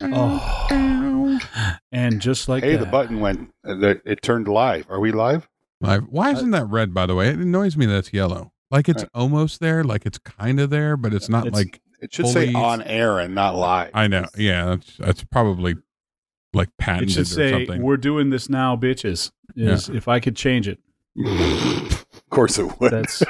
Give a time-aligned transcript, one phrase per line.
[0.00, 1.38] Oh.
[1.92, 3.52] And just like Hey, that, the button went.
[3.66, 4.86] uh, the- It turned live.
[4.90, 5.48] Are we live?
[5.80, 6.04] Live.
[6.08, 6.92] Why isn't that red?
[6.94, 8.52] By the way, it annoys me that it's yellow.
[8.70, 9.10] Like it's Right.
[9.14, 9.82] almost there.
[9.84, 13.18] Like it's kind of there, but it's not It's- like It should say on air
[13.18, 13.90] and not live.
[13.94, 14.26] I know.
[14.36, 15.76] Yeah, that's that's probably
[16.52, 17.82] like it patented should or say, something.
[17.82, 20.78] "We're doing this now, bitches." Is if I could change it.
[21.24, 22.92] of course it would.
[22.92, 23.22] That's.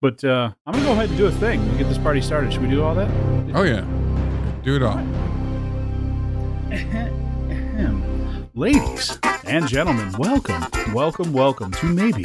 [0.00, 2.52] but uh, I'm gonna go ahead and do a thing and get this party started.
[2.52, 3.08] Should we do all that?
[3.54, 3.84] Oh yeah,
[4.64, 4.98] do it all.
[4.98, 5.31] Ahem.
[8.54, 12.24] Ladies and gentlemen, welcome, welcome, welcome to maybe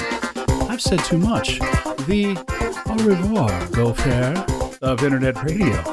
[0.70, 1.60] I've said too much.
[2.08, 2.38] The
[2.86, 4.38] au revoir, go fair
[4.82, 5.84] of internet radio.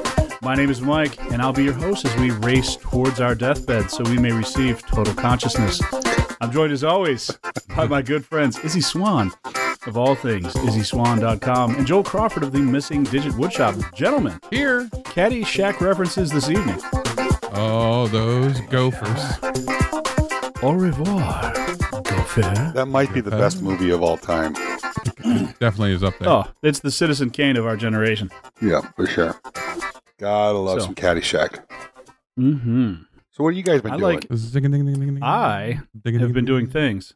[0.40, 3.90] My name is Mike, and I'll be your host as we race towards our deathbed
[3.90, 5.82] so we may receive total consciousness.
[6.40, 7.36] I'm joined as always
[7.74, 9.32] by my good friends Izzy Swan
[9.86, 13.94] of all things, IzzySwan.com, and Joel Crawford of the Missing Digit Woodshop.
[13.94, 14.86] Gentlemen, Here.
[14.86, 16.80] Caddyshack references this evening.
[17.56, 19.38] Oh, those gophers.
[20.62, 21.52] Au revoir,
[22.02, 22.72] go fair.
[22.74, 24.54] that might be the best movie of all time.
[25.60, 26.28] Definitely is up there.
[26.28, 28.30] Oh, it's the Citizen Kane of our generation.
[28.62, 29.38] Yeah, for sure.
[30.18, 31.64] Gotta love So- some Caddyshack.
[32.38, 32.94] Mm-hmm.
[33.30, 34.14] So what have you guys been I doing?
[34.16, 35.22] like- Zing, ding, ding, ding, ding, ding.
[35.22, 37.14] I have been doing things.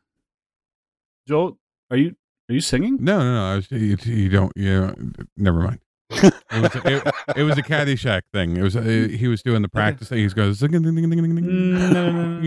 [1.26, 1.58] Joel,
[1.90, 2.16] are you
[2.50, 2.98] are you singing?
[3.00, 3.44] No, no, no.
[3.52, 4.52] I was, you, you don't.
[4.56, 4.94] You
[5.36, 5.80] never mind.
[6.10, 7.02] It was, it,
[7.36, 8.56] it was a Caddyshack thing.
[8.56, 8.74] It was.
[8.76, 10.18] Uh, he was doing the practice thing.
[10.18, 10.56] He goes.
[10.58, 11.44] Zing, ding, ding, ding, ding, ding, ding.
[11.44, 12.40] Mm,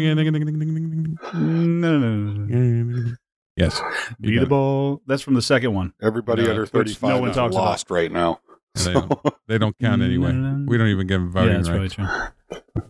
[1.80, 3.12] No, no, no.
[3.58, 3.82] Yes.
[4.20, 5.02] Be the ball.
[5.06, 5.94] That's from the second one.
[6.02, 7.64] Everybody No, under which 35 no one is talks about.
[7.66, 8.40] lost right now.
[8.74, 9.12] They don't,
[9.48, 10.32] they don't count anyway.
[10.66, 11.98] We don't even give them Yeah, voting that's rights.
[12.00, 12.10] really
[12.74, 12.84] true.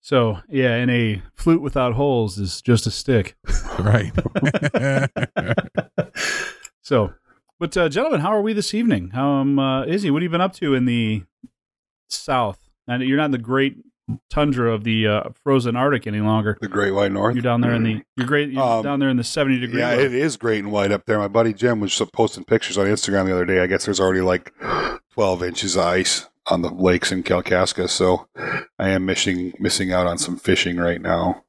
[0.00, 3.36] So yeah, and a flute without holes is just a stick.
[3.78, 4.12] Right.
[6.82, 7.12] So,
[7.58, 9.10] but uh, gentlemen, how are we this evening?
[9.10, 10.10] How um, uh, Izzy?
[10.10, 11.22] What have you been up to in the
[12.08, 12.58] south?
[12.88, 13.78] And you're not in the great
[14.30, 16.56] tundra of the uh, frozen Arctic any longer.
[16.60, 17.34] The Great White North.
[17.34, 18.50] You're down there in the you're great.
[18.50, 19.80] You're Um, down there in the 70 degree.
[19.80, 20.06] Yeah, weather.
[20.06, 21.18] it is great and white up there.
[21.18, 23.60] My buddy Jim was posting pictures on Instagram the other day.
[23.60, 24.52] I guess there's already like
[25.14, 28.28] 12 inches of ice on the lakes in Kalkaska, so
[28.78, 31.42] I am missing missing out on some fishing right now.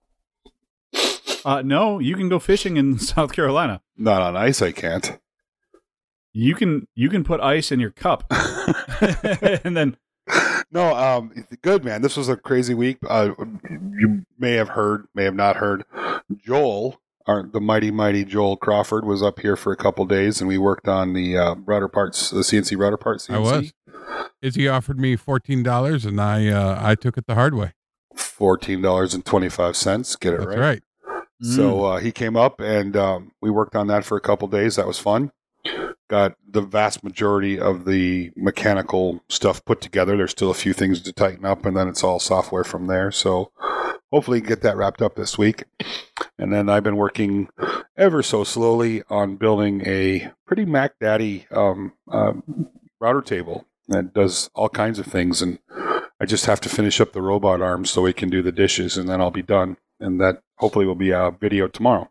[1.46, 3.82] Uh, no, you can go fishing in South Carolina.
[3.96, 5.20] Not on ice, I can't.
[6.38, 8.24] You can you can put ice in your cup,
[9.64, 9.98] and then
[10.72, 12.04] no, um, good man.
[12.04, 13.00] This was a crazy week.
[13.10, 13.32] Uh,
[13.68, 15.84] you may have heard, may have not heard.
[16.46, 20.48] Joel, our, the mighty mighty Joel Crawford, was up here for a couple days, and
[20.48, 23.28] we worked on the uh, router parts, the CNC router parts.
[23.28, 23.34] CNC.
[23.34, 23.74] I was.
[24.40, 27.74] Izzy offered me fourteen dollars, and I uh, I took it the hard way.
[28.16, 30.16] fourteen dollars and twenty five cents.
[30.16, 30.60] Get it That's right.
[30.60, 30.84] right.
[31.40, 34.76] So uh, he came up and um, we worked on that for a couple days.
[34.76, 35.32] That was fun.
[36.10, 40.16] Got the vast majority of the mechanical stuff put together.
[40.16, 43.12] There's still a few things to tighten up, and then it's all software from there.
[43.12, 43.52] So
[44.12, 45.66] hopefully get that wrapped up this week.
[46.40, 47.50] And then I've been working
[47.98, 52.70] ever so slowly on building a pretty Mac Daddy um, um,
[53.02, 55.42] router table that does all kinds of things.
[55.42, 55.60] And
[56.22, 58.96] I just have to finish up the robot arm so we can do the dishes,
[58.98, 59.76] and then I'll be done.
[60.00, 62.10] And that hopefully will be a video tomorrow.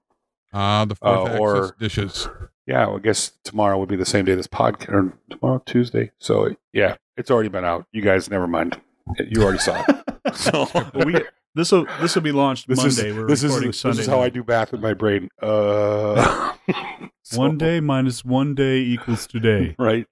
[0.52, 2.28] Ah, the fourth Uh, or- dishes.
[2.66, 6.10] Yeah, well, I guess tomorrow would be the same day this podcast, or tomorrow Tuesday.
[6.18, 7.86] So yeah, it's already been out.
[7.92, 8.80] You guys, never mind.
[9.28, 9.96] You already saw it.
[10.34, 10.66] So
[11.04, 11.20] we
[11.54, 13.10] this will this will be launched this Monday.
[13.10, 13.96] is We're this recording is Sunday.
[13.98, 15.28] this is how I do math with my brain.
[15.40, 16.52] Uh,
[17.22, 19.76] so- One day minus one day equals today.
[19.78, 20.04] right?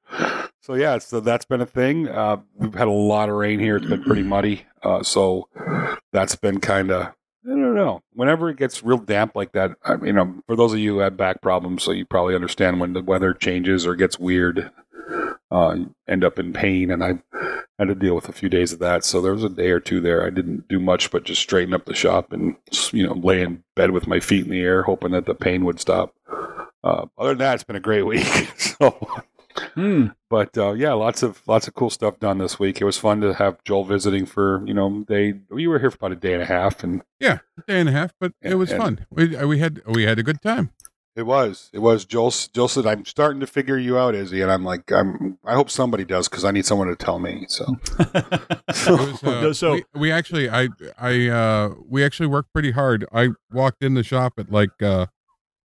[0.63, 2.09] So yeah, so that's been a thing.
[2.09, 3.77] Uh, we've had a lot of rain here.
[3.77, 4.65] It's been pretty muddy.
[4.85, 5.49] Uh, so
[6.13, 7.13] that's been kind of
[7.47, 8.03] I don't know.
[8.15, 10.99] Whenever it gets real damp like that, I, you know, for those of you who
[11.01, 14.71] have back problems, so you probably understand when the weather changes or gets weird,
[15.51, 15.77] uh,
[16.09, 16.91] end up in pain.
[16.91, 17.23] And I
[17.79, 19.05] had to deal with a few days of that.
[19.05, 21.75] So there was a day or two there I didn't do much but just straighten
[21.75, 22.57] up the shop and
[22.93, 25.65] you know lay in bed with my feet in the air, hoping that the pain
[25.65, 26.15] would stop.
[26.83, 28.27] Uh, other than that, it's been a great week.
[28.57, 29.23] so
[29.75, 30.07] Hmm.
[30.31, 32.81] but uh, yeah, lots of lots of cool stuff done this week.
[32.81, 35.97] It was fun to have Joel visiting for you know they we were here for
[35.97, 38.55] about a day and a half, and yeah, Day and a half, but Yeah, it
[38.55, 39.07] was and- fun.
[39.11, 40.71] We we had we had a good time.
[41.17, 42.33] it was it was Joel.
[42.53, 45.71] Joel said, "I'm starting to figure you out, Izzy," and I'm like, I'm I hope
[45.71, 47.47] somebody does because I need someone to tell me.
[47.49, 47.65] So
[48.09, 50.69] It was, uh, So- we, we actually I
[50.99, 53.07] I uh we actually worked pretty hard.
[53.13, 55.07] I walked in the shop at like uh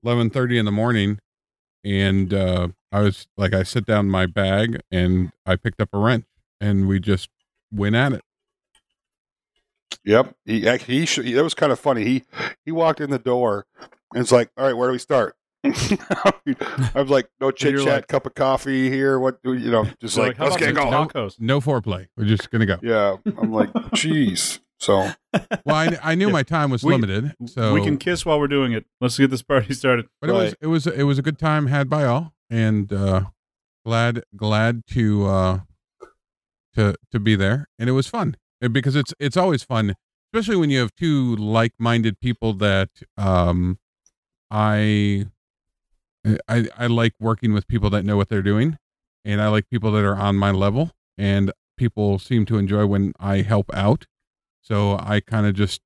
[0.04, 1.19] eleven thirty in the morning
[1.83, 5.97] and uh I was like I sit down my bag and I picked up a
[5.99, 6.25] wrench
[6.61, 7.29] and we just
[7.71, 8.21] went at it.
[10.03, 10.35] Yep.
[10.45, 12.03] He actually he that was kind of funny.
[12.05, 12.23] He
[12.63, 13.65] he walked in the door
[14.13, 15.35] and it's like, all right, where do we start?
[15.65, 19.19] I was like, no chit chat, like- cup of coffee here.
[19.19, 19.85] What do you know?
[19.99, 21.09] Just So, like, how let's about get some going.
[21.09, 21.35] tacos?
[21.39, 22.07] no foreplay.
[22.15, 22.77] We're just gonna go.
[22.83, 24.59] Yeah, I'm like, jeez.
[24.79, 25.09] So
[25.65, 26.33] Well, I, I knew Yeah.
[26.33, 28.85] my time was We- limited, so we can kiss while we're doing it.
[29.01, 30.05] Let's get this party started.
[30.21, 33.25] But it was it was it was a good time had by all, and uh,
[33.86, 35.59] glad glad to uh,
[36.75, 38.36] to to be there, and it was fun
[38.71, 39.95] because it's it's always fun,
[40.33, 43.80] especially when you have two like minded people that um,
[44.51, 45.25] I
[46.47, 48.77] I I like working with people that know what they're doing,
[49.24, 53.13] and I like people that are on my level, and people seem to enjoy when
[53.19, 54.06] I help out,
[54.62, 55.81] so I kind of just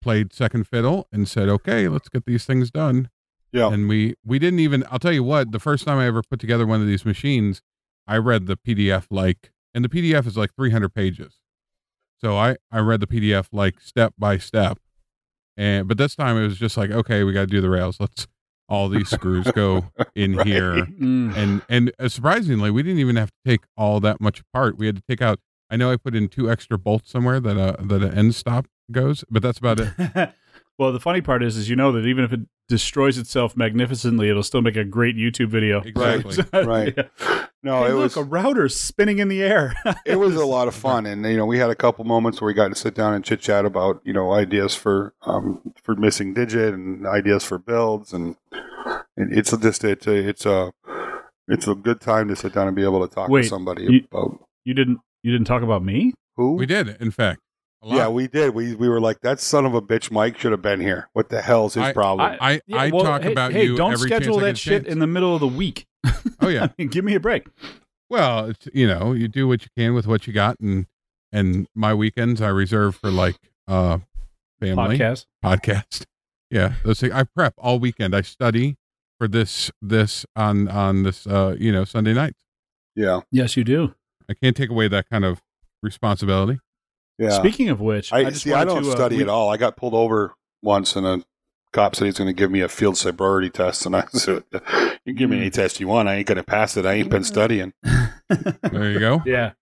[0.00, 3.10] played second fiddle and said, okay, let's get these things done
[3.52, 6.22] yeah, and we we didn't even i'll tell you what the first time i ever
[6.30, 7.62] put together one of these machines
[8.06, 11.40] i read the pdf like and the pdf is like 300 pages.
[12.20, 14.78] So i i read the pdf like step by step.
[15.56, 17.98] And but this time it was just like okay we got to do the rails.
[18.00, 18.26] Let's
[18.68, 20.46] all these screws go in Right.
[20.46, 20.86] here.
[21.00, 21.36] Mm.
[21.36, 24.76] and and uh, surprisingly we didn't even have to take all that much apart.
[24.78, 25.38] We had to take out
[25.70, 28.66] i know i put in two extra bolts somewhere that uh that an end stop
[28.90, 29.88] goes but that's about it
[30.78, 34.28] well, the funny part is, is you know that even if it destroys itself magnificently,
[34.30, 35.82] it'll still make a great YouTube video.
[35.84, 36.44] Exactly.
[36.64, 36.94] Right.
[36.96, 37.46] Yeah.
[37.62, 39.74] no, Hey, it look, was a router spinning in the air.
[40.06, 42.46] it was a lot of fun, and you know, we had a couple moments where
[42.46, 45.94] we got to sit down and chit chat about you know ideas for um for
[45.96, 48.36] missing digit and ideas for builds, and,
[49.16, 50.72] and it's just it's a it's a
[51.48, 53.84] it's a good time to sit down and be able to talk Wait, to somebody
[53.84, 54.98] you- about You didn't.
[55.22, 56.14] You didn't talk about me.
[56.36, 57.47] who we did in fact a lot.
[57.84, 58.54] Yeah, we did.
[58.54, 61.08] We we were like, that son of a bitch, Mike should have been here.
[61.12, 62.36] What the hell's his I- problem?
[62.40, 64.92] i Yeah, i well, talk hey, about hey, you don't every schedule that shit chance.
[64.92, 65.86] in the middle of the week.
[66.40, 67.46] oh yeah Give me a break.
[68.10, 70.86] Well, it's you know, you do what you can with what you got and
[71.32, 73.36] and my weekends I reserve for like
[73.68, 73.98] uh
[74.60, 75.26] family Podcast.
[75.44, 76.04] podcast.
[76.50, 77.12] Yeah, those things.
[77.12, 78.14] I prep all weekend.
[78.16, 78.76] I study
[79.18, 82.34] for this this on on this uh you know Sunday night.
[82.96, 83.94] yeah, Yes, you do.
[84.28, 85.42] I can't take away that kind of
[85.82, 86.58] responsibility.
[87.18, 87.30] Yeah.
[87.30, 89.48] Speaking of which, I, I just see, I don't to, uh, study we- at all.
[89.50, 91.24] I got pulled over once, and a
[91.72, 94.60] cop said he's going to give me a field sobriety test, and I said, "You
[95.06, 95.42] can give me Hmm.
[95.42, 96.08] any test you want.
[96.08, 96.86] I ain't going to pass it.
[96.86, 97.72] I ain't been studying."
[98.28, 99.22] There you go.
[99.26, 99.52] Yeah.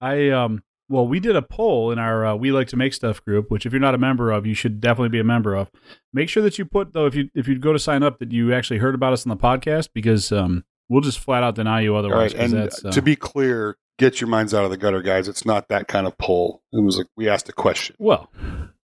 [0.00, 3.24] I um well, we did a poll in our uh, we like to make stuff
[3.24, 5.70] group, which if you're not a member of, you should definitely be a member of.
[6.12, 8.30] Make sure that you put though if you if you go to sign up that
[8.30, 11.80] you actually heard about us on the podcast because um we'll just flat out deny
[11.80, 12.34] you otherwise.
[12.34, 15.02] right, 'cause and that's, uh, to be clear, get your minds out of the gutter,
[15.02, 15.28] guys.
[15.28, 16.62] It's not that kind of poll.
[16.72, 17.96] It was like we asked a question.
[17.98, 18.30] well,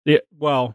[0.05, 0.75] yeah, well,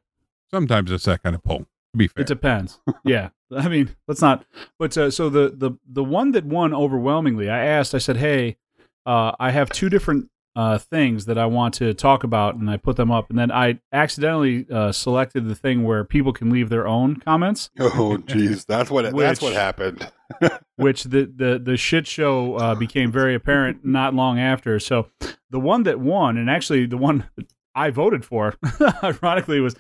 [0.50, 1.60] Sometimes it's that kind of poll.
[1.60, 2.80] To be fair, It depends.
[3.04, 4.46] yeah, I mean, let's not.
[4.80, 7.94] But uh, so the the the one that won overwhelmingly, I asked.
[7.94, 8.58] I said, "Hey,
[9.06, 12.78] uh, I have two different uh, things that I want to talk about," and I
[12.78, 16.70] put them up, and then I accidentally uh, selected the thing where people can leave
[16.70, 20.12] their own comments, Oh, jeez, that's what it, that's what happened.
[20.76, 24.80] which the the the shit show uh, became very apparent not long after.
[24.80, 25.08] So
[25.50, 27.26] the one that won, and actually the one
[27.76, 28.56] I voted for,
[29.04, 29.76] ironically, was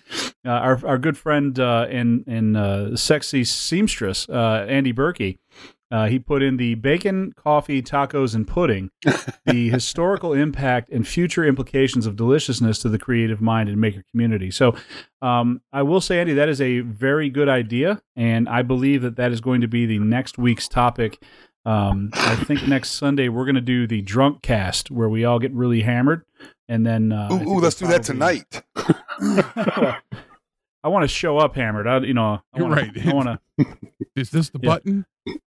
[0.46, 5.40] uh, our our good friend uh, in in uh, sexy seamstress uh, Andy Berkey.
[5.90, 8.92] Uh, he put in the bacon, coffee, tacos, and pudding,
[9.46, 14.52] the historical impact and future implications of deliciousness to the creative mind and maker community.
[14.52, 14.76] So,
[15.22, 19.16] um, I will say, Andy, that is a very good idea, and I believe that
[19.16, 21.24] that is going to be the next week's topic.
[21.66, 25.40] Um, I think next Sunday we're going to do the drunk cast where we all
[25.40, 26.24] get really hammered,
[26.68, 28.62] and then uh, ooh, ooh, let's do that tonight.
[30.88, 31.86] I want to show up hammered.
[31.86, 33.08] I, you know, I You're wanna, right.
[33.08, 33.66] I want to.
[34.16, 34.70] is this the Yeah.
[34.70, 35.06] button?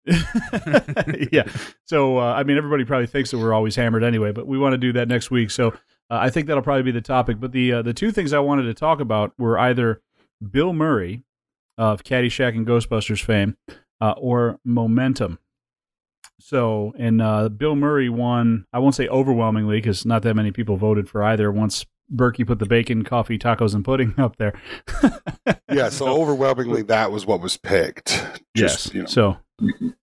[1.33, 1.49] yeah.
[1.87, 4.75] So uh, I mean, everybody probably thinks that we're always hammered anyway, but we want
[4.75, 5.50] to do that next week.
[5.50, 5.75] So uh,
[6.11, 7.41] I think that'll probably be the topic.
[7.41, 10.00] But the uh, the two things I wanted to talk about were either
[10.50, 11.25] Bill Murray
[11.76, 13.57] of Caddyshack and Ghostbusters fame,
[14.00, 15.41] uh, or Momentum.
[16.38, 18.67] So, and uh, Bill Murray won.
[18.73, 21.50] I won't say overwhelmingly because not that many people voted for either.
[21.50, 24.59] Once Berkey put the bacon, coffee, tacos, and pudding up there.
[25.71, 28.09] yeah, so overwhelmingly, that was what was picked.
[28.57, 28.95] Just, yes.
[28.95, 29.07] you know.
[29.07, 29.37] So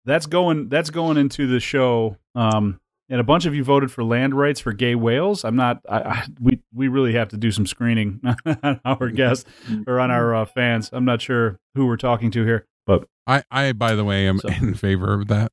[0.04, 2.16] that's going that's going into the show.
[2.34, 5.44] Um, and a bunch of you voted for land rights for gay whales.
[5.44, 5.80] I'm not.
[5.88, 8.20] I, I, we we really have to do some screening
[8.62, 9.44] on our guests
[9.86, 10.88] or on our uh, fans.
[10.92, 14.38] I'm not sure who we're talking to here, but I I by the way am
[14.38, 15.52] So- in favor of that.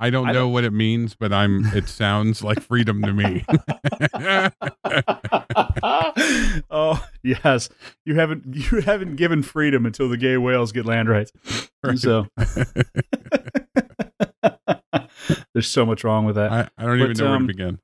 [0.00, 1.64] I don't I know don't- what it means, but I'm.
[1.74, 3.44] It sounds like freedom to me.
[6.70, 7.68] oh yes,
[8.04, 11.32] you haven't you haven't given freedom until the gay whales get land rights.
[11.82, 11.98] Right.
[11.98, 12.26] So
[15.54, 16.52] there's so much wrong with that.
[16.52, 17.78] I, I don't even But, know where um, to begin.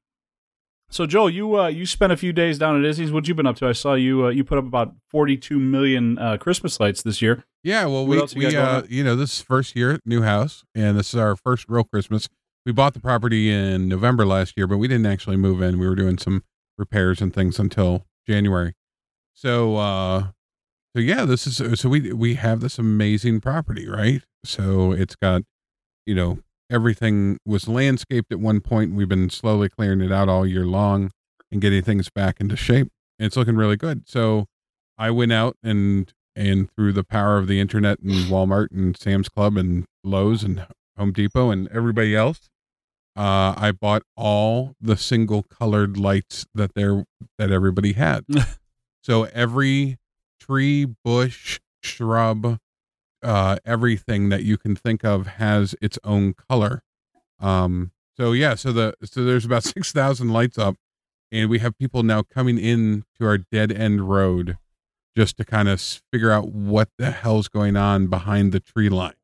[0.94, 3.10] So Joel, you uh, you spent a few days down at Izzy's.
[3.10, 3.66] What you been up to?
[3.66, 7.20] I saw you uh, you put up about forty two million uh, Christmas lights this
[7.20, 7.44] year.
[7.64, 10.62] Yeah, well, What we, you we uh, you know, this is first year, new house,
[10.72, 12.28] and this is our first real Christmas.
[12.64, 15.80] We bought the property in November last year, but we didn't actually move in.
[15.80, 16.44] We were doing some
[16.78, 18.74] repairs and things until January.
[19.32, 20.26] So, uh,
[20.94, 24.22] so yeah, this is so we we have this amazing property, right?
[24.44, 25.42] So it's got,
[26.06, 26.38] you know,
[26.70, 28.94] everything was landscaped at one point.
[28.94, 31.10] We've been slowly clearing it out all year long
[31.50, 32.88] and getting things back into shape.
[33.18, 34.08] And it's looking really good.
[34.08, 34.46] So
[34.98, 39.28] I went out and and through the power of the internet and Walmart and Sam's
[39.28, 40.66] Club and Lowe's and
[40.98, 42.50] Home Depot and everybody else,
[43.16, 47.04] uh, I bought all the single colored lights that there
[47.38, 48.24] that everybody had.
[49.02, 49.98] so every
[50.40, 52.58] tree, bush, shrub,
[53.24, 56.82] uh, everything that you can think of has its own color.
[57.40, 60.76] Um, so yeah, so the so there's about six thousand lights up,
[61.32, 64.58] and we have people now coming in to our dead end road
[65.16, 65.80] just to kind of
[66.12, 69.14] figure out what the hell's going on behind the tree line.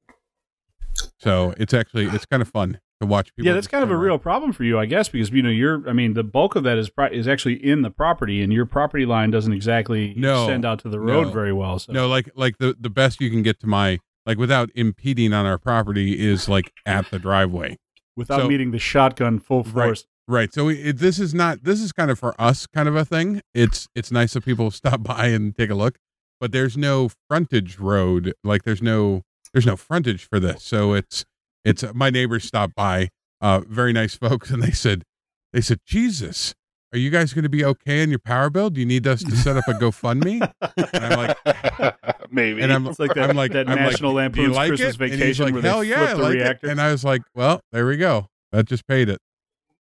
[1.18, 3.46] So it's actually it's kind of fun to watch people.
[3.46, 5.88] yeah, that's kind of a real problem for you, I guess, because you know you're.
[5.88, 8.66] I mean, the bulk of that is pri- is actually in the property, and your
[8.66, 11.32] property line doesn't exactly No, extend out to the road no.
[11.32, 11.78] very well.
[11.78, 15.32] So No, like like the the best you can get to my like without impeding
[15.32, 17.76] on our property is like at the driveway.
[18.16, 19.72] without so- meeting the shotgun full Right.
[19.86, 20.06] force.
[20.28, 20.52] Right.
[20.54, 23.40] So it, this is not this is kind of for us kind of a thing.
[23.54, 25.98] It's it's nice that people stop by and take a look,
[26.38, 28.34] but there's no frontage road.
[28.44, 30.62] Like there's no there's no frontage for this.
[30.62, 31.24] So it's
[31.64, 33.08] it's my neighbors stopped by,
[33.40, 35.04] uh, very nice folks, and they said
[35.52, 36.54] they said Jesus,
[36.92, 38.70] are you guys going to be okay on your power bill?
[38.70, 40.52] Do you need us to set up a GoFundMe?
[40.92, 41.96] And I'm like,
[42.30, 42.62] maybe.
[42.62, 44.16] and I'm It's like that- I'm like that I'm National "Do you
[44.48, 46.66] Lampoon's like Christmas it?" And he's Vacation like, where they yeah, flip the like reactor.
[46.66, 46.70] it.
[46.70, 48.28] And I was like, well, there we go.
[48.52, 49.20] That just paid it.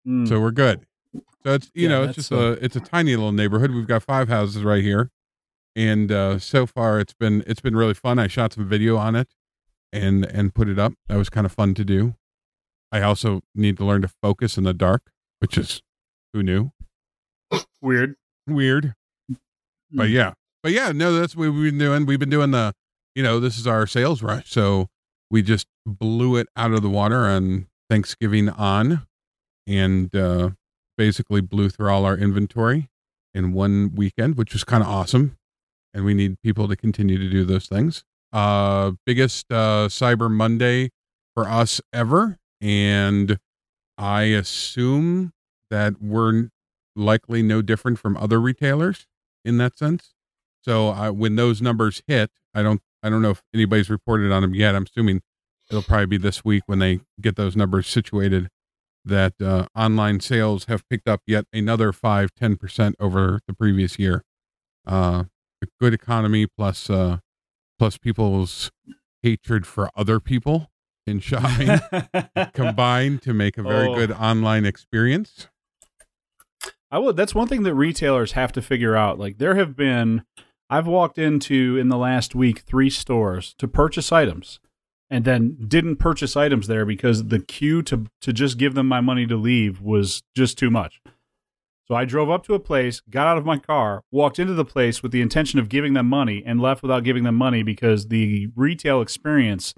[0.07, 0.27] Mm.
[0.27, 0.85] so we're good.
[1.43, 3.71] So it's you Yeah, know it's just uh, a it's a tiny little neighborhood.
[3.71, 5.09] We've got five houses right here,
[5.75, 8.19] and uh, so far it's been it's been really fun.
[8.19, 9.29] I shot some video on it,
[9.97, 10.93] and and put it up.
[11.07, 12.15] That was kind of fun to do.
[12.91, 15.81] I also need to learn to focus in the dark, which is
[16.33, 16.71] who knew
[17.81, 18.15] Weird.
[18.47, 18.93] weird,
[19.91, 20.13] but Hmm.
[20.13, 22.05] yeah, but yeah, no, that's what we've been doing.
[22.05, 22.73] We've been doing the
[23.15, 24.87] you know this is our sales rush, so
[25.29, 29.05] we just blew it out of the water on Thanksgiving on,
[29.65, 30.51] and uh,
[30.97, 32.89] basically blew through all our inventory
[33.33, 35.37] in one weekend, which was kind of awesome.
[35.93, 38.03] And we need people to continue to do those things.
[38.33, 40.89] Uh, biggest uh, Cyber Monday
[41.33, 43.39] for us ever, and
[43.97, 45.33] I assume
[45.69, 46.49] that we're
[46.95, 49.07] likely no different from other retailers
[49.45, 50.13] in that sense.
[50.61, 54.41] So I, when those numbers hit, I don't I don't know if anybody's reported on
[54.41, 54.75] them yet.
[54.75, 55.21] I'm assuming
[55.69, 58.49] it'll probably be this week when they get those numbers situated
[59.05, 64.23] that uh, online sales have picked up yet another 5 10% over the previous year
[64.85, 65.23] uh,
[65.63, 67.17] a good economy plus uh,
[67.79, 68.71] plus people's
[69.23, 70.69] hatred for other people
[71.05, 71.79] in shopping
[72.53, 73.95] combined to make a very Oh.
[73.95, 75.47] good online experience
[76.89, 77.17] I would.
[77.17, 79.19] That's one thing that retailers have to figure out.
[79.19, 80.23] Like there have been,
[80.69, 84.61] I've walked into in the last week three stores to purchase items,
[85.09, 89.01] and then didn't purchase items there because the queue to to just give them my
[89.01, 91.01] money to leave was just too much.
[91.87, 94.65] So I drove up to a place, got out of my car, walked into the
[94.65, 98.07] place with the intention of giving them money, and left without giving them money because
[98.09, 99.73] the retail experience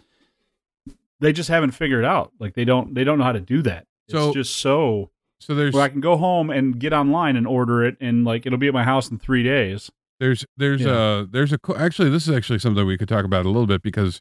[1.19, 2.31] they just haven't figured out.
[2.39, 3.85] Like they don't they don't know how to do that.
[4.09, 5.11] So- it's just so
[5.41, 8.45] so there's where I can go home and get online and order it, and like
[8.45, 9.91] it'll be at my house in three days.
[10.19, 10.91] There's there's Yeah.
[10.91, 13.81] uh there's a actually this is actually something we could talk about a little bit
[13.83, 14.19] because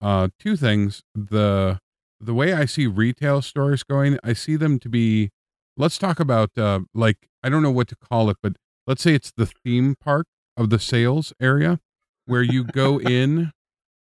[0.00, 1.80] uh two things the
[2.20, 5.30] the way I see retail stores going I see them to be
[5.76, 8.54] let's talk about uh like I don't know what to call it but
[8.86, 10.26] let's say it's the theme park
[10.56, 11.80] of the sales area
[12.26, 13.52] where you go in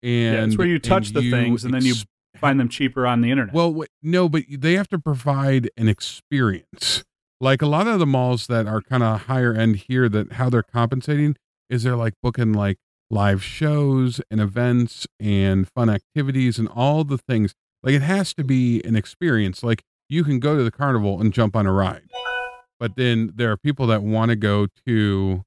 [0.01, 2.05] and yeah, it's where you touch the things and then you ex-
[2.37, 3.53] find them cheaper on the internet.
[3.53, 7.03] well, wait, no, but they have to provide an experience.
[7.39, 10.49] Like a lot of the malls that are kind of higher end here, that how
[10.49, 11.35] they're compensating
[11.69, 12.77] is they're like booking like
[13.09, 17.53] live shows and events and fun activities and all the things.
[17.81, 19.63] Like it has to be an experience.
[19.63, 22.09] Like you can go to the carnival and jump on a ride,
[22.79, 25.43] but then there are people that want to go to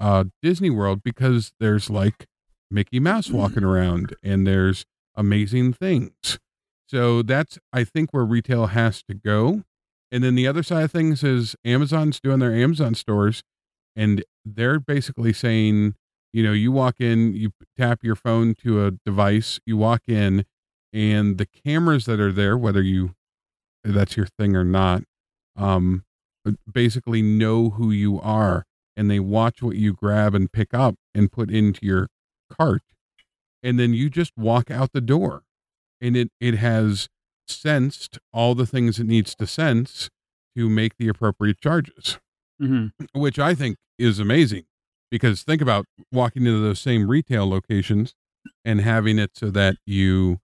[0.00, 2.26] uh, Disney World because there's like
[2.70, 6.38] Mickey Mouse walking around and there's amazing things.
[6.88, 9.62] So that's I think where retail has to go.
[10.10, 13.42] And then the other side of things is Amazon's doing their Amazon stores
[13.96, 15.94] and they're basically saying,
[16.32, 20.44] you know, you walk in, you tap your phone to a device, you walk in
[20.92, 23.14] and the cameras that are there whether you
[23.84, 25.02] that's your thing or not
[25.56, 26.04] um
[26.70, 28.64] basically know who you are
[28.96, 32.08] and they watch what you grab and pick up and put into your
[32.50, 32.82] cart
[33.62, 35.42] and then you just walk out the door
[36.00, 37.08] and it it has
[37.46, 40.10] sensed all the things it needs to sense
[40.56, 42.18] to make the appropriate charges
[42.60, 44.64] hmm which i think is amazing
[45.10, 48.14] because think about walking into those same retail locations
[48.64, 50.38] and having it so that you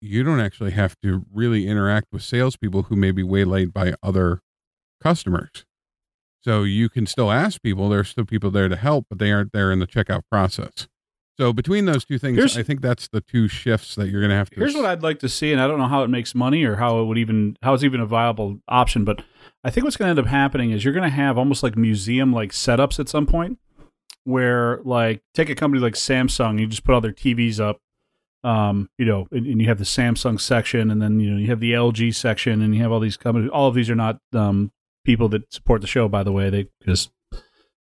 [0.00, 4.40] you don't actually have to really interact with salespeople who may be waylaid by other
[5.02, 5.64] customers.
[6.44, 7.88] So you can still ask people.
[7.88, 10.88] There's still people there to help, but they aren't there in the checkout process.
[11.38, 14.30] So between those two things, Here's- I think that's the two shifts that you're going
[14.30, 14.56] to have to.
[14.56, 16.76] Here's what I'd like to see, and I don't know how it makes money or
[16.76, 19.22] how it would even how it's even a viable option, but
[19.64, 21.76] I think what's going to end up happening is you're going to have almost like
[21.76, 23.58] museum like setups at some point,
[24.24, 27.78] where like take a company like Samsung, you just put all their TVs up,
[28.44, 31.48] um, you know, and, and you have the Samsung section, and then you know you
[31.48, 33.50] have the LG section, and you have all these companies.
[33.52, 34.72] All of these are not um,
[35.04, 36.50] people that support the show, by the way.
[36.50, 37.10] They just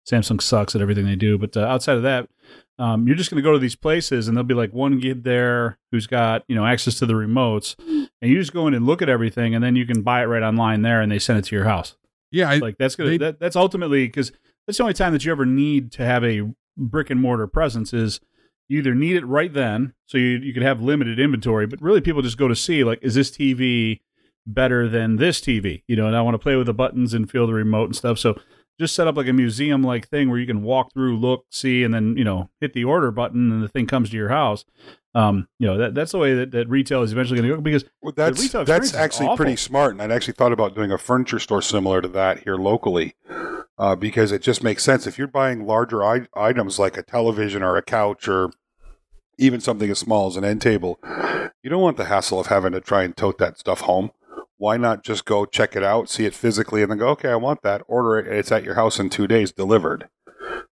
[0.10, 2.28] Samsung sucks at everything they do, but uh, outside of that,
[2.80, 5.24] um, you're just going to go to these places and there'll be like one kid
[5.24, 7.76] there who's got you know access to the remotes
[8.22, 10.26] and you just go in and look at everything and then you can buy it
[10.26, 11.96] right online there and they send it to your house
[12.32, 14.32] yeah, I, like that's gonna they- that, that's ultimately because
[14.66, 16.42] that's the only time that you ever need to have a
[16.78, 18.20] brick and mortar presence is
[18.72, 22.02] you either need it right then so you, you could have limited inventory but really
[22.02, 24.00] people just go to see like is this tv
[24.48, 27.30] better than this tv you know and i want to play with the buttons and
[27.30, 28.36] feel the remote and stuff so
[28.80, 31.84] just set up like a museum like thing where you can walk through look see
[31.84, 34.66] and then you know hit the order button and the thing comes to your house.
[35.14, 37.62] Um you know that, that's the way that, that retail is eventually going to go
[37.62, 41.38] because Well, that's that's actually pretty smart, and I'd actually thought about doing a furniture
[41.40, 43.16] store similar to that here locally,
[43.78, 45.06] uh, because it just makes sense.
[45.06, 48.52] If you're buying larger I- items like a television or a couch or
[49.42, 51.00] even something as small as an end table,
[51.64, 54.12] you don't want the hassle of having to try and tote that stuff home.
[54.58, 57.36] Why not just go check it out, see it physically, and then go, okay, I
[57.36, 60.08] want that, order it, and it's at your house in two days delivered.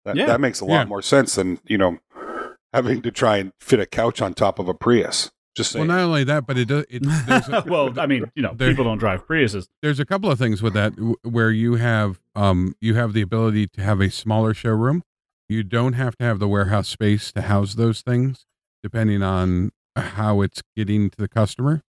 [0.05, 0.27] That, Yeah.
[0.27, 0.85] that makes a lot Yeah.
[0.87, 1.99] more sense than you know
[2.73, 5.31] having to try and fit a couch on top of a Prius.
[5.57, 6.85] Just well, not only that, but it does.
[6.91, 10.31] It, a- well i mean you know There- people don't drive priuses there's a couple
[10.31, 10.93] of things with that
[11.23, 15.03] where you have um you have the ability to have a smaller showroom
[15.49, 18.46] you don't have to have the warehouse space to house those things
[18.87, 21.82] depending on how it's getting to the customer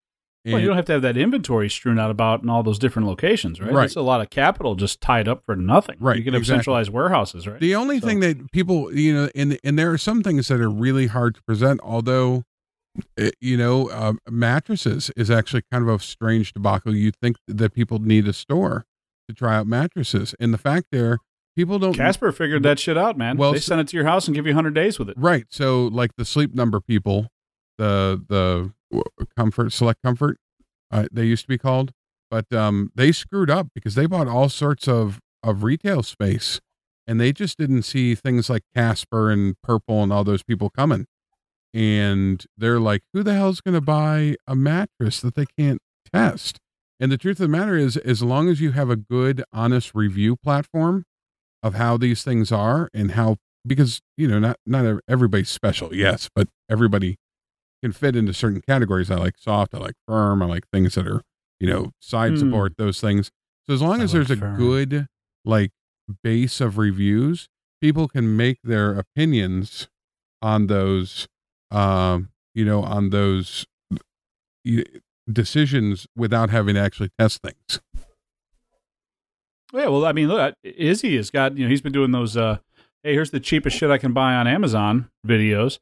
[0.46, 3.08] Well, you don't have to have that inventory strewn out about in all those different
[3.08, 3.72] locations, right?
[3.72, 3.82] Right.
[3.84, 5.96] That's a lot of capital just tied up for nothing.
[5.98, 6.58] Right, You can have exactly.
[6.60, 7.58] centralized warehouses, right?
[7.58, 10.60] the only So- thing that people you know and and there are some things that
[10.60, 12.44] are really hard to present although
[13.18, 17.74] eh, you know uh, mattresses is actually kind of a strange debacle you think that
[17.74, 18.84] people need a store
[19.28, 21.18] to try out mattresses and the fact there
[21.56, 23.36] people don't Casper figured that shit out, man.
[23.36, 25.16] Well, they send it to your house and give you 100 days with it.
[25.18, 25.46] Right.
[25.50, 27.28] So like the sleep number people,
[27.78, 28.72] the the
[29.36, 30.38] comfort select comfort,
[30.90, 31.92] uh, they used to be called,
[32.30, 36.60] but um, they screwed up because they bought all sorts of of retail space,
[37.06, 41.06] and they just didn't see things like Casper and Purple and all those people coming,
[41.72, 45.80] and they're like, who the hell's going to buy a mattress that they can't
[46.12, 46.60] test?
[47.00, 49.94] And the truth of the matter is, as long as you have a good, honest
[49.94, 51.04] review platform
[51.64, 56.28] of how these things are and how because you know not not everybody's special yes
[56.36, 57.16] but everybody
[57.82, 59.10] can fit into certain categories.
[59.10, 61.22] I like soft i like firm i like things that are
[61.58, 62.38] you know side Hmm.
[62.38, 63.30] support those things.
[63.66, 65.06] So as long I as there's like a good
[65.44, 65.70] like
[66.22, 67.48] base of reviews
[67.80, 69.88] people can make their opinions
[70.42, 71.26] on those
[71.70, 73.66] um you know on those
[75.32, 77.80] decisions without having to actually test things
[79.74, 82.58] Yeah, well, I mean, look, Izzy has got, you know, he's been doing those, uh,
[83.02, 85.78] hey, here's the cheapest shit I can buy on Amazon videos.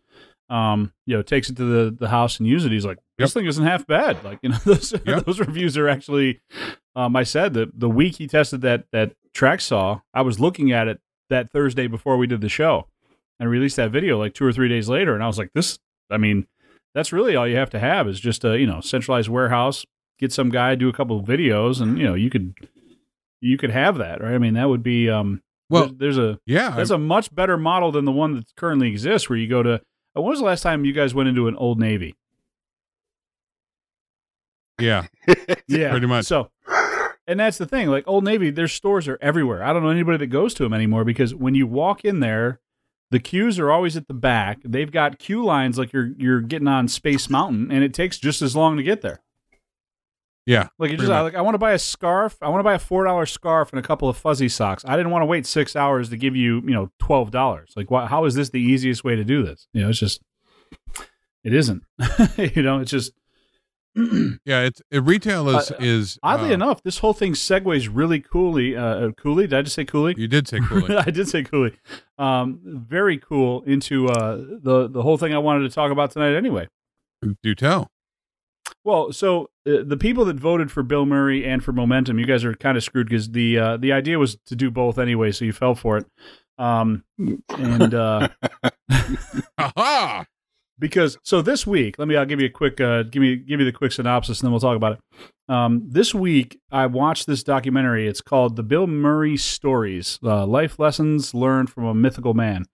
[0.48, 2.72] Um, you know, takes it to the, the house and uses it.
[2.72, 3.35] He's like, this Yep.
[3.35, 4.22] thing isn't half bad.
[4.24, 5.24] Like, you know, those, Yep.
[5.24, 6.40] those reviews are actually,
[6.96, 10.72] um, I said that the week he tested that, that track saw, I was looking
[10.72, 11.00] at it
[11.31, 12.87] that Thursday before we did the show
[13.40, 15.14] and released that video like two or three days later.
[15.14, 15.78] And I was like, this,
[16.11, 16.46] I mean,
[16.94, 19.87] that's really all you have to have is just a, you know, centralized warehouse,
[20.18, 22.55] get some guy, do a couple of videos and, you know, you could,
[23.42, 24.33] you could have that, right?
[24.35, 27.57] I mean, that would be, um, well there's, there's a, yeah that's a much better
[27.57, 30.44] model than the one that currently exists where you go to, uh, when was the
[30.44, 32.14] last time you guys went into an old Navy?
[34.81, 35.07] yeah
[35.68, 36.26] Yeah, Pretty much.
[36.26, 36.50] So,
[37.26, 37.88] and that's the thing.
[37.88, 39.62] Like Old Navy, their stores are everywhere.
[39.62, 42.61] I don't know anybody that goes to them anymore because when you walk in there,
[43.11, 44.59] the queues are always at the back.
[44.64, 48.42] They've got queue lines like you're you're getting on Space Mountain, and it takes just
[48.42, 49.20] as long to get there.
[50.46, 51.22] Yeah Like you just much.
[51.22, 52.37] like I want to buy a scarf.
[52.42, 54.85] I want to buy a four dollar scarf and a couple of fuzzy socks.
[54.87, 57.72] I didn't want to wait six hours to give you you know twelve dollars.
[57.76, 59.68] Like why, how is this the easiest way to do this?
[59.72, 60.20] You know, it's just
[61.44, 61.83] it isn't.
[62.37, 63.12] you know, it's just
[63.94, 68.20] yeah, it's it, retail is Uh, is Oddly uh, enough, this whole thing segues really
[68.20, 68.74] coolly.
[68.74, 69.46] Uh, uh, coolly?
[69.46, 70.14] Did I just say coolly?
[70.16, 70.96] You did say coolly.
[71.07, 71.76] I did say coolly.
[72.16, 76.35] Um, very cool into uh, the the whole thing I wanted to talk about tonight.
[76.35, 76.68] Anyway,
[77.42, 77.90] Do tell.
[78.84, 82.44] Well, so uh, the people that voted for Bill Murray and for Momentum, you guys
[82.44, 85.44] are kind of screwed because the uh, the idea was to do both anyway, so
[85.44, 86.06] you fell for it.
[86.58, 87.04] Um,
[87.50, 88.28] and uh,
[90.78, 93.60] because so this week, let me I'll give you a quick uh, give me give
[93.60, 95.00] you the quick synopsis, and then we'll talk about it.
[95.48, 98.08] Um, this week, I watched this documentary.
[98.08, 102.66] It's called "The Bill Murray Stories: uh, Life Lessons Learned from a Mythical Man."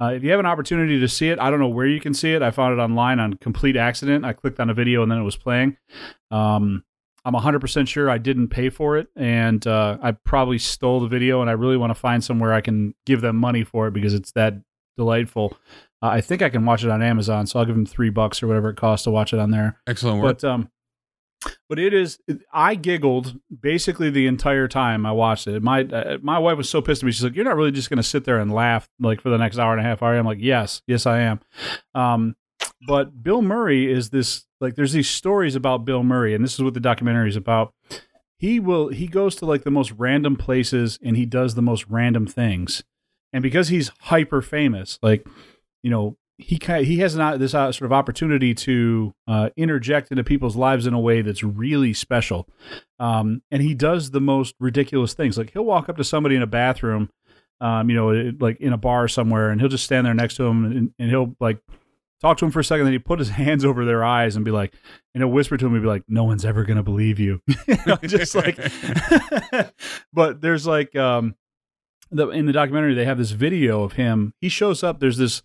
[0.00, 2.14] Uh, if you have an opportunity to see it, I don't know where you can
[2.14, 2.42] see it.
[2.42, 4.24] I found it online on complete accident.
[4.24, 5.76] I clicked on a video and then it was playing.
[6.30, 6.84] Um,
[7.24, 11.40] I'm 100% sure I didn't pay for it, and uh, I probably stole the video.
[11.40, 14.12] And I really want to find somewhere I can give them money for it because
[14.12, 14.54] it's that
[14.96, 15.56] delightful.
[16.02, 18.42] Uh, I think I can watch it on Amazon, so I'll give them three bucks
[18.42, 19.80] or whatever it costs to watch it on there.
[19.86, 20.40] Excellent work.
[20.40, 20.68] But um,
[21.68, 22.18] but it is.
[22.52, 25.62] I giggled basically the entire time I watched it.
[25.62, 27.12] My uh, my wife was so pissed at me.
[27.12, 29.38] She's like, "You're not really just going to sit there and laugh like for the
[29.38, 31.40] next hour and a half, you?" I'm like, "Yes, yes, I am."
[31.94, 32.36] Um,
[32.86, 34.74] but Bill Murray is this like.
[34.74, 37.74] There's these stories about Bill Murray, and this is what the documentary is about.
[38.38, 41.86] He will he goes to like the most random places and he does the most
[41.88, 42.82] random things,
[43.32, 45.26] and because he's hyper famous, like
[45.82, 50.10] you know he kind he has not this uh, sort of opportunity to uh, interject
[50.10, 52.48] into people's lives in a way that's really special,
[52.98, 55.38] um, and he does the most ridiculous things.
[55.38, 57.10] Like he'll walk up to somebody in a bathroom,
[57.60, 60.44] um, you know, like in a bar somewhere, and he'll just stand there next to
[60.44, 61.58] him, and, and he'll like
[62.20, 62.84] talk to him for a second.
[62.84, 64.74] Then he put his hands over their eyes and be like,
[65.14, 67.76] and he'll whisper to him, and be like, "No one's ever gonna believe you," You
[67.86, 68.58] know, just like.
[70.12, 71.36] but there's like um,
[72.10, 74.34] the in the documentary they have this video of him.
[74.40, 75.00] He shows up.
[75.00, 75.42] There's this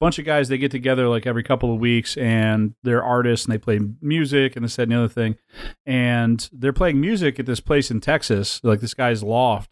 [0.00, 3.54] bunch of guys they get together like every couple of weeks and they're artists and
[3.54, 5.36] they play music and this that and the other thing.
[5.84, 9.70] And they're playing music at this place in texas like this guy's loft.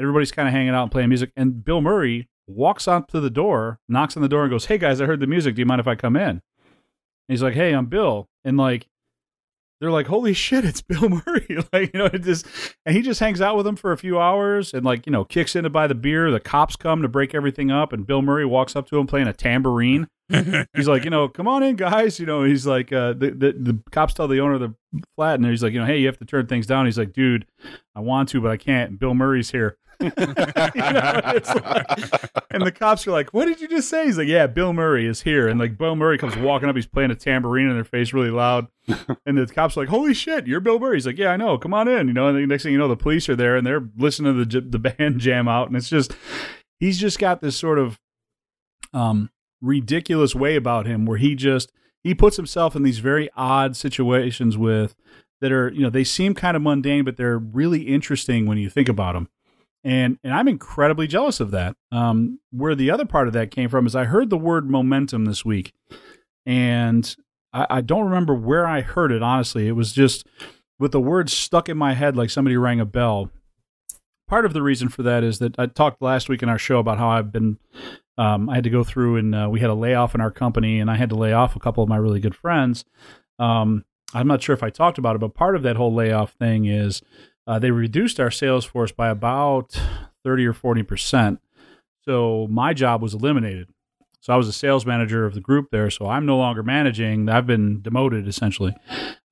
[0.00, 3.28] Everybody's kind of hanging out and playing music and bill murray walks up to the
[3.28, 5.54] door knocks on the door and goes hey guys i heard the music.
[5.54, 6.22] Do you mind if i come in?
[6.22, 6.42] And
[7.28, 8.28] he's like hey i'm bill.
[8.44, 8.88] And like
[9.80, 12.46] they're like, "Holy shit, it's Bill Murray!" like, you know, it just
[12.84, 15.24] and he just hangs out with them for a few hours and like, you know,
[15.24, 16.30] kicks in to buy the beer.
[16.30, 19.28] The cops come to break everything up, and Bill Murray walks up to him playing
[19.28, 20.08] a tambourine.
[20.74, 22.20] he's like, you know, come on in, guys.
[22.20, 24.74] You know, he's like, uh, the, the the cops tell the owner of the
[25.16, 26.86] flat, and he's like, you know, hey, you have to turn things down.
[26.86, 27.46] He's like, dude,
[27.94, 28.98] I want to, but I can't.
[28.98, 29.76] Bill Murray's here.
[30.00, 30.12] Like-
[32.50, 35.06] and the cops are like, "What did you just say?" He's like, "Yeah, Bill Murray
[35.06, 37.84] is here." And like Bill Murray comes walking up, he's playing a tambourine in their
[37.84, 38.68] face really loud,
[39.26, 41.58] and the cops are like, "Holy shit, you're Bill Murray!" He's like, "Yeah, I know.
[41.58, 43.56] Come on in." You know, and the next thing you know, the police are there
[43.56, 46.14] and they're listening to the the band jam out, and it's just
[46.80, 47.98] he's just got this sort of
[48.92, 49.30] um
[49.60, 54.56] ridiculous way about him where he just he puts himself in these very odd situations
[54.56, 54.94] with
[55.40, 58.70] that are you know they seem kind of mundane but they're really interesting when you
[58.70, 59.28] think about them
[59.84, 61.76] and and I'm incredibly jealous of that.
[61.92, 65.24] Um, where the other part of that came from is I heard the word momentum
[65.24, 65.72] this week,
[66.46, 67.14] and
[67.52, 69.22] I, I don't remember where I heard it.
[69.22, 70.26] Honestly, it was just
[70.78, 73.30] with the word stuck in my head like somebody rang a bell.
[74.28, 76.78] Part of the reason for that is that I talked last week in our show
[76.78, 77.58] about how I've been.
[78.18, 80.80] Um, I had to go through and uh, we had a layoff in our company,
[80.80, 82.84] and I had to lay off a couple of my really good friends.
[83.38, 86.32] Um, I'm not sure if I talked about it, but part of that whole layoff
[86.32, 87.02] thing is
[87.48, 89.80] uh, they reduced our sales force by about
[90.22, 91.40] 30 or 40 percent.
[92.04, 93.68] So my job was eliminated.
[94.20, 95.90] So I was a sales manager of the group there.
[95.90, 97.28] So I'm no longer managing.
[97.28, 98.76] I've been demoted essentially.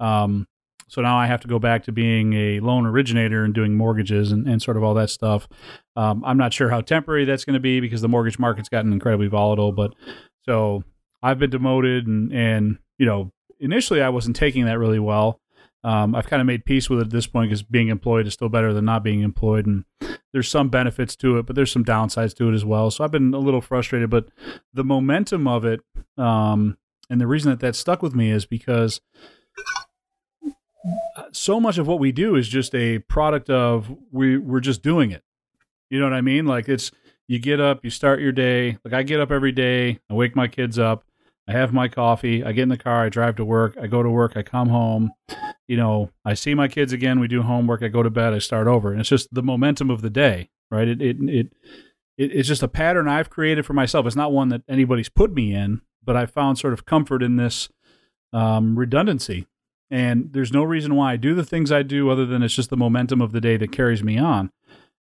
[0.01, 0.47] Um,
[0.89, 4.33] so now I have to go back to being a loan originator and doing mortgages
[4.33, 5.49] and, and sort of all that stuff.
[5.97, 8.93] Um, I'm not sure how temporary that's going to be because the mortgage market's gotten
[8.93, 9.73] incredibly volatile.
[9.73, 9.95] But
[10.43, 10.85] so
[11.23, 15.41] I've been demoted and, and, you know, initially I wasn't taking that really well.
[15.87, 18.35] Um, I've kind of made peace with it at this point because being employed is
[18.35, 19.85] still better than not being employed, and
[20.33, 22.91] there's some benefits to it, but there's some downsides to it as well.
[22.91, 24.27] So I've been a little frustrated, but
[24.75, 25.83] the momentum of it,
[26.19, 26.77] um,
[27.09, 29.01] and the reason that that stuck with me is because
[31.31, 35.13] so much of what we do is just a product of we we're just doing
[35.13, 35.23] it.
[35.89, 36.47] You know what I mean?
[36.47, 36.91] Like it's
[37.29, 38.79] you get up, you start your day.
[38.85, 41.05] Like I get up every day, I wake my kids up,
[41.49, 44.03] I have my coffee, I get in the car, I drive to work, I go
[44.03, 45.13] to work, I come home,
[45.69, 48.39] you know, I see my kids again, we do homework, I go to bed, I
[48.39, 48.91] start over.
[48.91, 50.89] And it's just the momentum of the day, right?
[50.89, 51.53] It it it,
[52.19, 54.07] it it's just a pattern I've created for myself.
[54.07, 57.37] It's not one that anybody's put me in, but I found sort of comfort in
[57.37, 57.69] this
[58.33, 59.47] um, redundancy.
[59.91, 62.71] And there's no reason why I do the things I do other than it's just
[62.71, 64.51] the momentum of the day that carries me on.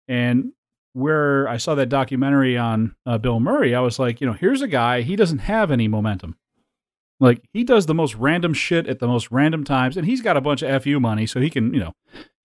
[0.08, 0.52] And
[0.96, 4.62] where I saw that documentary on uh, Bill Murray, I was like, you know, here's
[4.62, 6.38] a guy, he doesn't have any momentum.
[7.20, 10.38] Like he does the most random shit at the most random times, and he's got
[10.38, 11.94] a bunch of fu money, so he can, you know,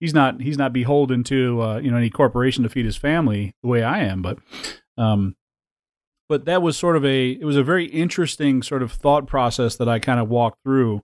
[0.01, 3.55] he's not he's not beholden to uh, you know any corporation to feed his family
[3.63, 4.23] the way I am.
[4.23, 4.39] But,
[4.97, 5.35] um,
[6.29, 9.77] but that was sort of a it was a very interesting sort of thought process
[9.77, 11.03] that I kind of walked through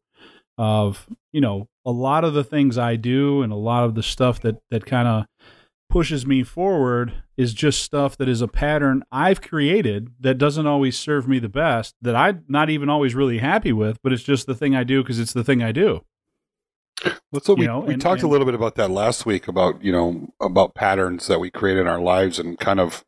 [0.59, 4.02] of you know a lot of the things I do and a lot of the
[4.02, 5.26] stuff that that kind of
[5.96, 10.98] pushes me forward is just stuff that is a pattern I've created that doesn't always
[10.98, 14.46] serve me the best that I'm not even always really happy with, but it's just
[14.46, 16.04] the thing I do because it's the thing I do.
[17.32, 19.48] That's what we, know, we and, talked and, a little bit about that last week
[19.48, 23.02] about, you know, about patterns that we create in our lives and kind of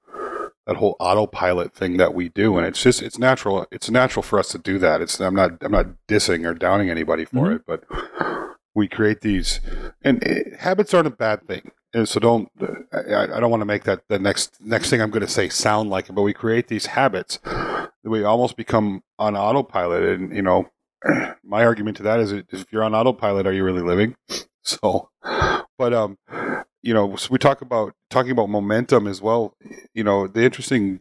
[0.67, 2.57] that whole autopilot thing that we do.
[2.57, 3.67] And it's just, it's natural.
[3.71, 5.03] It's natural for us to do that.
[5.03, 7.57] It's, I'm not, I'm not dissing or downing anybody for mm-hmm.
[7.57, 7.85] it, but
[8.75, 9.61] we create these
[10.01, 12.49] and it, habits aren't a bad thing and so don't
[12.93, 15.49] I, I don't want to make that the next next thing I'm going to say
[15.49, 20.35] sound like it, but we create these habits that we almost become on autopilot, and
[20.35, 20.71] you know,
[21.45, 24.15] my argument to that is if you're on autopilot, are you really living?
[24.65, 25.09] So,
[25.79, 26.19] but um,
[26.83, 29.55] you know, so we talk about talking about momentum as well.
[29.95, 31.01] You know, the interesting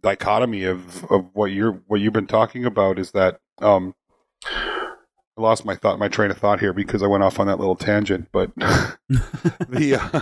[0.00, 3.94] dichotomy of of what you're what you've been talking about is that um
[5.40, 7.58] I lost my thought, my train of thought here because I went off on that
[7.58, 8.28] little tangent.
[8.30, 10.20] But the uh,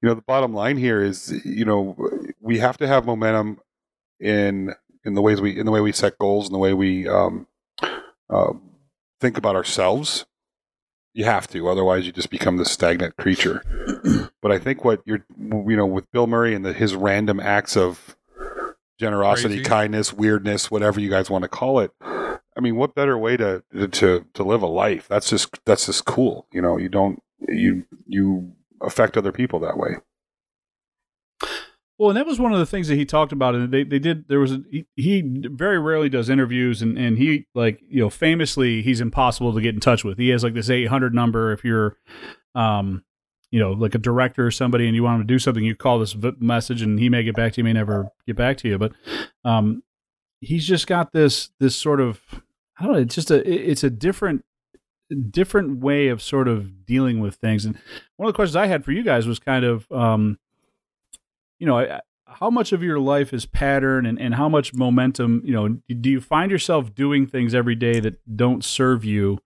[0.00, 1.96] you know the bottom line here is you know
[2.40, 3.60] we have to have momentum
[4.18, 7.06] in in the ways we in the way we set goals and the way we
[7.06, 7.46] um,
[8.30, 8.52] uh,
[9.20, 10.26] think about ourselves.
[11.12, 13.62] You have to, otherwise you just become this stagnant creature.
[14.42, 17.76] but I think what you're you know with Bill Murray and the, his random acts
[17.76, 18.16] of
[18.98, 19.68] generosity, Crazy.
[19.68, 21.90] kindness, weirdness, whatever you guys want to call it
[22.56, 25.06] I mean, what better way to to to live a life?
[25.08, 26.46] That's just that's just cool.
[26.52, 29.96] You know, you don't you you affect other people that way.
[31.98, 33.98] Well, and that was one of the things that he talked about, and they, they
[33.98, 34.28] did.
[34.28, 38.10] There was a, he, he very rarely does interviews, and, and he like you know
[38.10, 40.18] famously he's impossible to get in touch with.
[40.18, 41.52] He has like this eight hundred number.
[41.52, 41.96] If you're,
[42.54, 43.02] um,
[43.50, 45.74] you know, like a director or somebody, and you want him to do something, you
[45.74, 48.68] call this message, and he may get back to you, may never get back to
[48.68, 48.78] you.
[48.78, 48.92] But,
[49.44, 49.82] um,
[50.40, 52.20] he's just got this this sort of
[52.78, 52.98] I don't know.
[53.00, 54.44] It's just a it's a different
[55.30, 57.64] different way of sort of dealing with things.
[57.64, 57.78] And
[58.16, 60.38] one of the questions I had for you guys was kind of, um,
[61.58, 65.52] you know, how much of your life is pattern and, and how much momentum, you
[65.52, 65.68] know,
[66.00, 69.38] do you find yourself doing things every day that don't serve you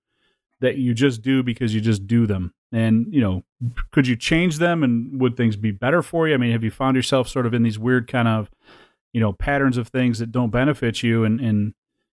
[0.61, 2.55] that you just do because you just do them?
[2.73, 3.45] And, you know,
[3.90, 6.35] could you change them and would things be better for you?
[6.35, 8.51] I mean, have you found yourself sort of in these weird kind of,
[9.12, 11.75] you know, patterns of things that don't benefit you and, and,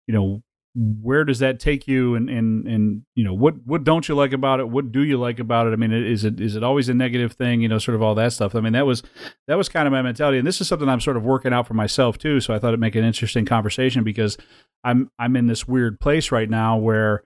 [0.08, 0.44] you know,
[0.76, 2.16] where does that take you?
[2.16, 4.70] And and and you know what what don't you like about it?
[4.70, 5.74] What do you like about it?
[5.74, 7.62] I mean is it is it always a negative thing?
[7.62, 8.56] You know sort of all that stuff.
[8.56, 9.04] I mean that was
[9.48, 10.38] that was kind of my mentality.
[10.38, 12.40] And this is something i'm sort of working out for myself too.
[12.40, 14.38] So i thought it'd make an interesting conversation because
[14.84, 17.24] i'm i'm in this weird place right now where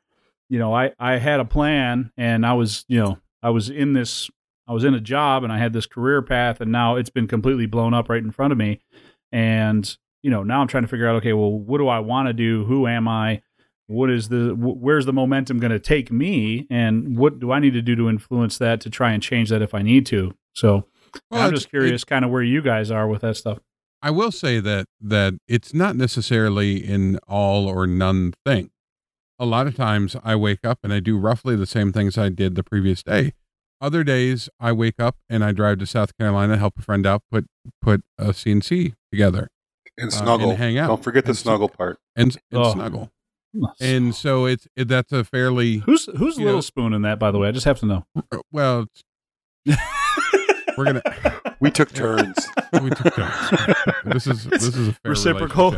[0.49, 3.93] you know i i had a plan and i was you know i was in
[3.93, 4.29] this
[4.67, 7.27] i was in a job and i had this career path and now it's been
[7.27, 8.81] completely blown up right in front of me.
[9.31, 12.27] And you know, now I'm trying to figure out, okay, well, what do I want
[12.27, 12.65] to do?
[12.65, 13.41] Who am I?
[13.85, 16.67] What is the, where's the momentum going to take me?
[16.69, 19.61] And what do I need to do to influence that to try and change that
[19.61, 20.35] if I need to?
[20.53, 20.85] So
[21.31, 23.59] well, I'm just curious kind of where you guys are with that stuff.
[24.01, 28.71] I will say that, that it's not necessarily an all or none thing.
[29.39, 32.27] A lot of times I wake up and I do roughly the same things I
[32.27, 33.31] did the previous day.
[33.79, 37.21] Other days I wake up and I drive to South Carolina, help a friend out,
[37.31, 37.45] put
[37.81, 39.47] put a CNC together
[39.97, 40.47] and snuggle.
[40.47, 40.87] Uh, and hang out.
[40.87, 41.99] Don't forget the and snuggle part.
[42.15, 42.73] And, and oh.
[42.73, 43.11] snuggle.
[43.79, 47.31] And so it's it, that's a fairly who's who's little know, spoon in that by
[47.31, 48.05] the way I just have to know.
[48.31, 48.85] Uh, well,
[50.77, 51.01] we're gonna
[51.59, 52.47] we took turns.
[52.81, 53.33] we took turns.
[54.05, 55.75] This is this is a reciprocal.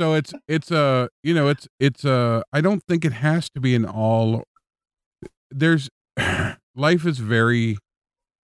[0.00, 3.60] So it's it's a you know it's it's a I don't think it has to
[3.60, 4.44] be an all.
[5.50, 5.90] There's
[6.74, 7.76] life is very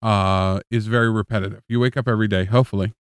[0.01, 1.61] uh is very repetitive.
[1.69, 2.93] You wake up every day, hopefully,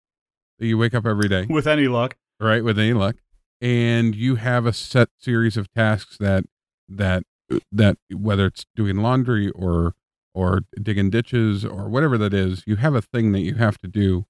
[0.60, 2.63] you wake up every day with any luck, right?
[2.63, 3.17] With any luck,
[3.62, 6.46] and you have a set series of tasks that
[6.88, 7.24] that
[7.72, 9.93] that whether it's doing laundry or
[10.34, 13.88] or digging ditches or whatever that is, you have a thing that you have to
[13.88, 14.26] do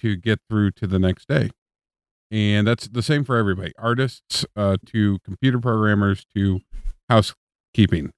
[0.00, 1.50] to get through to the next day.
[2.30, 6.60] And that's the same for everybody artists, uh, to computer programmers, to
[7.08, 8.12] housekeeping.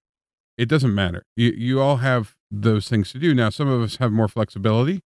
[0.59, 1.25] It doesn't matter.
[1.37, 3.35] You, you all have those things to do.
[3.35, 5.01] Now, some of us have more flexibility.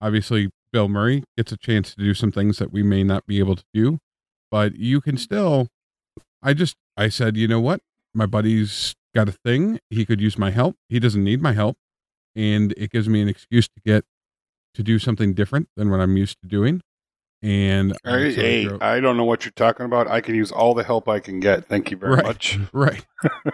[0.00, 3.38] Obviously, Bill Murray gets a chance to do some things that we may not be
[3.38, 3.98] able to do,
[4.50, 5.68] but you can still.
[6.42, 7.80] I just, I said, you know what?
[8.14, 9.78] My buddy's got a thing.
[9.90, 10.76] He could use my help.
[10.88, 11.76] He doesn't need my help.
[12.34, 14.04] And it gives me an excuse to get
[14.74, 16.80] to do something different than what I'm used to doing.
[17.42, 20.06] And Hey, of hey, go- I don't know what you're talking about.
[20.08, 21.66] I can use all the help I can get.
[21.66, 22.24] Thank you very Right.
[22.24, 22.58] much.
[22.72, 23.04] right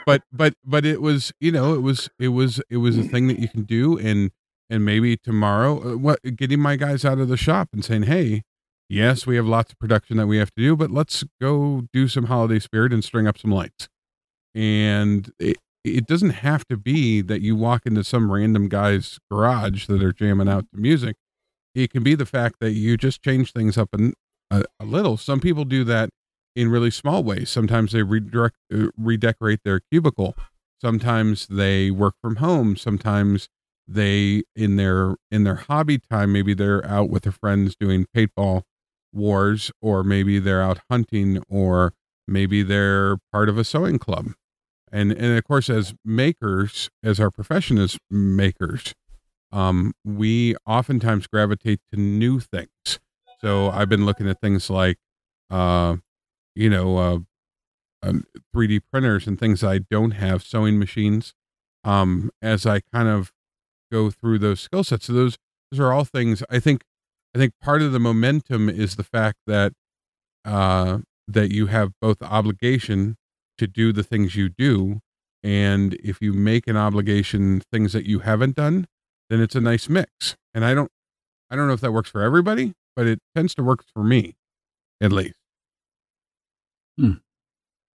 [0.05, 3.27] but but but it was you know it was it was it was a thing
[3.29, 4.31] that you can do and
[4.69, 8.43] and maybe tomorrow uh, what getting my guys out of the shop and saying hey
[8.89, 12.09] yes we have lots of production that we have to do but let's go do
[12.09, 13.89] some holiday spirit and string up some lights
[14.55, 19.87] and it, it doesn't have to be that you walk into some random guy's garage
[19.87, 21.17] that are jamming out the music
[21.75, 25.41] it can be the fact that you just change things up a, a little some
[25.41, 26.11] people do that
[26.57, 27.51] in really small ways.
[27.51, 30.35] Sometimes they redirect, uh, redecorate their cubicle.
[30.81, 32.77] Sometimes they work from home.
[32.77, 33.49] Sometimes
[33.89, 38.63] they in their in their hobby time maybe they're out with their friends doing paintball
[39.13, 41.95] wars or maybe they're out hunting or
[42.27, 44.33] maybe they're part of a sewing club.
[44.91, 48.95] And and of course as makers as our profession is makers
[49.53, 52.99] um we oftentimes gravitate to new things.
[53.41, 54.99] So I've been looking at things like
[55.51, 55.97] uh
[56.57, 57.19] you know, uh,
[58.03, 61.35] um, 3D printers and things I don't have, sewing machines,
[61.85, 63.31] um, as I kind of
[63.91, 65.07] go through those skill sets.
[65.07, 65.37] So those
[65.71, 66.83] those are all things I think.
[67.35, 69.73] I think part of the momentum is the fact that
[70.45, 73.17] uh, that you have both obligation
[73.59, 75.01] to do the things you do,
[75.43, 78.87] and if you make an obligation things that you haven't done,
[79.29, 80.37] then it's a nice mix.
[80.55, 80.91] And I don't,
[81.51, 84.37] I don't know if that works for everybody, but it tends to work for me,
[85.01, 85.37] at least.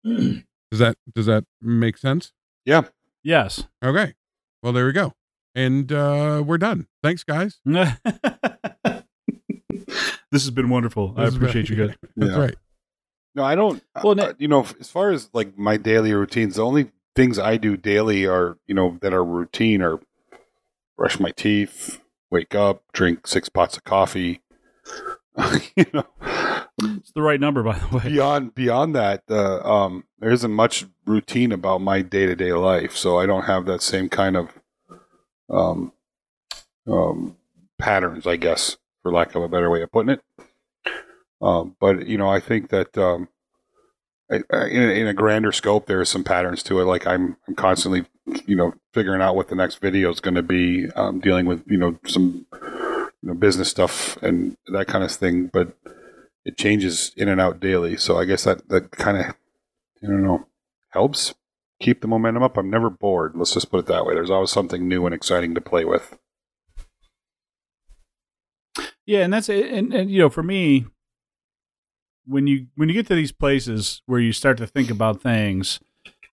[0.03, 2.31] Does that does that make sense?
[2.65, 2.83] Yeah.
[3.23, 3.67] Yes.
[3.83, 4.13] Okay.
[4.63, 5.13] Well, there we go.
[5.57, 6.85] And uh we're done.
[7.01, 7.59] Thanks, guys.
[7.65, 7.87] this
[10.31, 11.13] has been wonderful.
[11.17, 11.95] I This has appreciate been- you guys.
[12.15, 12.39] That's Yeah.
[12.39, 12.55] right.
[13.35, 13.83] No, I don't.
[14.03, 17.37] Well, uh, Nick- you know, as far as like my daily routines, the only things
[17.39, 19.99] I do daily are, you know, that are routine are
[20.97, 24.41] brush my teeth, wake up, drink six pots of coffee.
[25.75, 26.05] you know,
[26.79, 28.03] It's the right number, by the way.
[28.05, 32.95] beyond beyond that, uh, um, there isn't much routine about my day to day life,
[32.95, 34.49] so I don't have that same kind of
[35.49, 35.91] um,
[36.87, 37.37] um,
[37.77, 40.21] patterns, I guess, for lack of a better way of putting it.
[41.41, 43.29] Um, but you know, I think that um,
[44.31, 46.85] I, I, in, a, in a grander scope, there are some patterns to it.
[46.85, 48.05] Like I'm, I'm constantly,
[48.45, 51.63] you know, figuring out what the next video is going to be, um, dealing with,
[51.67, 55.47] you know, some, you know, business stuff and that kind of thing.
[55.47, 55.73] But
[56.43, 57.97] it changes in and out daily.
[57.97, 59.25] So I guess that that kind of,
[60.03, 60.47] I don't know,
[60.89, 61.35] helps
[61.79, 62.57] keep the momentum up.
[62.57, 63.33] I'm never bored.
[63.35, 64.13] Let's just put it that way.
[64.13, 66.17] There's always something new and exciting to play with.
[69.05, 69.49] Yeah, and that's.
[69.49, 70.85] And, and you know, for me,
[72.25, 75.79] when you when you get to these places where you start to think about things,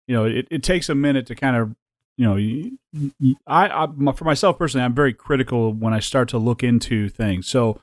[0.07, 1.75] you know, it, it takes a minute to kind of,
[2.17, 3.11] you know,
[3.45, 7.09] I, I my- for myself personally, I'm very critical when I start to look into
[7.09, 7.47] things.
[7.47, 7.79] So,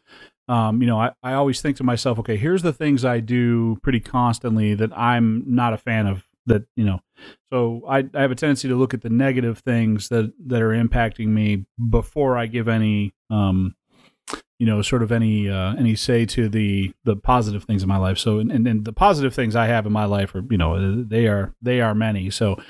[0.49, 3.79] um, you know, I, I always think to myself, okay, here's the things I do
[3.83, 6.25] pretty constantly that I'm not a fan of.
[6.51, 7.01] That you know,
[7.53, 10.71] so I, I have a tendency to look at the negative things that that are
[10.71, 13.77] impacting me before I give any um,
[14.59, 17.97] you know sort of any uh, any say to the the positive things in my
[17.97, 18.19] life.
[18.19, 21.27] So and, and, the positive things i have in my life are you know they
[21.27, 22.31] are they are many.
[22.31, 22.61] So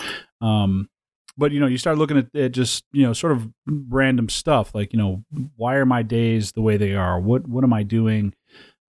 [0.40, 0.88] um
[1.36, 4.74] but you know you start looking at, at just you know sort of random stuff
[4.74, 5.24] like you know
[5.56, 7.18] why are my days the way they are?
[7.18, 8.34] What what am i doing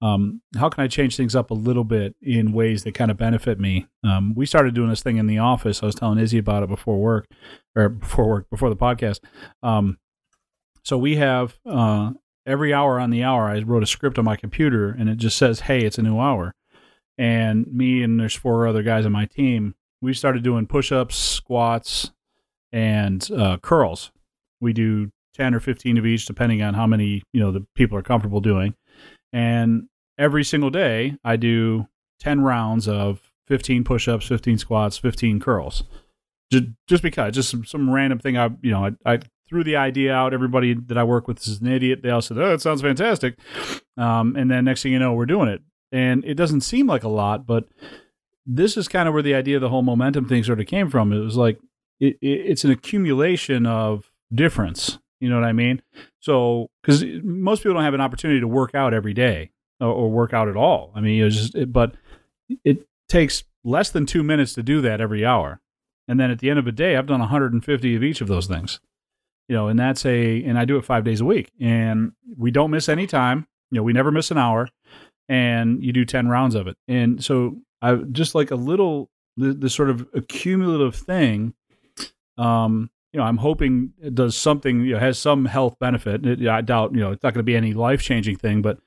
[0.02, 3.18] um, how can I change things up a little bit in ways that kind of
[3.18, 3.88] benefit me?
[4.04, 5.84] Um, we started doing this thing in the office.
[5.84, 7.28] I was telling Izzy about it before work,
[7.76, 9.20] or before work, before the podcast.
[9.62, 9.98] Um,
[10.84, 12.12] so we have uh,
[12.46, 15.38] every hour on the hour, I wrote a script on my computer, and it just
[15.38, 16.56] says, "Hey, it's a new hour."
[17.18, 19.76] And me and there's four other guys on my team.
[20.02, 22.12] We started doing push-ups, squats,
[22.72, 24.12] and uh, curls.
[24.60, 27.98] We do ten or fifteen of each, depending on how many you know the people
[27.98, 28.74] are comfortable doing.
[29.34, 29.88] And
[30.22, 31.88] every single day, I do
[32.20, 35.84] ten rounds of fifteen push-ups, fifteen squats, fifteen curls.
[36.52, 38.38] Just, just because, just some, some random thing.
[38.38, 40.34] I you know I, I threw the idea out.
[40.34, 42.02] Everybody that I work with is an idiot.
[42.04, 43.38] They all said, "Oh, that sounds fantastic."
[43.98, 47.04] Um, and then next thing you know, we're doing it, and it doesn't seem like
[47.04, 47.66] a lot, but
[48.46, 50.90] this is kind of where the idea of the whole momentum thing sort of came
[50.90, 51.12] from.
[51.12, 51.60] It was like
[52.00, 55.00] it, it, it's an accumulation of difference.
[55.20, 55.84] You know what I mean?
[56.20, 60.12] So, because most people don't have an opportunity to work out every day or, or
[60.12, 60.91] work out at all.
[60.96, 61.96] I mean, it's just, it, but
[62.63, 65.60] it takes less than two minutes to do that every hour.
[66.08, 68.48] And then at the end of the day, I've done 150 of each of those
[68.48, 68.80] things.
[69.47, 71.51] You know, and that's a, and I do it five days a week.
[71.60, 73.47] And we don't miss any time.
[73.70, 74.70] You know, we never miss an hour.
[75.28, 76.78] And you do 10 rounds of it.
[76.88, 81.53] And so I just like a little, the, the sort of accumulative thing.
[82.38, 86.26] Um, you know, I'm hoping it does something, you know, has some health benefit.
[86.26, 88.80] It, I doubt, you know, it's not going to be any life changing thing, but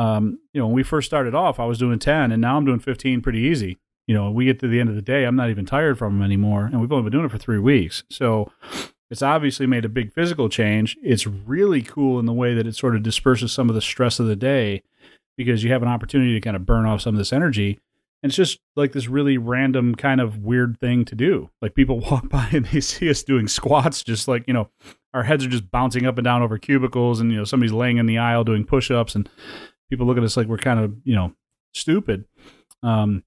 [0.00, 2.64] um, you know, when we first started off, I was doing 10 and now I'm
[2.64, 3.76] doing 15 pretty easy.
[4.06, 6.14] You know, we get to the end of the day, I'm not even tired from
[6.14, 6.64] them anymore.
[6.64, 8.02] And we've only been doing it for three weeks.
[8.10, 8.50] So
[9.10, 10.96] it's obviously made a big physical change.
[11.02, 14.18] It's really cool in the way that it sort of disperses some of the stress
[14.18, 14.82] of the day
[15.36, 17.78] because you have an opportunity to kind of burn off some of this energy.
[18.22, 21.50] And it's just like this really random kind of weird thing to do.
[21.60, 24.70] Like people walk by and they see us doing squats, just like, you know,
[25.12, 27.98] our heads are just bouncing up and down over cubicles and, you know, somebody's laying
[27.98, 29.28] in the aisle doing push ups and
[29.90, 31.34] people look at us like we're kind of, you know,
[31.74, 32.24] stupid.
[32.82, 33.24] Um,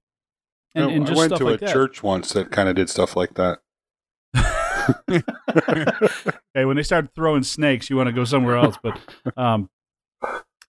[0.74, 1.72] and, and I went to like a that.
[1.72, 3.58] church once that kind of did stuff like that.
[6.54, 8.76] hey, when they start throwing snakes, you want to go somewhere else.
[8.82, 8.98] But
[9.36, 9.70] um,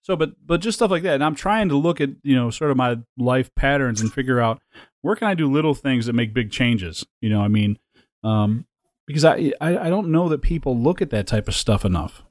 [0.03, 1.15] so, but but just stuff like that.
[1.15, 4.39] And I'm trying to look at you know sort of my life patterns and figure
[4.39, 4.61] out
[5.01, 7.03] where can I do little things that make big changes.
[7.21, 7.79] You know, I mean,
[8.23, 8.67] um,
[9.07, 12.23] because I, I I don't know that people look at that type of stuff enough.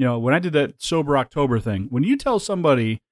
[0.00, 3.02] You know, when I did that sober October thing, when you tell somebody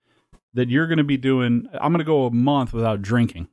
[0.54, 3.48] that you're going to be doing, I'm going to go a month without drinking,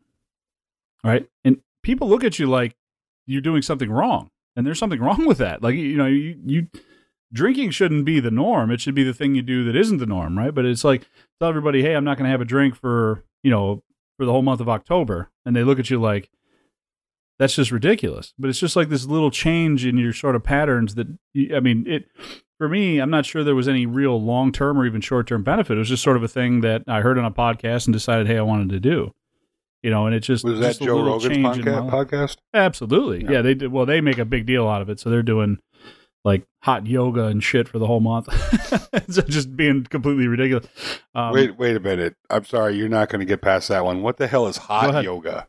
[1.03, 1.27] right?
[1.43, 2.77] And people look at you like
[3.25, 5.61] you're doing something wrong and there's something wrong with that.
[5.61, 6.67] Like you know, you, you
[7.33, 8.71] drinking shouldn't be the norm.
[8.71, 10.55] It should be the thing you do that isn't the norm, right?
[10.55, 11.05] But it's like
[11.41, 13.83] tell everybody, hey, I'm not going to have a drink for you know
[14.15, 16.29] for the whole month of October, and they look at you like
[17.37, 18.33] that's just ridiculous.
[18.39, 21.07] But it's just like this little change in your sort of patterns that
[21.53, 22.05] I mean it.
[22.57, 25.43] For me, I'm not sure there was any real long term or even short term
[25.43, 25.75] benefit.
[25.75, 28.27] It was just sort of a thing that I heard on a podcast and decided,
[28.27, 29.13] hey, I wanted to do
[29.85, 32.37] you know, and it just was that just Joe Rogan's podcast, podcast.
[32.55, 33.33] Absolutely, yeah.
[33.33, 33.41] yeah.
[33.43, 33.85] They did well.
[33.85, 35.59] They make a big deal out of it, so they're doing
[36.23, 38.27] like hot yoga and shit for the whole month.
[39.11, 40.65] so just being completely ridiculous.
[41.13, 42.15] Um, wait, wait a minute.
[42.31, 44.01] I'm sorry, you're not going to get past that one.
[44.01, 45.47] What the hell is hot yoga?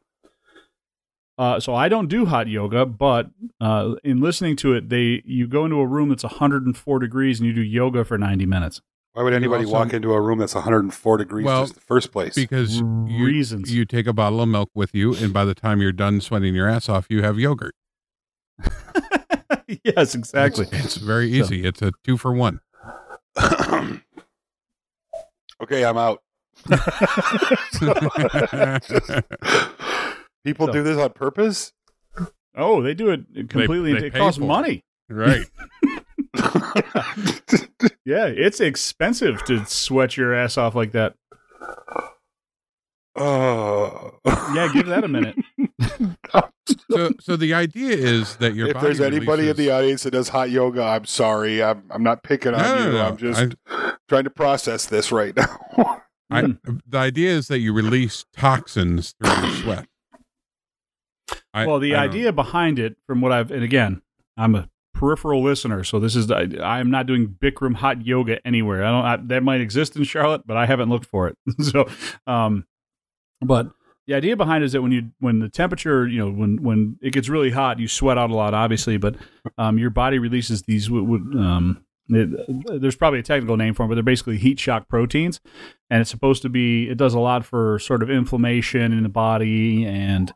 [1.38, 3.28] Uh, so I don't do hot yoga, but
[3.60, 7.46] uh, in listening to it, they you go into a room that's 104 degrees and
[7.46, 8.80] you do yoga for 90 minutes.
[9.12, 12.12] Why would anybody also, walk into a room that's 104 degrees well, in the first
[12.12, 12.34] place?
[12.34, 13.72] Because you, Reasons.
[13.72, 16.54] you take a bottle of milk with you, and by the time you're done sweating
[16.54, 17.74] your ass off, you have yogurt.
[19.84, 20.66] yes, exactly.
[20.72, 21.62] It's, it's very easy.
[21.62, 21.68] So.
[21.68, 22.60] It's a two for one.
[25.62, 26.22] okay, I'm out.
[30.46, 30.72] People so.
[30.74, 31.72] do this on purpose?
[32.56, 33.94] Oh, they do it completely.
[33.94, 34.84] They, they it costs money.
[35.08, 35.44] Right.
[38.04, 41.14] yeah, it's expensive to sweat your ass off like that.
[43.16, 44.20] Oh,
[44.54, 45.34] yeah, give that a minute.
[46.90, 49.58] so, so the idea is that your if there's anybody releases...
[49.58, 52.78] in the audience that does hot yoga, I'm sorry, I'm I'm not picking on no,
[52.78, 52.84] you.
[52.84, 53.04] No, no.
[53.04, 56.02] I'm just I, trying to process this right now.
[56.30, 56.76] I, hmm.
[56.86, 59.86] the idea is that you release toxins through your sweat.
[61.56, 62.32] I, well, the idea know.
[62.32, 64.02] behind it, from what I've and again,
[64.36, 65.84] I'm a peripheral listener.
[65.84, 68.84] So this is I, am not doing Bikram hot yoga anywhere.
[68.84, 71.36] I don't I, that might exist in Charlotte, but I haven't looked for it.
[71.62, 71.88] so,
[72.26, 72.66] um,
[73.40, 73.70] but
[74.06, 76.98] the idea behind it is that when you when the temperature you know when when
[77.02, 79.16] it gets really hot, you sweat out a lot, obviously, but
[79.58, 80.90] um, your body releases these.
[80.90, 85.40] Um, it, there's probably a technical name for them, but they're basically heat shock proteins,
[85.90, 86.88] and it's supposed to be.
[86.88, 90.32] It does a lot for sort of inflammation in the body and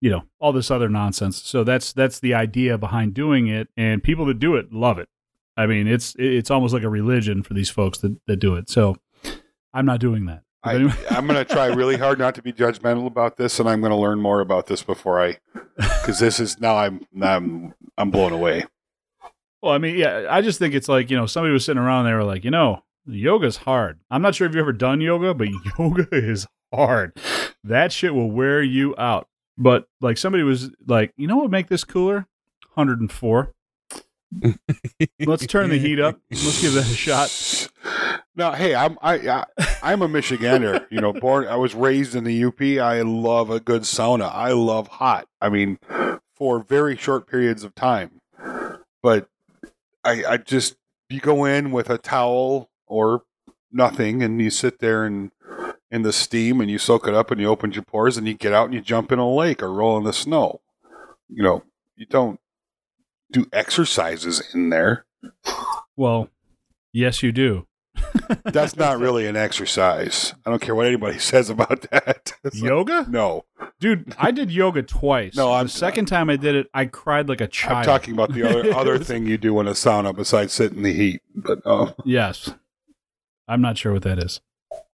[0.00, 4.02] you know all this other nonsense so that's that's the idea behind doing it and
[4.02, 5.08] people that do it love it
[5.56, 8.68] i mean it's it's almost like a religion for these folks that, that do it
[8.68, 8.96] so
[9.72, 13.06] i'm not doing that I, am going to try really hard not to be judgmental
[13.06, 15.36] about this, and I'm going to learn more about this before I,
[15.76, 18.64] because this is now I'm I'm I'm blown away.
[19.62, 22.06] Well, I mean, yeah, I just think it's like you know somebody was sitting around
[22.06, 24.00] and they were like, you know, yoga's hard.
[24.10, 27.12] I'm not sure if you've ever done yoga, but yoga is hard.
[27.62, 29.28] That shit will wear you out.
[29.56, 32.26] But like somebody was like, you know what make this cooler?
[32.74, 33.54] 104.
[35.20, 36.18] Let's turn the heat up.
[36.30, 37.68] Let's give that a shot.
[38.36, 39.44] Now, hey, I'm I, I
[39.82, 40.86] I'm a Michigander.
[40.90, 42.60] you know, born I was raised in the UP.
[42.60, 44.30] I love a good sauna.
[44.34, 45.28] I love hot.
[45.40, 45.78] I mean,
[46.34, 48.20] for very short periods of time.
[49.02, 49.28] But
[50.02, 50.76] I I just
[51.08, 53.22] you go in with a towel or
[53.70, 55.30] nothing, and you sit there and
[55.94, 58.34] in the steam and you soak it up and you open your pores and you
[58.34, 60.60] get out and you jump in a lake or roll in the snow.
[61.28, 61.62] You know,
[61.94, 62.40] you don't
[63.30, 65.06] do exercises in there.
[65.96, 66.30] Well,
[66.92, 67.68] yes, you do.
[68.44, 70.34] That's not really an exercise.
[70.44, 72.32] I don't care what anybody says about that.
[72.44, 72.98] It's yoga?
[72.98, 73.44] Like, no,
[73.80, 74.14] dude.
[74.18, 75.34] I did yoga twice.
[75.34, 77.78] No, I'm, the second time I did it, I cried like a child.
[77.78, 80.82] I'm talking about the other other thing you do in a sauna besides sit in
[80.82, 81.22] the heat.
[81.34, 82.52] But uh, yes,
[83.48, 84.42] I'm not sure what that is.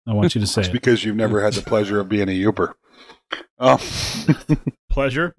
[0.07, 0.73] I want you to say it's it.
[0.73, 2.73] because you've never had the pleasure of being a Yooper.
[3.59, 3.79] Um,
[4.89, 5.35] pleasure?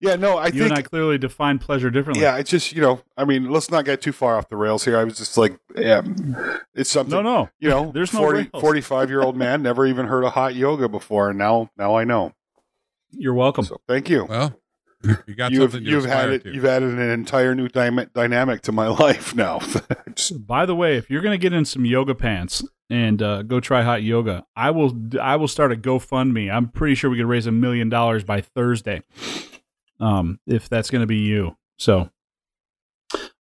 [0.00, 2.22] Yeah, no, I you think and I clearly define pleasure differently.
[2.22, 4.84] Yeah, it's just you know, I mean, let's not get too far off the rails
[4.84, 4.98] here.
[4.98, 6.02] I was just like, yeah,
[6.74, 7.14] it's something.
[7.14, 7.48] No, no.
[7.58, 8.60] you know, There's no 40, rails.
[8.60, 12.04] 45 year old man never even heard of hot yoga before, and now now I
[12.04, 12.32] know.
[13.12, 13.64] You're welcome.
[13.64, 14.24] So thank you.
[14.24, 14.58] Well,
[15.26, 16.54] you got You've something to you've aspire added to.
[16.54, 19.60] you've added an entire new dyma- dynamic to my life now.
[20.38, 23.60] By the way, if you're going to get in some yoga pants and uh, go
[23.60, 24.92] try hot yoga, I will.
[25.20, 26.52] I will start a GoFundMe.
[26.52, 29.02] I'm pretty sure we could raise a million dollars by Thursday,
[30.00, 31.56] um, if that's going to be you.
[31.78, 32.10] So,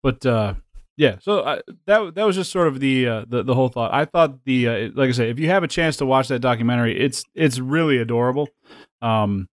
[0.03, 0.55] but uh,
[0.97, 3.93] yeah, so I, that that was just sort of the uh, the the whole thought.
[3.93, 6.41] I thought the uh, like I say, if you have a chance to watch that
[6.41, 8.49] documentary, it's it's really adorable.
[9.03, 9.49] Um,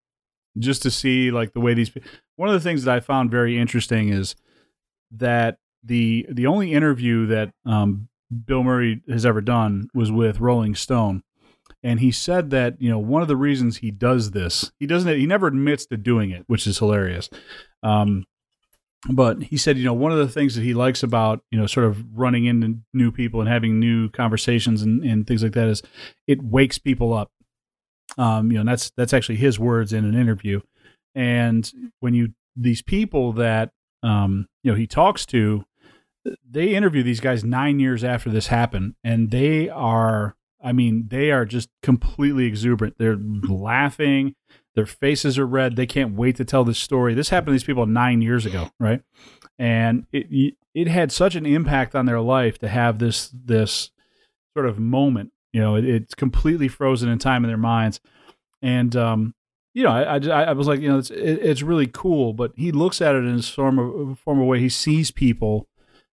[0.58, 1.91] just to see like the way these.
[2.36, 4.36] One of the things that I found very interesting is
[5.12, 8.08] that the the only interview that um,
[8.45, 11.24] Bill Murray has ever done was with Rolling Stone,
[11.82, 15.18] and he said that you know one of the reasons he does this, he doesn't,
[15.18, 17.30] he never admits to doing it, which is hilarious.
[17.82, 18.26] Um,
[19.10, 21.68] but he said, you know, one of the things that he likes about you know
[21.68, 25.68] sort of running into new people and having new conversations and, and things like that
[25.68, 25.82] is
[26.28, 27.32] it wakes people up.
[28.18, 30.62] Um, you know, that's that's actually his words in an interview.
[31.16, 35.66] And when you these people that um, you know he talks to,
[36.49, 41.32] they interview these guys nine years after this happened, and they are, I mean, they
[41.32, 42.95] are just completely exuberant.
[42.97, 44.36] They're laughing,
[44.76, 45.76] their faces are red.
[45.76, 47.14] They can't wait to tell this story.
[47.14, 49.01] This happened to these people nine years ago, right?
[49.60, 53.91] And it it had such an impact on their life to have this this
[54.56, 55.32] sort of moment.
[55.54, 58.01] You know, it, it's completely frozen in time in their minds,
[58.62, 59.36] and um,
[59.74, 62.34] you know, I, I, I was like, you know, it's it, it's really cool.
[62.34, 64.60] But he looks at it in a form of way.
[64.60, 65.68] He sees people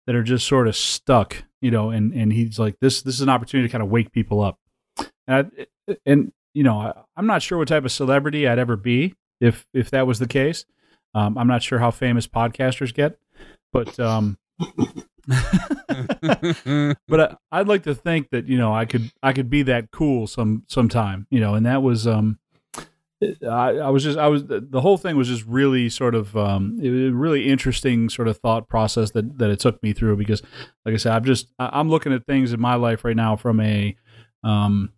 [0.06, 3.22] that are just sort of stuck, you know, and and he's like, this this is
[3.22, 4.60] an opportunity to kind of wake people up.
[5.28, 5.52] And
[5.88, 9.16] I, and you know, I, I'm not sure what type of celebrity I'd ever be
[9.42, 10.66] if if that was the case.
[11.14, 13.18] Um, I'm not sure how famous podcasters get,
[13.74, 14.38] but um,
[17.08, 19.92] but I, I'd like to think that you know I could I could be that
[19.92, 22.40] cool some sometime, you know, and that was um,
[23.22, 26.80] I, I was just I was the whole thing was just really sort of um,
[26.82, 30.18] it was a really interesting sort of thought process that that it took me through
[30.18, 30.44] because
[30.86, 33.60] like I said I'm just I'm looking at things in my life right now from
[33.60, 33.96] a
[34.44, 34.94] um,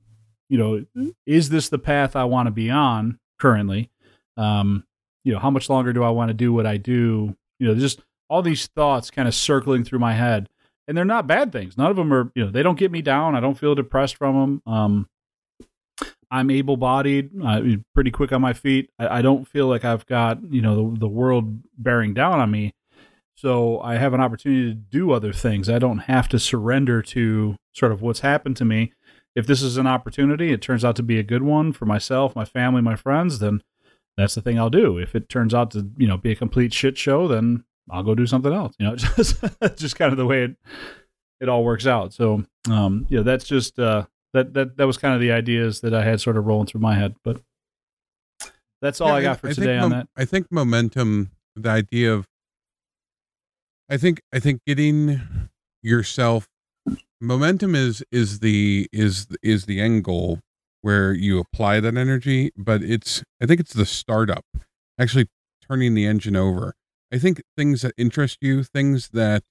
[0.50, 0.86] you know
[1.26, 3.90] is this the path I want to be on currently?
[4.36, 4.84] Um,
[5.24, 7.38] you know how much longer do I want to do what I do?
[7.58, 10.50] You know just all these thoughts kind of circling through my head
[10.88, 13.02] and they're not bad things none of them are you know they don't get me
[13.02, 15.10] down I don't feel depressed from them um,
[16.32, 17.62] I'm able bodied, uh,
[17.96, 18.92] pretty quick on my feet.
[19.00, 22.52] I, I don't feel like I've got, you know, the, the world bearing down on
[22.52, 22.74] me.
[23.36, 25.70] So I have an opportunity to do other things.
[25.70, 28.94] I don't have to surrender to sort of what's happened to me.
[29.36, 32.36] If this is an opportunity, it turns out to be a good one for myself,
[32.36, 33.64] my family, my friends, then
[34.18, 34.98] that's the thing I'll do.
[34.98, 38.16] If it turns out to, you know, be a complete shit show, then I'll go
[38.16, 38.76] do something else.
[38.80, 39.44] You know, just
[39.76, 40.56] just kind of the way it
[41.42, 42.14] it all works out.
[42.14, 45.94] So, um, yeah, that's just uh, that that that was kind of the ideas that
[45.94, 47.16] I had sort of rolling through my head.
[47.24, 47.42] But
[48.82, 50.08] that's all Yeah, I got for think today on mom- that.
[50.16, 52.26] I think momentum, the idea of,
[53.90, 55.22] I think, I think getting
[55.82, 56.48] yourself
[57.22, 60.40] momentum is is the is is the end goal
[60.82, 64.46] where you apply that energy, but it's I think it's the startup,
[65.00, 65.28] actually
[65.70, 66.74] turning the engine over.
[67.12, 69.44] I think things that interest you, things that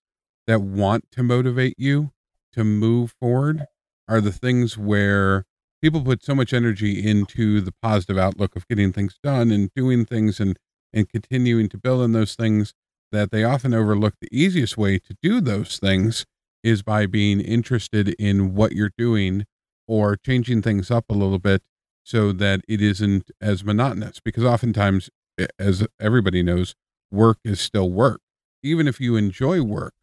[0.47, 2.13] that want to motivate you
[2.53, 3.67] to move forward,
[4.09, 5.45] are the things where
[5.83, 10.05] people put so much energy into the positive outlook of getting things done and doing
[10.05, 10.59] things and
[10.93, 12.73] and continuing to build on those things
[13.13, 14.15] that they often overlook.
[14.21, 16.25] The easiest way to do those things
[16.63, 19.45] is by being interested in what you're doing
[19.87, 21.63] or changing things up a little bit
[22.05, 25.11] so that it isn't as monotonous because oftentimes
[25.59, 26.75] as everybody knows
[27.11, 28.21] work is still work
[28.63, 29.95] even if you enjoy work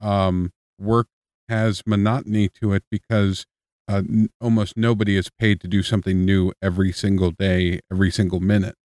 [0.00, 1.08] um, work
[1.48, 3.44] has monotony to it because
[3.88, 8.40] uh, n- almost nobody is paid to do something new every single day, every single
[8.40, 8.76] minute.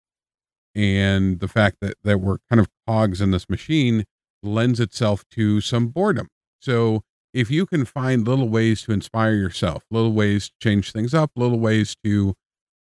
[0.74, 4.06] And the fact that, that we're kind of cogs in this machine
[4.44, 6.28] lends itself to some boredom.
[6.60, 7.04] So
[7.34, 11.32] if you can find little ways to inspire yourself, little ways to change things up,
[11.36, 12.34] little ways to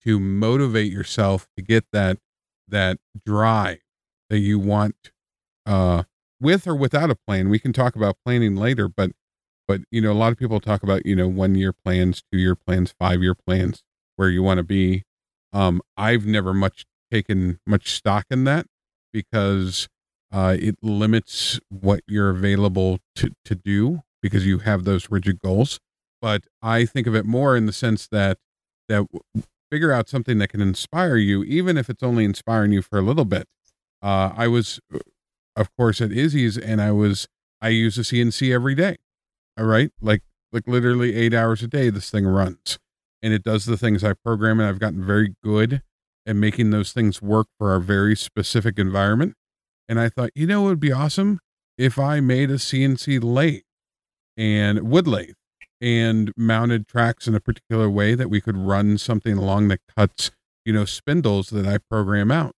[0.04, 2.20] to motivate yourself to get that
[2.68, 3.80] that drive
[4.36, 5.12] that you want
[5.66, 6.04] uh
[6.42, 7.50] with or without a plan.
[7.50, 9.12] We can talk about planning later, but
[9.68, 12.38] but you know a lot of people talk about you know one year plans two
[12.38, 13.84] year plans five year plans
[14.16, 15.04] where you want to be
[15.54, 18.66] um i've never much taken much stock in that
[19.14, 19.88] because
[20.32, 25.80] uh it limits what you're available to to do because you have those rigid goals
[26.22, 28.38] but i think of it more in the sense that
[28.88, 29.06] that
[29.72, 33.02] figure out something that can inspire you even if it's only inspiring you for a
[33.02, 33.48] little bit
[34.02, 34.80] Uh, I was,
[35.56, 37.28] of course, at Izzy's, and I was
[37.62, 38.98] I use a CNC every day.
[39.58, 40.22] All right, like
[40.52, 42.78] like literally eight hours a day, this thing runs,
[43.24, 45.82] and it does the things I program, and I've gotten very good
[46.26, 49.34] at making those things work for our very specific environment.
[49.88, 51.40] And I thought, you know, it would be awesome
[51.78, 53.62] if I made a CNC lathe
[54.38, 55.36] and wood lathe
[55.82, 60.32] and mounted tracks in a particular way that we could run something along that cuts,
[60.64, 62.55] you know, spindles that I program out.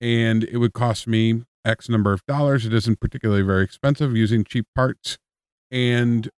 [0.00, 2.64] And it would cost me X number of dollars.
[2.64, 5.18] It isn't particularly very expensive using cheap parts.
[5.70, 6.30] And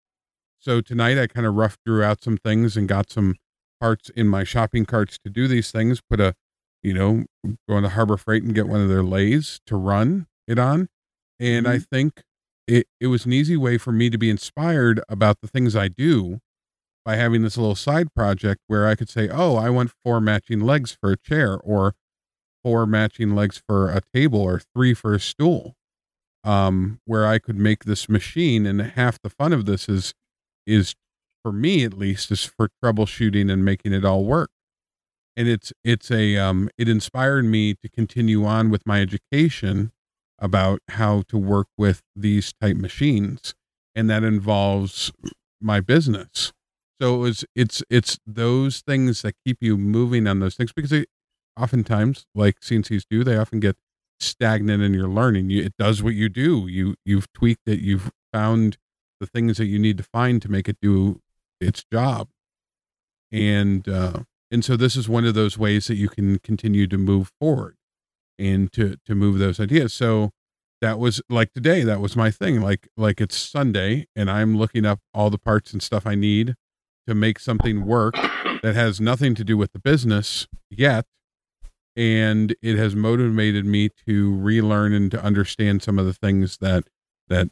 [0.60, 3.36] so tonight I kind of rough drew out some things and got some
[3.80, 6.01] parts in my shopping carts to do these things.
[6.01, 6.34] Put a,
[6.84, 7.26] you know,
[7.68, 10.89] go into Harbor Freight and get one of their lathes to run it on.
[11.39, 11.95] And I mm-hmm.
[11.95, 12.24] think
[12.68, 15.88] it, it was an easy way for me to be inspired about the things I
[15.88, 16.39] do
[17.05, 20.60] by having this little side project where I could say, oh, I want four matching
[20.60, 21.93] legs for a chair or
[22.64, 25.76] four matching legs for a table or three for a stool.
[26.45, 30.14] Um, where I could make this machine and half the fun of this is
[30.66, 30.95] is
[31.43, 34.49] for me at least is for troubleshooting and making it all work
[35.36, 39.91] and it's it's a um it inspired me to continue on with my education
[40.38, 43.53] about how to work with these type machines
[43.95, 45.12] and that involves
[45.62, 46.51] my business
[47.01, 50.91] so it was it's it's those things that keep you moving on those things because
[50.91, 51.05] they,
[51.60, 53.76] oftentimes like cncs do they often get
[54.20, 55.49] stagnant in your learning.
[55.49, 56.68] You, it does what you do.
[56.68, 57.80] You you've tweaked it.
[57.80, 58.78] You've found
[59.20, 61.22] the things that you need to find to make it do
[61.60, 62.30] its job.
[63.32, 66.97] And uh and so this is one of those ways that you can continue to
[66.97, 67.78] move forward
[68.38, 69.93] and to to move those ideas.
[69.93, 70.32] So
[70.82, 72.62] that was like today that was my thing.
[72.62, 76.55] Like like it's sunday and i'm looking up all the parts and stuff i need
[77.07, 78.14] to make something work
[78.62, 81.05] that has nothing to do with the business yet
[82.00, 86.86] and it has motivated me to relearn and to understand some of the things that
[87.28, 87.50] that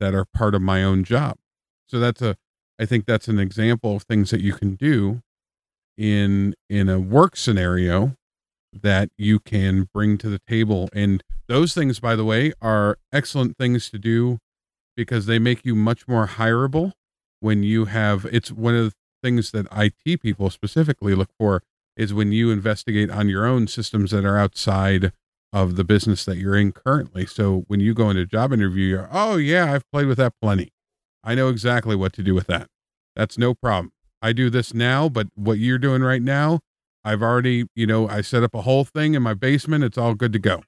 [0.00, 1.38] that are part of my own job.
[1.86, 2.36] So that's a
[2.76, 5.22] i think that's an example of things that you can do
[5.96, 8.16] in in a work scenario
[8.72, 10.88] that you can bring to the table.
[10.92, 14.38] And those things by the way are excellent things to do
[14.96, 16.94] because they make you much more hireable
[17.38, 18.92] when you have it's one of the
[19.22, 21.62] things that IT people specifically look for
[21.96, 25.12] is when you investigate on your own systems that are outside
[25.52, 27.26] of the business that you're in currently.
[27.26, 30.34] So when you go into a job interview, you're, oh yeah, I've played with that
[30.42, 30.72] plenty.
[31.22, 32.68] I know exactly what to do with that.
[33.14, 33.92] That's no problem.
[34.20, 36.60] I do this now, but what you're doing right now,
[37.04, 39.84] I've already, you know, I set up a whole thing in my basement.
[39.84, 40.62] It's all good to go.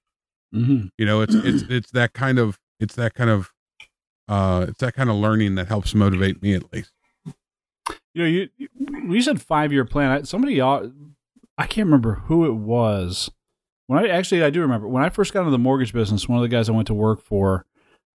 [0.54, 0.88] Mm-hmm.
[0.96, 3.52] You know, it's it's it's that kind of it's that kind of
[4.28, 6.92] uh it's that kind of learning that helps motivate me at least.
[8.14, 8.48] You know, you
[9.08, 10.24] you said five year plan.
[10.24, 10.88] Somebody, uh,
[11.58, 13.30] I can't remember who it was.
[13.86, 16.28] When I actually, I do remember when I first got into the mortgage business.
[16.28, 17.66] One of the guys I went to work for,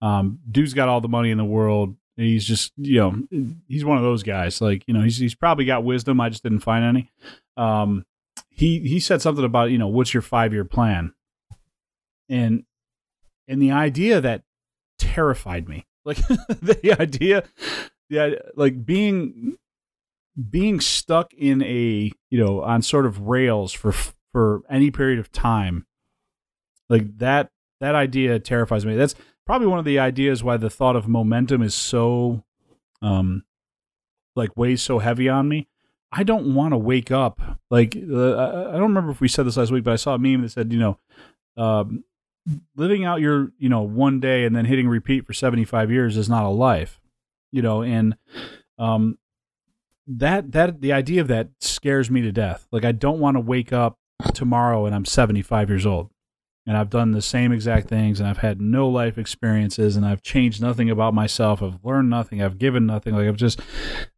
[0.01, 1.95] um, dude's got all the money in the world.
[2.17, 4.59] He's just, you know, he's one of those guys.
[4.59, 6.19] Like, you know, he's he's probably got wisdom.
[6.19, 7.09] I just didn't find any.
[7.55, 8.05] Um,
[8.49, 11.13] he he said something about, you know, what's your five year plan,
[12.27, 12.65] and
[13.47, 14.43] and the idea that
[14.99, 15.85] terrified me.
[16.03, 17.43] Like the idea,
[18.09, 19.57] yeah, like being
[20.49, 23.93] being stuck in a you know on sort of rails for
[24.31, 25.85] for any period of time
[26.89, 28.95] like that that idea terrifies me.
[28.95, 29.15] That's
[29.45, 32.43] probably one of the ideas why the thought of momentum is so
[33.01, 33.43] um
[34.35, 35.67] like weighs so heavy on me.
[36.11, 39.55] I don't want to wake up like uh, i don't remember if we said this
[39.55, 40.99] last week but i saw a meme that said you know
[41.55, 42.03] um
[42.75, 46.27] living out your you know one day and then hitting repeat for 75 years is
[46.27, 46.99] not a life
[47.51, 48.17] you know and
[48.77, 49.17] um
[50.07, 52.67] that that the idea of that scares me to death.
[52.71, 53.97] Like I don't want to wake up
[54.33, 56.09] tomorrow and I'm 75 years old
[56.67, 60.21] and I've done the same exact things and I've had no life experiences and I've
[60.21, 61.63] changed nothing about myself.
[61.63, 62.41] I've learned nothing.
[62.41, 63.15] I've given nothing.
[63.15, 63.61] Like I've just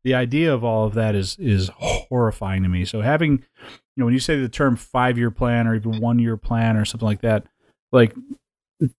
[0.04, 2.86] the idea of all of that is is horrifying to me.
[2.86, 6.78] So having you know when you say the term 5-year plan or even 1-year plan
[6.78, 7.46] or something like that,
[7.92, 8.16] like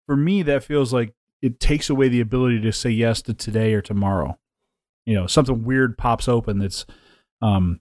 [0.07, 1.13] for me that feels like
[1.43, 4.39] it takes away the ability to say yes to today or tomorrow
[5.07, 6.87] you know something weird pops open that's
[7.43, 7.81] um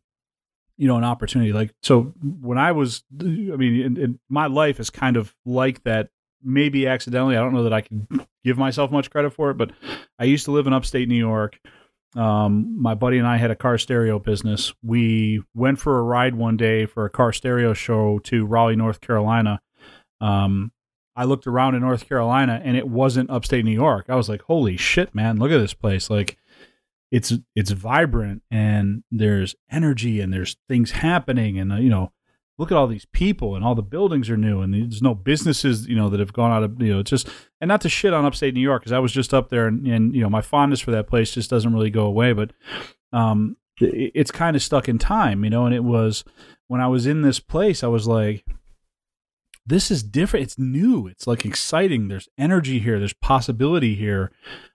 [0.78, 1.54] you know an opportunity.
[1.54, 5.84] Like so when i was i mean in, in my life is kind of like
[5.84, 6.10] that.
[6.46, 8.06] Maybe accidentally i don't know that i can
[8.44, 9.72] give myself much credit for it but
[10.20, 11.58] i used to live in upstate new york.
[12.16, 14.74] Um, my buddy and i had a car stereo business.
[14.84, 19.00] We went for a ride one day for a car stereo show to raleigh north
[19.00, 19.62] carolina.
[20.20, 20.74] Um,
[21.16, 24.08] i looked around in north carolina and it wasn't upstate new york.
[24.10, 26.10] I was like holy shit man look at this place.
[26.10, 26.38] Like
[27.14, 32.12] it's it's vibrant and there's energy and there's things happening and uh, you know
[32.58, 35.88] look at all these people and all the buildings are new and there's no businesses
[35.88, 37.30] you know that have gone out of you know just
[37.62, 39.86] and not to shit on upstate new york because i was just up there and,
[39.86, 42.52] and you know my fondness for that place just doesn't really go away but
[43.14, 46.24] um it, it's kind of stuck in time you know and it was
[46.68, 48.44] when i was in this place i was like
[49.68, 54.32] this is different it's new it's like exciting there's energy here there's possibility here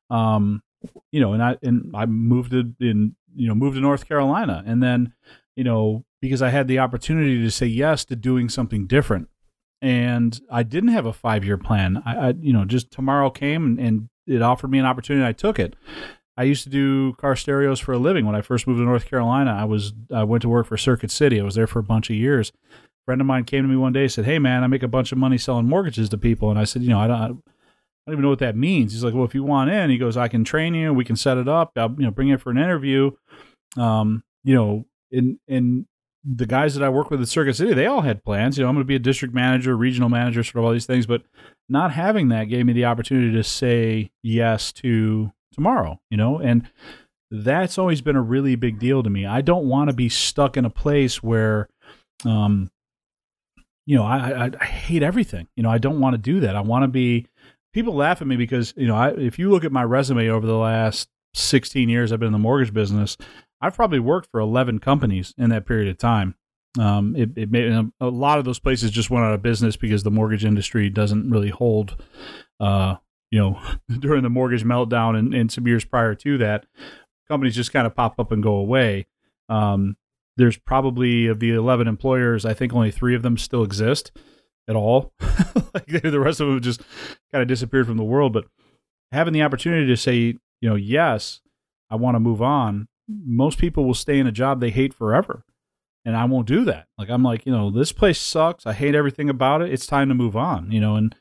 [0.09, 0.62] um
[1.11, 4.62] you know and i and i moved to, in you know moved to north carolina
[4.66, 5.12] and then
[5.57, 9.29] you know because I had the opportunity to say yes to doing something different.
[9.81, 12.03] And I didn't have a five year plan.
[12.05, 15.26] I, I, you know, just tomorrow came and, and it offered me an opportunity.
[15.26, 15.76] I took it.
[16.37, 19.07] I used to do car stereos for a living when I first moved to North
[19.07, 19.53] Carolina.
[19.53, 21.41] I was I went to work for Circuit City.
[21.41, 22.51] I was there for a bunch of years.
[22.51, 24.85] A friend of mine came to me one day and said, "Hey man, I make
[24.85, 27.43] a bunch of money selling mortgages to people." And I said, "You know, I don't,
[28.09, 29.99] I don't even know what that means." He's like, "Well, if you want in," he
[29.99, 30.95] goes, "I can train you.
[30.95, 31.73] We can set it up.
[31.77, 33.11] I'll, you know, bring you for an interview."
[33.77, 35.87] Um, you know, and and
[36.25, 38.57] the guys that I work with at Circuit City, they all had plans.
[38.57, 40.87] You know, I'm going to be a district manager, regional manager, sort of all these
[40.87, 41.07] things.
[41.07, 41.23] But
[41.69, 46.01] not having that gave me the opportunity to say yes to tomorrow.
[46.11, 46.69] You know, and
[47.31, 49.27] that's always been a really big deal to me.
[49.27, 51.69] I don't want to be stuck in a place where,
[52.25, 52.71] um,
[53.85, 55.47] you know, I, I, I hate everything.
[55.57, 56.57] You know, I don't want to do that.
[56.57, 57.27] I want to be.
[57.73, 60.47] People laugh at me because you know, I, if you look at my resume over
[60.47, 63.16] the last 16 years I've been in the mortgage business,
[63.61, 66.35] I've probably worked for 11 companies in that period of time.
[66.79, 70.03] Um, it, it made, a lot of those places just went out of business because
[70.03, 72.03] the mortgage industry doesn't really hold.
[72.61, 72.97] Uh,
[73.31, 73.61] you know,
[73.99, 76.66] during the mortgage meltdown and, and some years prior to that,
[77.27, 79.07] companies just kind of pop up and go away.
[79.49, 79.97] Um,
[80.37, 84.12] there's probably of the 11 employers, I think only three of them still exist
[84.69, 85.12] at all.
[85.75, 86.83] like the rest of them just
[87.33, 88.33] kind of disappeared from the world.
[88.33, 88.47] But
[89.12, 91.41] having the opportunity to say, you know, yes,
[91.91, 95.45] I want to move on most people will stay in a job they hate forever.
[96.05, 96.87] And I won't do that.
[96.97, 98.66] Like I'm like, you know, this place sucks.
[98.66, 99.73] I hate everything about it.
[99.73, 101.14] It's time to move on, you know, and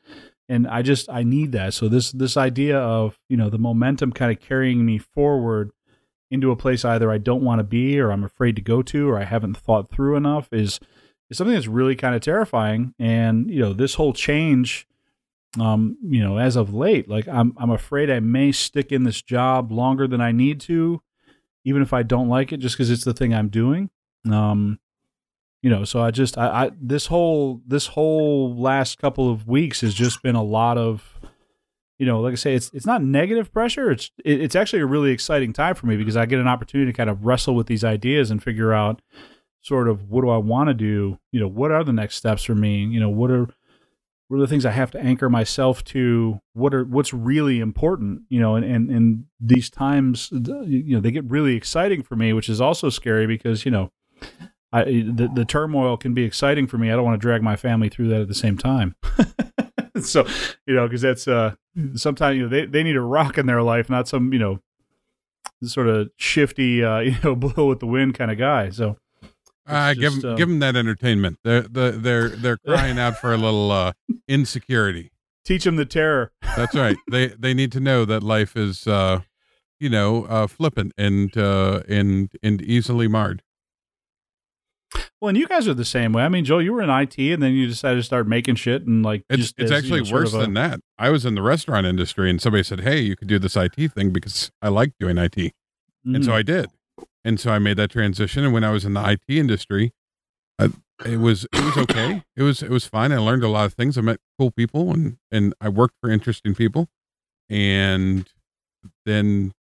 [0.48, 1.74] and I just I need that.
[1.74, 5.72] So this this idea of, you know, the momentum kind of carrying me forward
[6.30, 9.08] into a place either I don't want to be or I'm afraid to go to
[9.08, 10.78] or I haven't thought through enough is
[11.30, 12.94] is something that's really kind of terrifying.
[12.98, 14.86] And, you know, this whole change
[15.58, 19.22] um, you know, as of late, like I'm I'm afraid I may stick in this
[19.22, 21.00] job longer than I need to
[21.68, 23.90] even if I don't like it, just because it's the thing I'm doing.
[24.30, 24.78] Um,
[25.62, 29.82] you know, so I just I, I this whole this whole last couple of weeks
[29.82, 31.18] has just been a lot of
[31.98, 33.90] you know, like I say, it's it's not negative pressure.
[33.90, 36.90] It's it, it's actually a really exciting time for me because I get an opportunity
[36.90, 39.02] to kind of wrestle with these ideas and figure out
[39.60, 41.18] sort of what do I want to do.
[41.32, 42.84] You know, what are the next steps for me?
[42.84, 43.48] You know, what are
[44.28, 46.40] what are the things I have to anchor myself to?
[46.52, 48.22] What are what's really important?
[48.28, 52.32] You know, and and, and these times, you know, they get really exciting for me,
[52.32, 53.90] which is also scary because you know,
[54.72, 56.90] I the the turmoil can be exciting for me.
[56.90, 58.96] I don't want to drag my family through that at the same time.
[60.02, 60.26] so,
[60.66, 61.54] you know, because that's uh
[61.94, 64.60] sometimes you know they they need a rock in their life, not some you know
[65.62, 68.68] sort of shifty uh, you know blow with the wind kind of guy.
[68.70, 68.98] So
[69.68, 71.38] uh, just, give them, um, give them that entertainment.
[71.44, 73.92] They're they're they're crying out for a little uh,
[74.28, 75.10] insecurity.
[75.44, 76.32] Teach them the terror.
[76.56, 76.96] That's right.
[77.10, 79.20] They they need to know that life is, uh,
[79.78, 83.42] you know, uh, flippant and uh, and and easily marred.
[85.20, 86.22] Well, and you guys are the same way.
[86.22, 88.86] I mean, Joe, you were in IT, and then you decided to start making shit,
[88.86, 90.80] and like it's just it's as, actually you know, worse a, than that.
[90.98, 93.76] I was in the restaurant industry, and somebody said, "Hey, you could do this IT
[93.92, 96.14] thing because I like doing IT," mm-hmm.
[96.14, 96.36] and so mm.
[96.36, 96.70] I did
[97.24, 98.44] and so I made that transition.
[98.44, 99.92] And when I was in the IT industry,
[100.58, 100.70] I,
[101.04, 102.24] it was it was okay.
[102.36, 103.12] It was it was fine.
[103.12, 103.96] I learned a lot of things.
[103.96, 106.88] I met cool people, and and I worked for interesting people.
[107.50, 108.28] And
[109.06, 109.52] then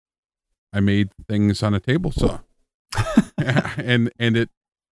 [0.72, 2.40] I made things on a table saw,
[3.38, 4.50] and and it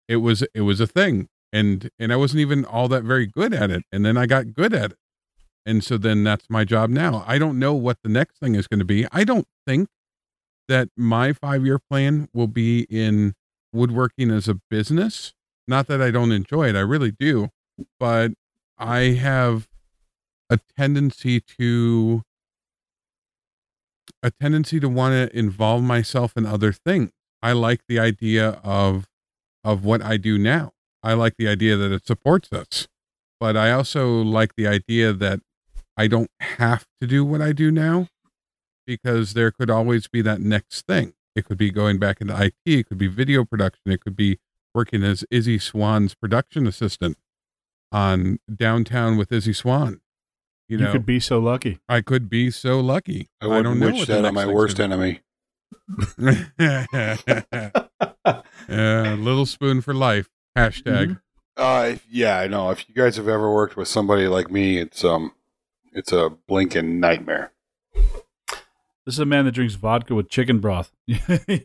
[0.09, 1.29] it was it was a thing.
[1.53, 3.85] And and I wasn't even all that very good at it.
[3.93, 4.99] And then I got good at it.
[5.67, 7.25] And so then that's my job now.
[7.27, 9.07] I don't know what the next thing is going to be.
[9.13, 9.89] I don't think
[10.71, 13.35] that my five year plan will be in
[13.73, 15.35] woodworking as a business.
[15.67, 17.49] Not that I don't enjoy it, I really do,
[17.99, 18.33] but
[18.79, 19.69] I have
[20.49, 22.23] a tendency to
[24.23, 27.11] a tendency to want to involve myself in other things.
[27.43, 29.09] I like the idea of
[29.65, 30.73] of what I do now.
[31.03, 32.87] I like the idea that it supports us.
[33.41, 35.41] But I also like the idea that
[35.97, 38.07] I don't have to do what I do now
[38.91, 41.13] because there could always be that next thing.
[41.37, 44.41] It could be going back into IT, it could be video production, it could be
[44.75, 47.17] working as Izzy Swan's production assistant
[47.93, 50.01] on downtown with Izzy Swan.
[50.69, 51.79] You, know, you could be so lucky.
[51.89, 53.29] I could be so lucky.
[53.41, 53.93] I, I don't know.
[53.93, 55.21] Wish that on my worst enemy.
[56.19, 57.17] yeah,
[58.69, 60.29] little spoon for life.
[60.59, 61.21] Hashtag.
[61.57, 62.71] Uh, yeah, I know.
[62.71, 65.33] If you guys have ever worked with somebody like me, it's um,
[65.93, 67.53] it's a blinking nightmare.
[69.07, 70.93] This is a man that drinks vodka with chicken broth.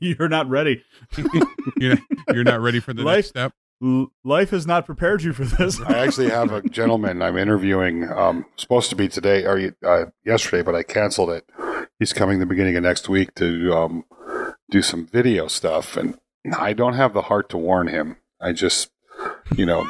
[0.02, 0.84] You're not ready.
[1.78, 1.98] you're,
[2.34, 3.54] you're not ready for the Life- next step.
[3.84, 5.82] L- Life has not prepared you for this.
[5.82, 8.10] I actually have a gentleman I'm interviewing.
[8.10, 11.46] Um, supposed to be today or uh, yesterday, but I canceled it.
[12.00, 14.06] He's coming the beginning of next week to um,
[14.72, 16.18] do some video stuff, and
[16.58, 18.16] I don't have the heart to warn him.
[18.40, 18.92] I just,
[19.58, 19.88] you know,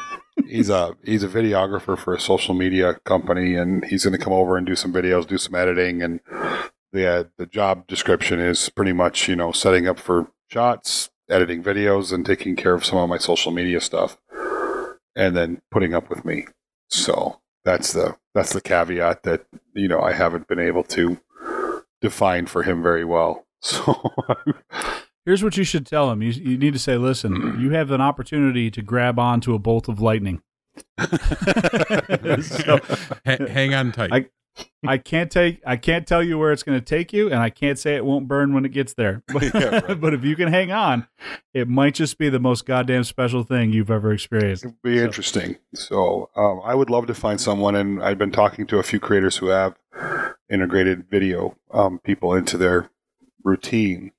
[0.47, 4.33] he's a he's a videographer for a social media company, and he's going to come
[4.33, 6.19] over and do some videos, do some editing, and
[6.93, 11.63] the uh, the job description is pretty much you know setting up for shots, editing
[11.63, 14.17] videos, and taking care of some of my social media stuff,
[15.15, 16.45] and then putting up with me.
[16.89, 21.19] So that's the that's the caveat that you know I haven't been able to
[22.01, 23.45] define for him very well.
[23.65, 24.11] So
[25.25, 26.21] Here's what you should tell him.
[26.21, 29.89] You, you need to say, listen, you have an opportunity to grab onto a bolt
[29.89, 30.43] of lightning.
[32.43, 32.79] So,
[33.25, 34.13] Ha- hang on tight.
[34.13, 34.25] I-
[34.87, 37.49] I can't take I can't tell you where it's going to take you and I
[37.49, 39.23] can't say it won't burn when it gets there.
[39.33, 39.99] But, Yeah, right.
[40.01, 41.07] but if you can hang on,
[41.53, 44.65] it might just be the most goddamn special thing you've ever experienced.
[44.65, 45.57] It'd be So- interesting.
[45.73, 48.99] So um, I would love to find someone, and I've been talking to a few
[48.99, 49.75] creators who have
[50.49, 52.89] integrated video um, people into their
[53.43, 54.11] routine,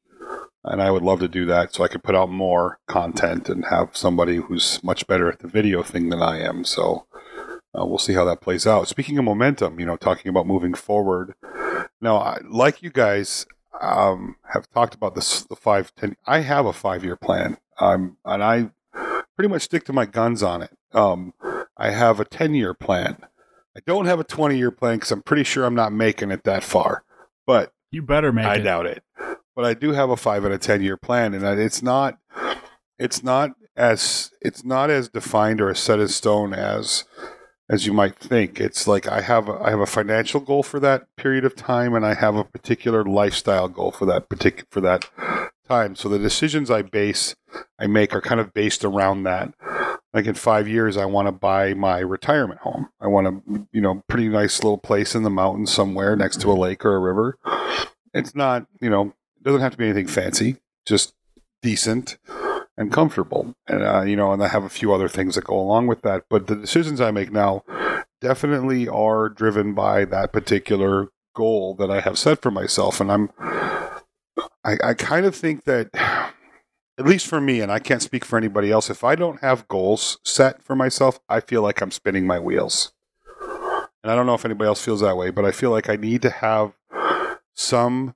[0.65, 3.65] and I would love to do that so I could put out more content and
[3.67, 6.65] have somebody who's much better at the video thing than I am.
[6.65, 7.07] So
[7.79, 8.89] uh, we'll see how that plays out.
[8.89, 11.35] Speaking of momentum, you know, talking about moving forward.
[12.01, 13.47] Now, I, like you guys
[13.81, 16.17] um, have talked about this, the five ten.
[16.27, 18.71] I have a five year plan, um, and I
[19.37, 20.71] pretty much stick to my guns on it.
[20.93, 21.35] Um,
[21.77, 23.19] I have a 10 year plan.
[23.77, 26.45] I don't have a 20 year plan because I'm pretty sure I'm not making it
[26.45, 27.05] that far,
[27.47, 28.63] but You better make it I it.
[28.63, 29.03] doubt it.
[29.55, 32.19] But I do have a five and a 10 year plan, and it's not,
[32.99, 37.05] it's not as, it's not as defined or as set in stone as,
[37.69, 38.61] as you might think.
[38.61, 41.95] It's like I have, a, I have a financial goal for that period of time,
[41.95, 45.09] and I have a particular lifestyle goal for that particular, for that
[45.69, 45.97] time.
[45.97, 47.35] So the decisions I base,
[47.79, 49.53] I make are kind of based around that
[50.17, 52.89] like in five years, I want to buy my retirement home.
[53.03, 56.51] I want a you know pretty nice little place in the mountains somewhere next to
[56.51, 57.37] a lake or a river.
[58.15, 60.57] It's not you know it doesn't have to be anything fancy,
[60.87, 61.13] just
[61.61, 62.17] decent
[62.77, 63.55] and comfortable.
[63.67, 66.03] And uh, you know, and I have a few other things that go along with
[66.03, 66.25] that.
[66.29, 67.65] But the decisions I make now
[68.21, 73.31] definitely are driven by that particular goal that I have set for myself, and I'm.
[74.65, 75.91] I, I kind of think that
[76.99, 79.69] at least for me, and I can't speak for anybody else, if I don't have
[79.69, 82.93] goals set for myself, I feel like I'm spinning my wheels.
[84.03, 85.97] And I don't know if anybody else feels that way, but I feel like I
[85.97, 86.73] need to have
[87.55, 88.15] some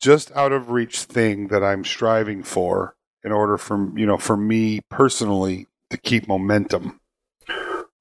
[0.00, 4.36] just out of reach thing that I'm striving for in order for you know for
[4.36, 7.00] me personally to keep momentum.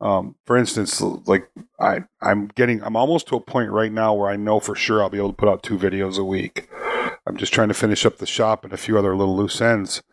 [0.02, 1.50] Um, for instance, like
[1.80, 5.02] I, I'm getting, I'm almost to a point right now where I know for sure
[5.02, 6.68] I'll be able to put out two videos a week.
[7.26, 10.04] I'm just trying to finish up the shop and a few other little loose ends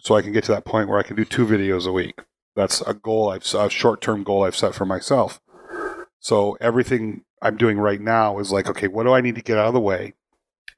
[0.00, 2.22] so I can get to that point where I can do two videos a week.
[2.56, 5.40] That's a goal I've a short term goal I've set for myself.
[6.18, 9.58] So everything I'm doing right now is like, okay, what do I need to get
[9.58, 10.14] out of the way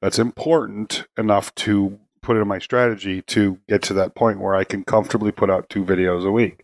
[0.01, 4.55] that's important enough to put it in my strategy to get to that point where
[4.55, 6.63] I can comfortably put out two videos a week.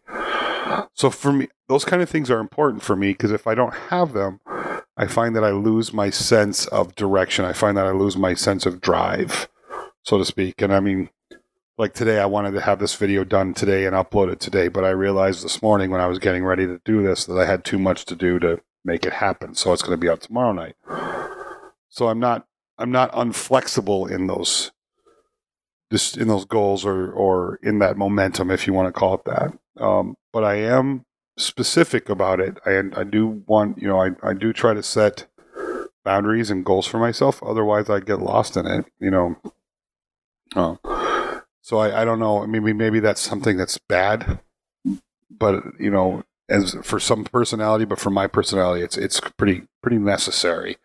[0.94, 3.74] So for me, those kind of things are important for me because if I don't
[3.74, 4.40] have them,
[4.98, 7.46] I find that I lose my sense of direction.
[7.46, 9.50] I find that I lose my sense of drive,
[10.04, 10.62] so to speak.
[10.62, 11.10] And I mean,
[11.78, 14.86] like today, I wanted to have this video done today and upload it today, but
[14.86, 17.66] I realized this morning when I was getting ready to do this that I had
[17.66, 19.56] too much to do to make it happen.
[19.56, 20.76] So it's going to be out tomorrow night.
[21.90, 22.48] So I'm not
[22.78, 24.72] I'm not unflexible in those
[25.92, 29.26] just in those goals or or in that momentum, if you want to call it
[29.26, 29.58] that.
[29.84, 31.06] Um, but I am
[31.38, 32.58] specific about it.
[32.66, 35.28] and I do want you know I I do try to set
[36.04, 37.42] boundaries and goals for myself.
[37.44, 38.86] Otherwise, I get lost in it.
[39.00, 39.36] You know.
[40.56, 40.76] Uh,
[41.62, 42.42] so I, I don't know.
[42.42, 44.40] I mean maybe maybe that's something that's bad,
[45.30, 49.98] but you know, as for some personality, but for my personality, it's it's pretty pretty
[49.98, 50.78] necessary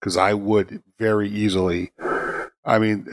[0.00, 1.92] because I would very easily.
[2.64, 3.08] I mean,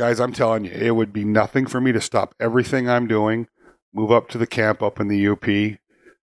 [0.00, 3.48] guys, I'm telling you, it would be nothing for me to stop everything I'm doing,
[3.92, 5.46] move up to the camp up in the UP,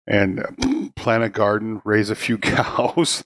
[0.06, 3.24] and plant a garden, raise a few cows,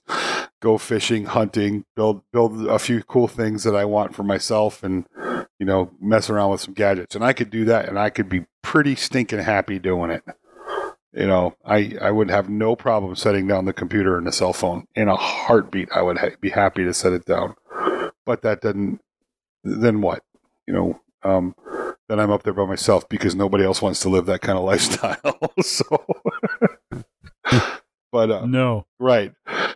[0.61, 5.07] go fishing, hunting, build build a few cool things that I want for myself, and
[5.57, 7.15] you know, mess around with some gadgets.
[7.15, 10.23] And I could do that, and I could be pretty stinking happy doing it.
[11.13, 14.51] You know, I I would have no problem setting down the computer and the cell
[14.51, 15.87] phone in a heartbeat.
[15.95, 17.55] I would ha- be happy to set it down,
[18.25, 18.99] but that doesn't.
[19.63, 20.23] Then what?
[20.67, 21.55] You know, um,
[22.09, 24.63] then I'm up there by myself because nobody else wants to live that kind of
[24.71, 25.17] lifestyle.
[25.61, 26.05] so,
[28.11, 28.85] but uh, No.
[28.99, 29.33] right,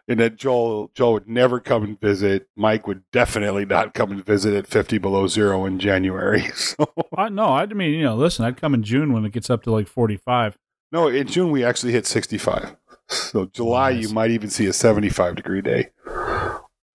[0.08, 2.48] and that Joel Joel would never come and visit.
[2.56, 6.44] Mike would definitely not come and visit at 50 below zero in January.
[6.56, 9.50] So I, no, I mean, you know, listen, I'd come in June when it gets
[9.50, 10.58] up to like 45.
[10.92, 12.76] no, in June we actually hit 65.
[13.08, 14.02] So July Nice.
[14.08, 15.90] you might even see a 75 degree day.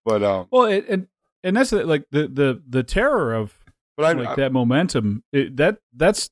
[0.05, 1.07] But um, Well, it, and
[1.43, 3.53] and that's like the the the terror of
[4.01, 5.23] but I, like that momentum.
[5.31, 6.29] It, that that's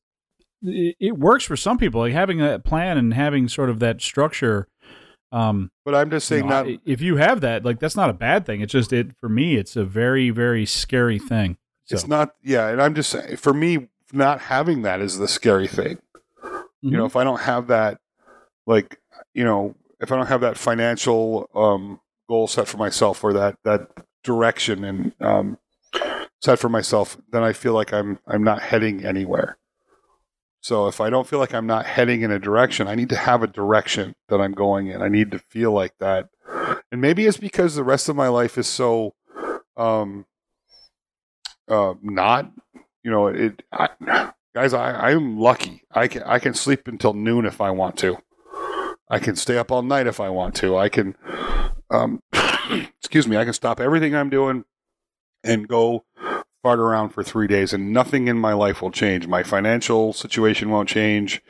[0.61, 2.01] it, it works for some people.
[2.01, 4.67] Like having that plan and having sort of that structure.
[5.31, 6.67] Um, but I'm just you saying know, not.
[6.67, 8.61] I- if you have that, like that's not a bad thing.
[8.61, 9.55] It's just it for me.
[9.55, 11.57] It's a very very scary thing.
[11.85, 12.67] So, It's not, yeah.
[12.67, 15.97] And I'm just saying, for me, not having that is the scary thing.
[16.83, 17.07] You know, Mhm.
[17.07, 17.99] if I don't have that,
[18.67, 18.99] like,
[19.33, 23.57] you know, if I don't have that financial um, goal set for myself or that
[23.63, 23.89] that
[24.23, 25.57] direction and um,
[26.41, 29.57] set for myself, then I feel like I'm I'm not heading anywhere.
[30.61, 33.15] So if I don't feel like I'm not heading in a direction, I need to
[33.15, 35.01] have a direction that I'm going in.
[35.01, 36.29] I need to feel like that,
[36.91, 39.15] and maybe it's because the rest of my life is so
[39.77, 40.25] um,
[41.67, 42.51] uh, not.
[43.03, 43.63] You know, it.
[43.71, 43.89] I,
[44.53, 45.83] guys, I, I'm lucky.
[45.91, 48.17] I can I can sleep until noon if I want to.
[49.09, 50.77] I can stay up all night if I want to.
[50.77, 51.15] I can,
[51.89, 52.21] um,
[52.99, 54.65] excuse me, I can stop everything I'm doing
[55.43, 56.05] and go
[56.61, 59.27] fart around for three days, and nothing in my life will change.
[59.27, 61.41] My financial situation won't change,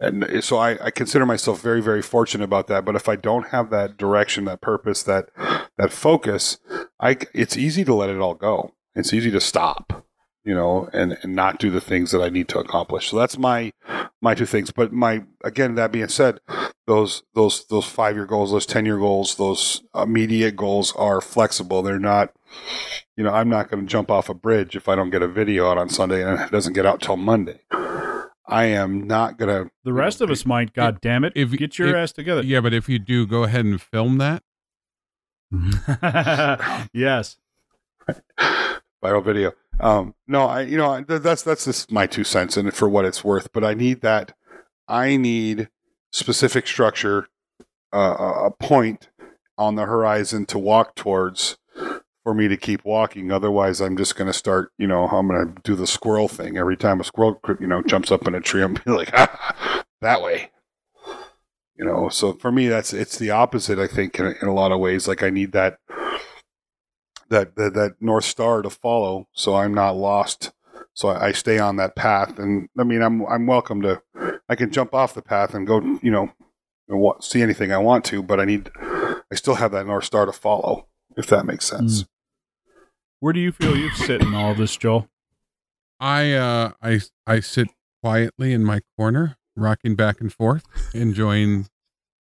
[0.00, 2.84] and so I, I consider myself very, very fortunate about that.
[2.84, 5.26] But if I don't have that direction, that purpose, that
[5.78, 6.58] that focus,
[7.00, 8.72] I it's easy to let it all go.
[8.94, 10.04] It's easy to stop
[10.44, 13.10] you know, and, and not do the things that I need to accomplish.
[13.10, 13.72] So that's my
[14.20, 14.70] my two things.
[14.70, 16.40] But my again, that being said,
[16.86, 21.82] those those those five year goals, those ten year goals, those immediate goals are flexible.
[21.82, 22.32] They're not,
[23.16, 25.28] you know, I'm not going to jump off a bridge if I don't get a
[25.28, 27.60] video out on Sunday and it doesn't get out till Monday.
[28.46, 29.70] I am not going to.
[29.84, 30.74] the rest of us might.
[30.74, 31.32] God damn it!
[31.34, 32.42] if- get your if- ass together.
[32.42, 34.42] Yeah, but if you do, go ahead and film that.
[36.92, 37.38] yes.
[39.02, 39.52] viral video.
[39.80, 43.24] Um, no, I you know that's that's just my two cents and for what it's
[43.24, 43.52] worth.
[43.52, 44.34] But I need that.
[44.86, 45.68] I need
[46.14, 47.28] specific structure,
[47.92, 49.08] uh, a point
[49.58, 51.58] on the horizon to walk towards
[52.22, 53.30] for me to keep walking.
[53.30, 54.72] Otherwise, I'm just going to start.
[54.78, 57.82] You know, I'm going to do the squirrel thing every time a squirrel you know
[57.82, 58.62] jumps up in a tree.
[58.64, 60.50] I'm like ah, that way.
[61.76, 63.80] You know, so for me, that's it's the opposite.
[63.80, 65.78] I think in, in a lot of ways, like I need that
[67.28, 70.52] that, that that north star to follow, so I'm not lost.
[70.94, 74.02] So I, I stay on that path, and I mean, I'm I'm welcome to.
[74.48, 76.30] I can jump off the path and go, you know,
[76.88, 78.70] and wa- see anything I want to, but I need.
[78.78, 80.86] I still have that north star to follow,
[81.16, 82.04] if that makes sense.
[83.20, 85.08] Where do you feel you sit in all this, Joel?
[85.98, 87.68] I uh I I sit
[88.02, 91.66] quietly in my corner, rocking back and forth, enjoying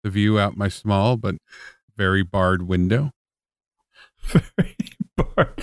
[0.04, 1.36] the view out my small but
[1.96, 3.12] very barred window.
[4.24, 4.76] Very
[5.16, 5.62] bored.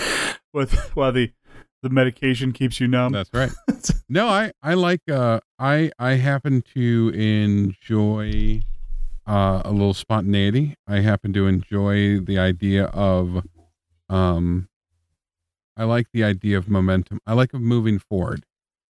[0.52, 1.32] With while the
[1.84, 3.12] the medication keeps you numb.
[3.12, 3.52] That's right.
[4.08, 8.62] No, I I like uh I I happen to enjoy
[9.26, 10.74] uh a little spontaneity.
[10.86, 13.44] I happen to enjoy the idea of
[14.08, 14.68] um
[15.76, 17.18] I like the idea of momentum.
[17.26, 18.44] I like of moving forward.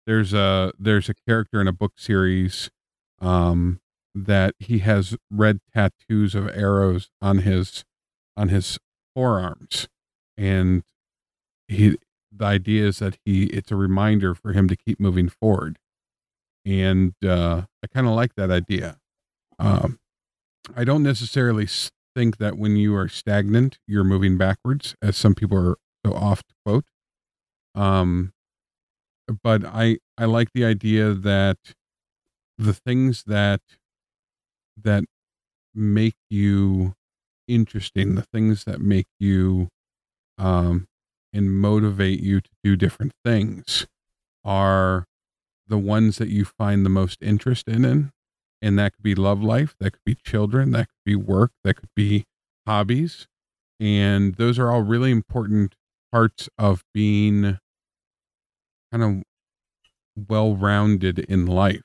[0.07, 2.70] There's a there's a character in a book series
[3.20, 3.80] um
[4.14, 7.84] that he has red tattoos of arrows on his
[8.36, 8.78] on his
[9.14, 9.89] forearms
[10.36, 10.82] and
[11.66, 11.99] he
[12.33, 15.79] the idea is that he it's a reminder for him to keep moving forward.
[16.66, 18.99] And uh i kind of like that idea.
[19.59, 19.99] Um
[20.76, 21.66] i don't necessarily
[22.14, 26.47] think that when you are stagnant you're moving backwards as some people are so oft
[26.64, 26.85] quote.
[27.74, 28.33] Um
[29.43, 31.59] but i i like the idea that
[32.59, 33.61] the things that
[34.76, 35.05] that
[35.74, 36.95] make you
[37.47, 39.68] interesting the things that make you
[40.39, 40.87] um
[41.33, 43.87] and motivate you to do different things
[44.45, 45.07] are
[45.66, 48.11] the ones that you find the most interest in, in.
[48.61, 51.74] And that could be love life that could be children that could be work that
[51.74, 52.24] could be
[52.66, 53.29] hobbies.
[53.79, 55.76] And those are all really important
[56.11, 57.59] parts of being
[58.91, 59.22] kind of
[60.29, 61.83] well-rounded in life.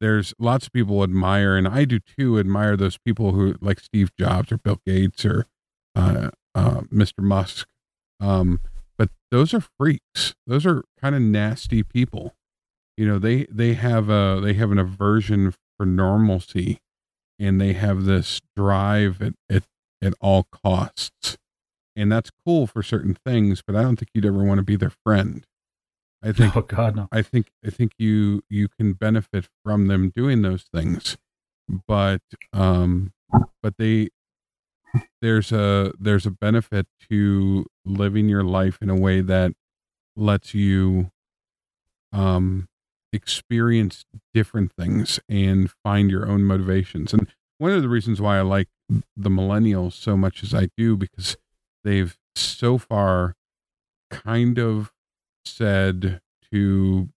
[0.00, 4.10] There's lots of people admire and i do too admire those people who like steve
[4.18, 5.46] jobs or bill gates or
[5.94, 7.66] uh, uh, mr musk.
[8.20, 8.60] Um,
[8.98, 10.34] but those are freaks.
[10.46, 12.34] Those are kind of nasty people.
[12.96, 16.78] You know they they have a they have an aversion for normalcy
[17.38, 19.64] and they have this drive at at,
[20.02, 21.36] at all costs.
[21.94, 24.76] And that's cool for certain things but i don't think you'd ever want to be
[24.76, 25.46] their friend.
[26.22, 27.08] I think Oh God, no.
[27.12, 31.16] I think I think you you can benefit from them doing those things,
[31.86, 32.22] but
[32.52, 33.12] um,
[33.62, 34.08] but they
[35.20, 39.52] there's a there's a benefit to living your life in a way that
[40.16, 41.10] lets you
[42.12, 42.68] um
[43.12, 47.12] experience different things and find your own motivations.
[47.12, 47.28] And
[47.58, 48.68] one of the reasons why i like
[49.16, 51.36] the millennials so much as i do because
[51.82, 53.34] they've so far
[54.10, 54.92] kind of
[55.44, 56.20] said
[56.52, 57.08] to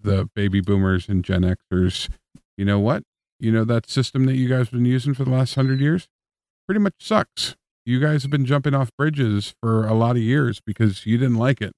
[0.00, 2.08] the baby boomers and gen xers
[2.56, 3.02] you know what?
[3.40, 6.06] You know that system that you guys have been using for the last hundred years
[6.66, 7.56] pretty much sucks.
[7.84, 11.36] You guys have been jumping off bridges for a lot of years because you didn't
[11.36, 11.72] like it.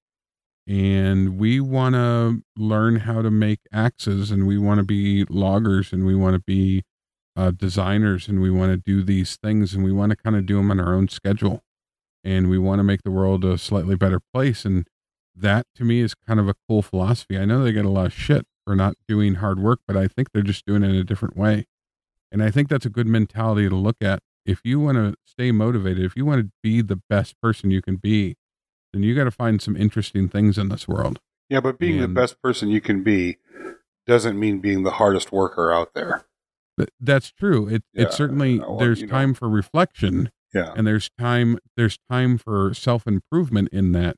[0.66, 5.92] And we want to learn how to make axes and we want to be loggers
[5.92, 6.82] and we want to be
[7.36, 10.46] uh, designers and we want to do these things and we want to kind of
[10.46, 11.62] do them on our own schedule.
[12.22, 14.64] And we want to make the world a slightly better place.
[14.64, 14.86] And
[15.36, 17.38] that to me is kind of a cool philosophy.
[17.38, 20.06] I know they get a lot of shit for not doing hard work, but I
[20.06, 21.66] think they're just doing it in a different way.
[22.32, 25.52] And I think that's a good mentality to look at if you want to stay
[25.52, 28.36] motivated, if you want to be the best person you can be,
[28.92, 31.20] then you got to find some interesting things in this world.
[31.48, 33.38] Yeah, but being And- the best person you can be
[34.06, 36.24] doesn't mean being the hardest worker out there.
[37.00, 37.68] That's true.
[37.68, 39.12] It Yeah, it certainly well, there's you know.
[39.12, 40.72] time for reflection Yeah.
[40.76, 44.16] and there's time there's time for self improvement in that.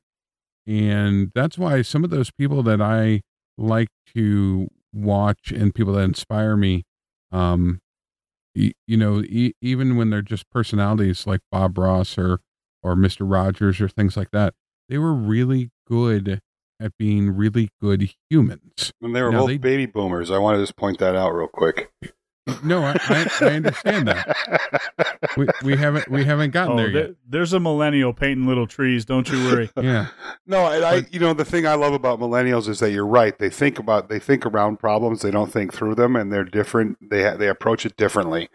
[0.65, 3.21] And that's why some of those people that I
[3.57, 6.83] like to watch and people that inspire me
[7.31, 7.79] um
[8.57, 12.39] y- you know e- even when they're just personalities like Bob Ross or
[12.83, 13.29] or Mr.
[13.29, 14.53] Rogers or things like that
[14.89, 16.39] they were really good
[16.79, 20.29] at being really good humans And they were No, both they- baby boomers.
[20.31, 21.91] I want to just point that out real quick.
[22.63, 26.93] No I, I, I understand that we, we haven't we haven't gotten Oh, there yet
[27.05, 29.03] there- there's a millennial painting little trees.
[29.05, 29.69] Don't you worry.
[29.81, 30.07] yeah
[30.45, 33.05] No, and I, But- you know, the thing I love about millennials is that you're
[33.05, 33.37] right.
[33.37, 35.21] They think about, they think around problems.
[35.21, 36.97] They don't think through them, and they're different.
[37.01, 38.49] They they approach it differently.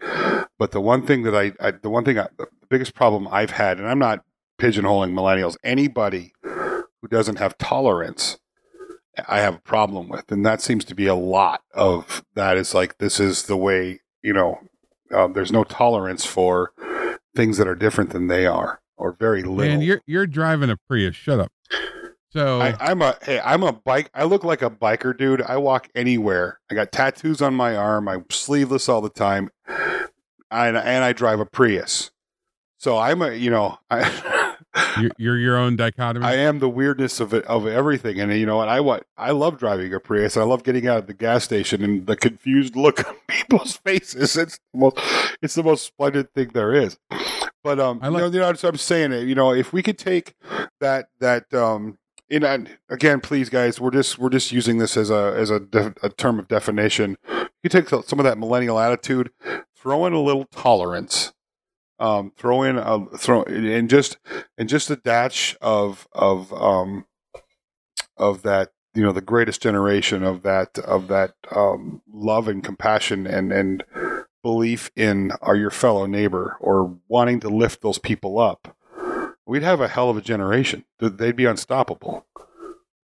[0.59, 3.51] But the one thing that I, I the one thing, I, the biggest problem I've
[3.51, 4.23] had, and I'm not
[4.59, 5.55] pigeonholing millennials.
[5.63, 8.39] Anybody who doesn't have tolerance,
[9.27, 12.57] I have a problem with, and that seems to be a lot of that.
[12.57, 14.59] Is like this is the way you know.
[15.13, 16.71] Uh, there's no tolerance for
[17.35, 19.55] things that are different than they are, or very little.
[19.55, 21.15] Man, you're you're driving a Prius.
[21.15, 21.51] Shut up.
[22.33, 24.09] So I, I'm a hey, I'm a bike.
[24.15, 25.43] I look like a biker, dude.
[25.43, 26.59] I walk anywhere.
[26.71, 28.07] I got tattoos on my arm.
[28.07, 29.51] I'm sleeveless all the time,
[30.49, 32.09] and and I drive a Prius.
[32.79, 34.01] So I'm a you know I
[34.99, 36.25] you're, you're your own dichotomy.
[36.25, 39.31] I am the weirdness of it of everything, and you know what I what I
[39.31, 40.37] love driving a Prius.
[40.37, 44.37] I love getting out of the gas station and the confused look on people's faces.
[44.37, 44.97] It's the most
[45.41, 46.97] it's the most splendid thing there is.
[47.63, 49.27] But um, I you know, you know, I'm saying it.
[49.27, 50.35] You know, if we could take
[50.79, 51.97] that that um,
[52.29, 55.59] in and again, please, guys, we're just we're just using this as a as a,
[55.59, 57.17] def, a term of definition.
[57.63, 59.31] You take some of that millennial attitude,
[59.75, 61.32] throw in a little tolerance,
[62.03, 64.17] um, throw in a throw and just
[64.57, 67.05] and just a dash of of um
[68.17, 73.25] of that you know the greatest generation of that of that um, love and compassion
[73.25, 73.85] and and
[74.43, 78.75] belief in our your fellow neighbor or wanting to lift those people up
[79.45, 82.25] we'd have a hell of a generation they'd be unstoppable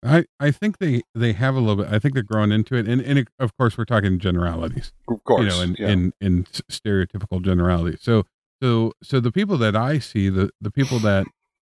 [0.01, 1.91] I, I think they, they have a little bit.
[1.91, 5.21] I think they're growing into it, and, and it, of course we're talking generalities, of
[5.25, 5.89] course you know, in, yeah.
[5.89, 7.99] in in stereotypical generalities.
[8.01, 8.23] So
[8.61, 11.25] so so the people that I see, the the people that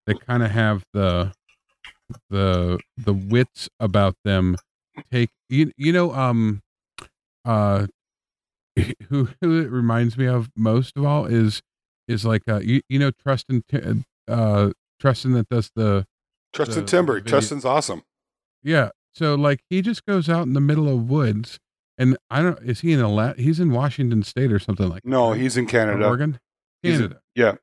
[0.07, 1.33] that kind of have the
[2.29, 4.55] the the wits about them,
[5.11, 6.61] take you you know um
[7.45, 7.87] uh
[9.09, 11.61] who who it reminds me of most of all is
[12.07, 14.71] is like uh you, you know Trustin T- uh
[15.01, 16.05] Trustin that does the
[16.53, 18.03] Tristan the Timber Tristan's awesome
[18.63, 18.89] Yeah.
[19.13, 21.59] So like he just goes out in the middle of woods
[21.97, 25.25] and I don't is he in a he's in Washington state or something like no
[25.25, 25.41] that, right?
[25.41, 26.39] he's in Or Canada Oregon?
[26.81, 27.21] He's in- Canada.
[27.35, 27.53] yeah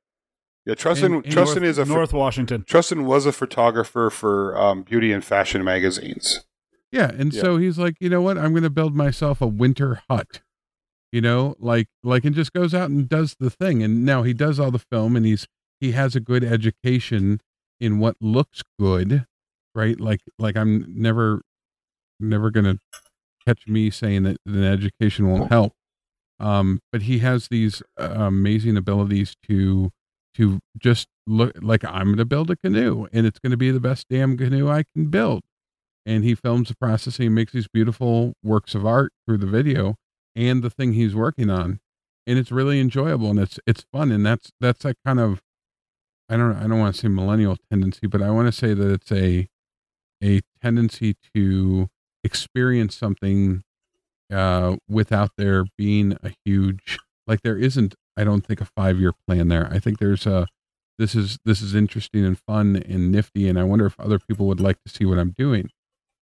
[0.64, 2.64] yeah Tristan And- and Tristan North, is a ph- North Washington.
[2.66, 6.44] Tristan was a photographer for um, beauty and fashion magazines
[6.93, 7.10] yeah.
[7.10, 7.40] And Yeah.
[7.43, 8.38] so he's like, you know what?
[8.38, 10.40] I'm gonna build myself a winter hut.
[11.12, 13.82] You know, like like and just goes out and does the thing.
[13.82, 15.47] And now he does all the film and he's
[15.80, 17.40] he has a good education
[17.80, 19.26] in what looks good,
[19.74, 19.98] right?
[20.01, 21.43] Like like I'm never
[22.20, 22.78] never gonna
[23.47, 25.74] catch me saying that an education won't help.
[26.38, 29.90] Um, but he has these uh, amazing abilities to
[30.34, 33.70] to just look like I'm going to build a canoe and it's going to be
[33.70, 35.42] the best damn canoe I can build.
[36.04, 37.16] And he films the process.
[37.18, 39.96] And he makes these beautiful works of art through the video
[40.36, 41.80] and the thing he's working on,
[42.26, 44.12] and it's really enjoyable and it's it's fun.
[44.12, 45.42] And that's that's a kind of
[46.28, 48.92] I don't I don't want to say millennial tendency, but I want to say that
[48.92, 49.48] it's a
[50.22, 51.88] a tendency to
[52.22, 53.62] experience something
[54.32, 59.12] uh, without there being a huge like there isn't i don't think a five year
[59.27, 59.69] plan there.
[59.73, 60.47] I think there's a
[60.98, 64.47] this is this is interesting and fun and nifty and i wonder if other people
[64.47, 65.70] would like to see what i'm doing.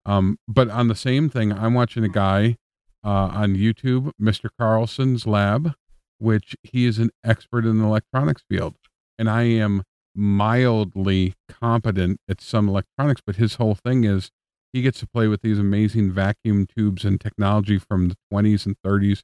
[0.06, 2.58] Um but on the same thing i'm watching a guy
[3.04, 5.74] uh, on youtube mr carlson's lab
[6.20, 8.76] which he is an expert in the electronics field
[9.18, 9.84] and i am
[10.16, 14.30] mildly competent at some electronics but his whole thing is
[14.73, 18.76] he gets to play with these amazing vacuum tubes and technology from the 20s and
[18.85, 19.22] 30s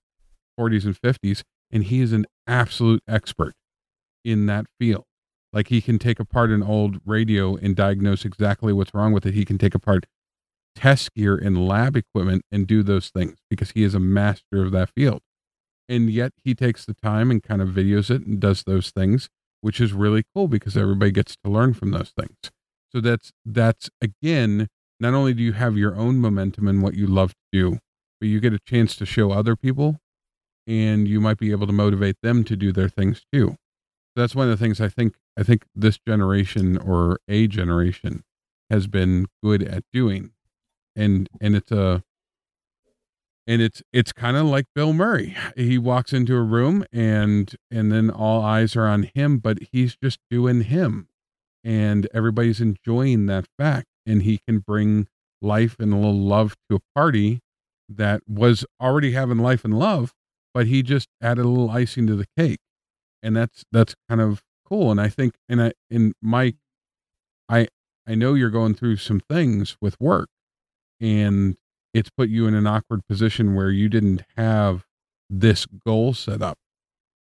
[0.59, 3.53] 40s and 50s and he is an absolute expert
[4.23, 5.03] in that field.
[5.53, 9.33] Like he can take apart an old radio and diagnose exactly what's wrong with it.
[9.33, 10.05] He can take apart
[10.75, 14.71] test gear and lab equipment and do those things because he is a master of
[14.71, 15.21] that field.
[15.89, 19.29] And yet he takes the time and kind of videos it and does those things
[19.61, 22.35] which is really cool because everybody gets to learn from those things.
[22.91, 24.67] So that's that's again
[24.99, 27.79] not only do you have your own momentum and what you love to do,
[28.19, 29.99] but you get a chance to show other people
[30.65, 33.51] and you might be able to motivate them to do their things too.
[33.51, 38.23] So that's one of the things I think I think this generation or a generation
[38.69, 40.31] has been good at doing.
[40.95, 42.03] And and it's a
[43.45, 45.37] and it's it's kind of like Bill Murray.
[45.55, 49.95] He walks into a room and and then all eyes are on him, but he's
[49.95, 51.07] just doing him.
[51.63, 55.07] And everybody's enjoying that fact and he can bring
[55.41, 57.41] life and a little love to a party
[57.89, 60.13] that was already having life and love,
[60.53, 62.59] but he just added a little icing to the cake.
[63.21, 64.91] And that's that's kind of cool.
[64.91, 66.55] And I think and I in Mike,
[67.49, 67.67] I
[68.07, 70.29] I know you're going through some things with work
[70.99, 71.57] and
[71.93, 74.85] it's put you in an awkward position where you didn't have
[75.29, 76.57] this goal set up.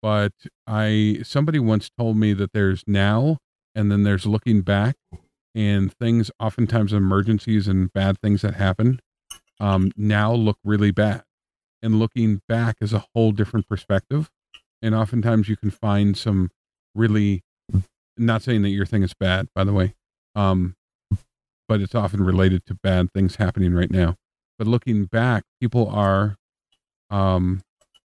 [0.03, 0.32] But
[0.66, 3.39] I somebody once told me that there's now
[3.74, 4.97] and then there's looking back
[5.57, 9.01] and things oftentimes emergencies and bad things that happen
[9.59, 11.24] um, now look really bad.
[11.83, 14.31] And looking back is a whole different perspective
[14.83, 16.51] and oftentimes you can find some
[16.95, 17.43] really
[18.16, 19.95] not saying that your thing is bad by the way
[20.35, 20.77] um,
[21.69, 24.16] but it's often related to bad things happening right now.
[24.59, 26.37] But looking back people are
[27.11, 27.62] um,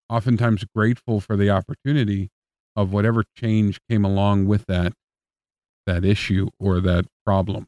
[0.09, 2.29] oftentimes grateful for the opportunity
[2.75, 4.93] of whatever change came along with that
[5.89, 7.67] that issue or that problem.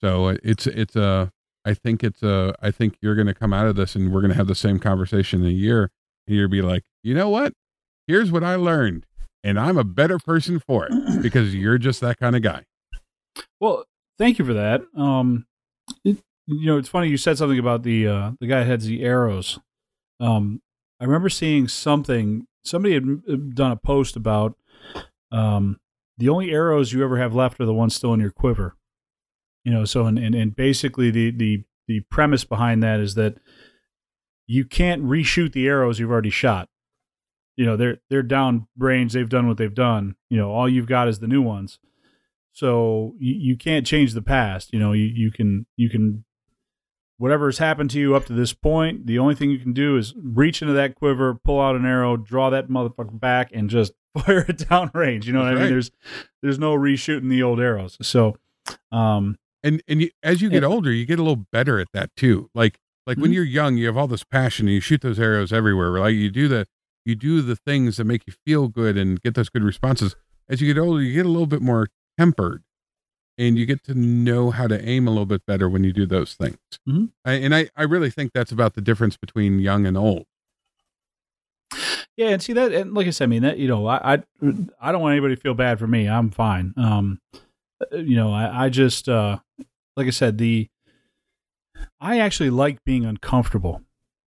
[0.00, 1.32] So it's it's a
[1.64, 4.20] I think it's a I think you're going to come out of this and we're
[4.20, 5.90] going to have the same conversation in a year
[6.26, 7.54] and you'll be like, "You know what?
[8.06, 9.06] Here's what I learned
[9.42, 12.64] and I'm a better person for it because you're just that kind of guy."
[13.60, 13.84] Well,
[14.18, 14.82] thank you for that.
[14.96, 15.46] Um
[16.04, 19.02] it, you know, it's funny you said something about the uh the guy heads the
[19.02, 19.58] arrows.
[20.20, 20.60] Um
[21.00, 24.56] I remember seeing something somebody had uh, done a post about
[25.32, 25.78] um
[26.18, 28.76] the only arrows you ever have left are the ones still in your quiver.
[29.64, 33.36] You know, so and and, and basically the the the premise behind that is that
[34.46, 36.68] you can't reshoot the arrows you've already shot.
[37.56, 40.16] You know, they're they're down range, they've done what they've done.
[40.28, 41.78] You know, all you've got is the new ones.
[42.52, 44.72] So you, you can't change the past.
[44.72, 46.24] You know, you, you can you can
[47.18, 49.96] whatever has happened to you up to this point, the only thing you can do
[49.96, 53.92] is reach into that quiver, pull out an arrow, draw that motherfucker back, and just
[54.20, 55.26] fire it down range.
[55.26, 55.72] You know That's what I mean?
[55.72, 55.90] There's
[56.42, 57.96] there's no reshooting the old arrows.
[58.02, 58.36] So,
[58.92, 62.10] um, and and you, as you get older, you get a little better at that
[62.16, 62.50] too.
[62.54, 63.22] Like like mm-hmm.
[63.22, 65.90] when you're young, you have all this passion and you shoot those arrows everywhere.
[65.90, 66.66] Like you do the
[67.04, 70.14] you do the things that make you feel good and get those good responses.
[70.48, 71.88] As you get older, you get a little bit more
[72.18, 72.62] tempered
[73.38, 76.04] and you get to know how to aim a little bit better when you do
[76.04, 76.58] those things.
[76.86, 77.04] Mm-hmm.
[77.24, 80.26] I, and I, I really think that's about the difference between young and old.
[82.18, 84.22] Yeah, and see that, and like I said, I mean that you know, I I,
[84.80, 86.08] I don't want anybody to feel bad for me.
[86.08, 86.74] I'm fine.
[86.76, 87.20] Um,
[87.92, 89.38] you know, I, I just uh,
[89.96, 90.68] like I said, the
[92.00, 93.82] I actually like being uncomfortable.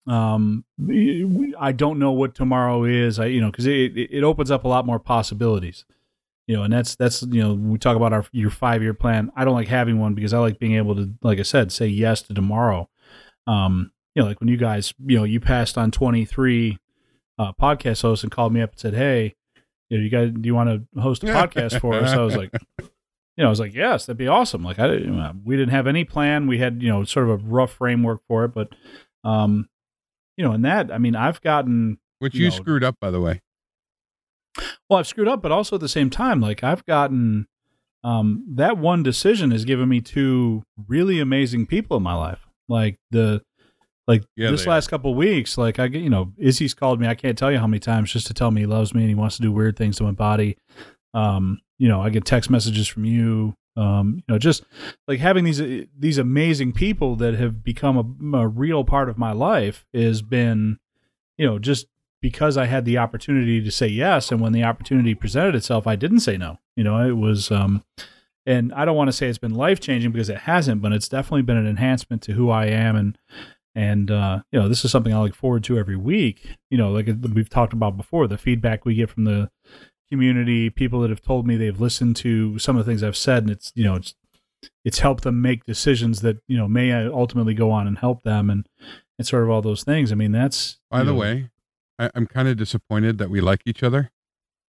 [0.07, 0.67] Um,
[1.59, 3.19] I don't know what tomorrow is.
[3.19, 5.87] I you know because it it opens up a lot more possibilities.
[6.47, 9.33] You know, and that's that's you know we talk about our your five year plan.
[9.35, 11.87] I don't like having one because I like being able to, like I said, say
[11.87, 12.91] yes to tomorrow.
[13.47, 16.77] Um, you know, like when you guys, you know, you passed on twenty three
[17.41, 19.35] uh, podcast host and called me up and said, "Hey,
[19.89, 22.37] you know, you guys, do you want to host a podcast for us?" I was
[22.37, 22.89] like, you
[23.39, 26.05] know, I was like, "Yes, that'd be awesome." Like, I know, we didn't have any
[26.05, 26.47] plan.
[26.47, 28.69] We had, you know, sort of a rough framework for it, but,
[29.25, 29.69] um,
[30.37, 33.11] you know, and that, I mean, I've gotten which you, you know, screwed up, by
[33.11, 33.41] the way.
[34.89, 37.47] Well, I've screwed up, but also at the same time, like I've gotten
[38.05, 42.47] um, that one decision has given me two really amazing people in my life.
[42.69, 43.43] Like the
[44.07, 44.91] like yeah, this last are.
[44.91, 47.07] couple weeks, like I get, you know, Izzy's called me.
[47.07, 49.09] I can't tell you how many times just to tell me he loves me and
[49.09, 50.57] he wants to do weird things to my body.
[51.15, 53.55] Um, you know, I get text messages from you.
[53.77, 54.65] Um, you know, just
[55.07, 55.63] like having these
[55.97, 57.97] these amazing people that have become
[58.33, 60.79] a, a real part of my life has been,
[61.39, 61.87] you know, just
[62.21, 65.97] because I had the opportunity to say yes, and when the opportunity presented itself, I
[65.97, 66.59] didn't say no.
[66.77, 67.83] You know, it was, um,
[68.45, 71.09] and I don't want to say it's been life changing because it hasn't, but it's
[71.09, 73.19] definitely been an enhancement to who I am, and
[73.75, 76.57] and uh, you know, this is something I look forward to every week.
[76.71, 79.51] You know, like we've talked about before, the feedback we get from the
[80.11, 83.45] community, people that have told me they've listened to some of the things I've said,
[83.45, 84.15] and it's you know, it's
[84.85, 88.51] it's helped them make decisions that you know may ultimately go on and help them,
[88.51, 88.67] and
[89.19, 90.13] and sort of all those things.
[90.13, 91.51] I mean, that's By the know, way,
[91.99, 94.11] I, I'm kind of disappointed that we like each other.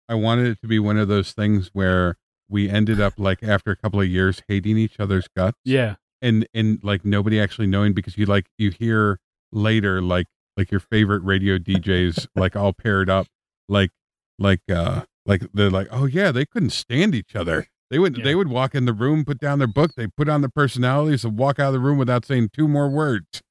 [0.08, 2.16] I wanted it to be one of those things where
[2.48, 5.58] we ended up like after a couple of years hating each other's guts.
[5.64, 9.18] yeah, And and like nobody actually knowing because you like you hear
[9.52, 10.26] later like
[10.56, 13.26] like your favorite radio DJs like all paired up
[13.68, 13.90] like
[14.38, 18.24] like uh like they're like oh yeah they couldn't stand each other they would Yeah.
[18.24, 21.24] they would walk in the room put down their book they put on their personalities
[21.24, 23.42] and walk out of the room without saying two more words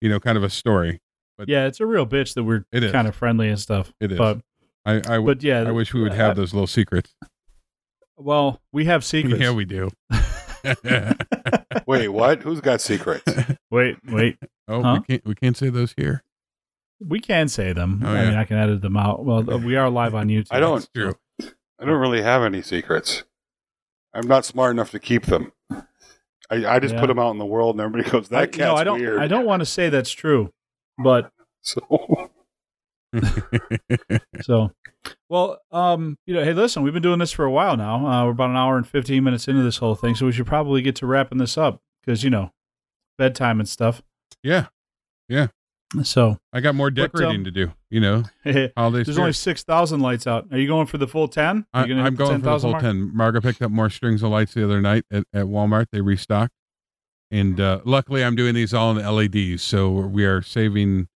[0.00, 1.00] you know kind of a story
[1.38, 2.92] but yeah, it's a real bitch that we're It is.
[2.92, 3.94] kind of friendly and stuff.
[3.98, 4.40] it is But
[4.84, 7.14] I I, w- but yeah, I wish we would I- have those little secrets
[8.18, 9.40] Well, we have secrets.
[9.40, 9.88] yeah we do
[11.86, 12.42] Wait, what?
[12.42, 13.24] Who's got secrets?
[13.70, 14.38] wait, wait.
[14.68, 15.00] oh Huh?
[15.00, 16.22] we can't we can't say those here
[17.00, 18.02] We can say them.
[18.04, 18.34] Oh, I mean.
[18.34, 19.24] I can edit them out.
[19.24, 20.48] Well, we are live on YouTube.
[20.50, 20.88] I don't.
[20.94, 23.24] True I don't really have any secrets.
[24.12, 25.52] I'm not smart enough to keep them.
[26.50, 27.00] I, I just Yeah.
[27.00, 29.00] put them out in the world, and everybody goes, "That I, cat's no, I don't.
[29.00, 30.52] weird." I don't want to say that's true,
[30.98, 31.30] but
[31.62, 31.80] So
[34.42, 34.70] so
[35.28, 38.06] well, um, you know, hey, listen, we've been doing this for a while now.
[38.06, 40.46] Uh, we're about an hour and fifteen minutes into this whole thing, so we should
[40.46, 42.50] probably get to wrapping this up because you know,
[43.18, 44.02] bedtime and stuff.
[44.42, 44.66] yeah
[45.28, 45.48] Yeah.
[46.04, 49.64] So I got more But, decorating um, to do you know there's holiday only six
[49.64, 50.46] thousand lights out.
[50.52, 51.66] Are you going for the full ten?
[51.72, 52.82] I, I'm going for the full mark?
[52.82, 53.10] 10.
[53.14, 55.86] Margaret picked up more strings of lights the other night at, at Walmart.
[55.90, 56.52] They restocked.
[57.32, 59.62] And uh, luckily, I'm doing these all in LEDs.
[59.62, 61.08] So we are saving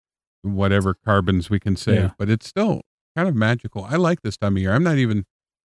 [0.43, 1.95] whatever carbons we can save.
[1.95, 2.11] Yeah.
[2.17, 2.81] But it's still
[3.15, 3.85] kind of magical.
[3.85, 4.73] I like this time of year.
[4.73, 5.25] I'm not even.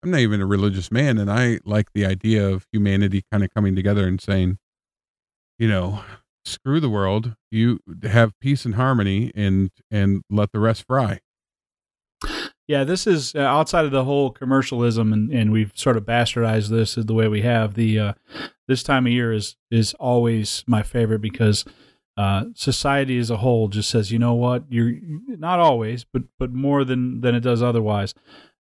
[0.01, 3.53] I'm not even a religious man, and I like the idea of humanity kind of
[3.53, 4.57] coming together and saying,
[5.57, 6.03] you know,
[6.45, 7.35] screw the world.
[7.51, 11.19] You have peace and harmony, and and let the rest fry.
[12.69, 16.69] Yeah, this is uh, outside of the whole commercialism, and, and we've sort of bastardized
[16.69, 17.73] this the way we have.
[17.73, 18.13] The uh,
[18.67, 21.65] this time of year is is always my favorite because
[22.19, 24.91] uh, society as a whole just says, you know what, you're
[25.37, 28.13] not always, but but more than than it does otherwise.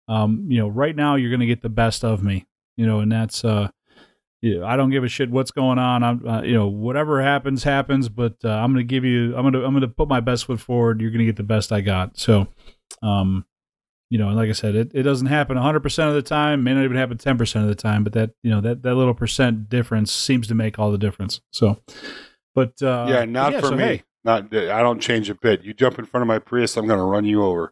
[0.07, 2.45] Um, you know, right now you're going to get the best of me.
[2.75, 3.69] You know, and that's uh,
[4.41, 6.03] you know, I don't give a shit what's going on.
[6.03, 8.09] I'm, uh, you know, whatever happens, happens.
[8.09, 9.35] But uh, I'm going to give you.
[9.35, 9.65] I'm going to.
[9.65, 11.01] I'm going to put my best foot forward.
[11.01, 12.19] You're going to get the best I got.
[12.19, 12.49] So,
[13.01, 13.43] um,
[14.11, 16.75] you know, and like I said, it, it doesn't happen 100% of the time, may
[16.75, 19.67] not even happen 10% of the time, but that, you know, that, that little percent
[19.67, 21.41] difference seems to make all the difference.
[21.51, 21.81] So,
[22.57, 23.83] but, uh, yeah, not yeah, for so, me.
[23.83, 24.51] hey, Not.
[24.51, 25.63] I don't change a bit.
[25.63, 27.71] You jump in front of my Prius, I'm going to run you over.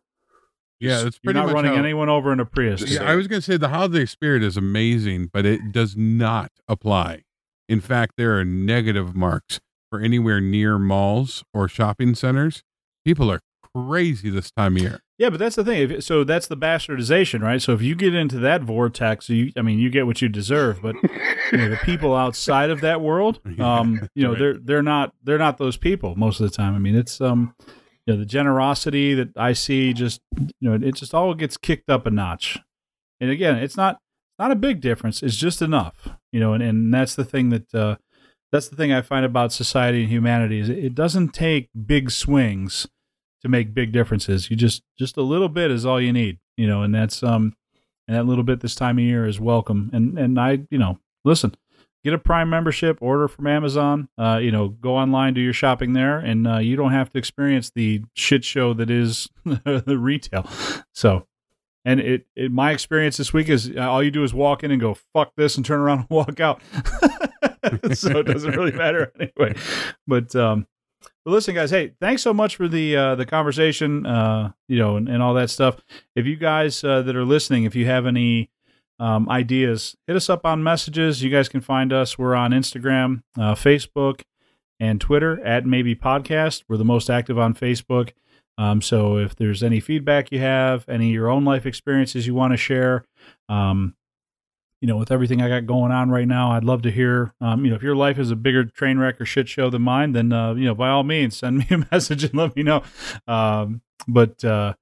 [0.80, 2.88] Yeah, that's you're not running how- anyone over in a Prius.
[2.88, 3.02] Yeah.
[3.04, 7.24] I was going to say the holiday spirit is amazing, but it does not apply.
[7.68, 9.60] In fact, there are negative marks
[9.90, 12.62] for anywhere near malls or shopping centers.
[13.04, 13.40] People are
[13.74, 15.00] crazy this time of year.
[15.18, 15.92] Yeah, but that's the thing.
[15.92, 17.62] If, so that's the bastardization, right?
[17.62, 20.82] So if you get into that vortex, you, I mean, you get what you deserve.
[20.82, 20.96] But
[21.52, 24.40] you know, the people outside of that world, um, you know, Right.
[24.40, 26.76] they're they're not they're not those people most of the time.
[26.76, 27.56] I mean, it's um,
[28.06, 30.20] you know, the generosity that I see, just
[30.60, 32.60] you know, it just all gets kicked up a notch.
[33.22, 34.00] And again, it's not
[34.38, 35.24] not a big difference.
[35.24, 37.96] It's just enough, you know, and, and that's the thing that uh,
[38.52, 42.86] that's the thing I find about society and humanity is it doesn't take big swings
[43.46, 44.50] to make big differences.
[44.50, 47.54] You just just a little bit is all you need, you know, and that's um
[48.08, 49.92] and that little bit this time of year is welcome.
[49.94, 51.54] And and I, you know, listen,
[52.04, 55.94] get a Prime membership, order from Amazon, uh, you know, go online, do your shopping
[55.94, 60.50] there, and uh, you don't have to experience the shit show that is the retail.
[60.92, 61.28] So.
[61.88, 64.72] And it, it, my experience this week is uh, all you do is walk in
[64.72, 66.60] and go fuck this and turn around and walk out.
[67.94, 69.56] so it doesn't really matter anyway.
[70.08, 70.66] But um,
[71.26, 71.72] but listen, guys.
[71.72, 74.06] Hey, thanks so much for the uh, the conversation.
[74.06, 75.78] Uh, you know, and, and all that stuff.
[76.16, 78.52] If you guys uh, that are listening, if you have any
[79.00, 81.24] um, ideas, hit us up on messages.
[81.24, 82.18] You guys can find us.
[82.18, 84.22] We're on Instagram, uh, Facebook,
[84.80, 86.64] and Twitter at Maybe Podcast.
[86.70, 88.12] We're the most active on Facebook.
[88.58, 92.36] Um, so if there's any feedback you have, any of your own life experiences you
[92.36, 93.04] want to share,
[93.50, 93.96] um,
[94.82, 97.34] you know, with everything I got going on right now, I'd love to hear.
[97.42, 99.82] Um, you know, if your life is a bigger train wreck or shit show than
[99.82, 102.64] mine, then uh, you know, by all means, send me a message and let me
[102.64, 102.84] know.
[103.28, 104.74] Um, but uh,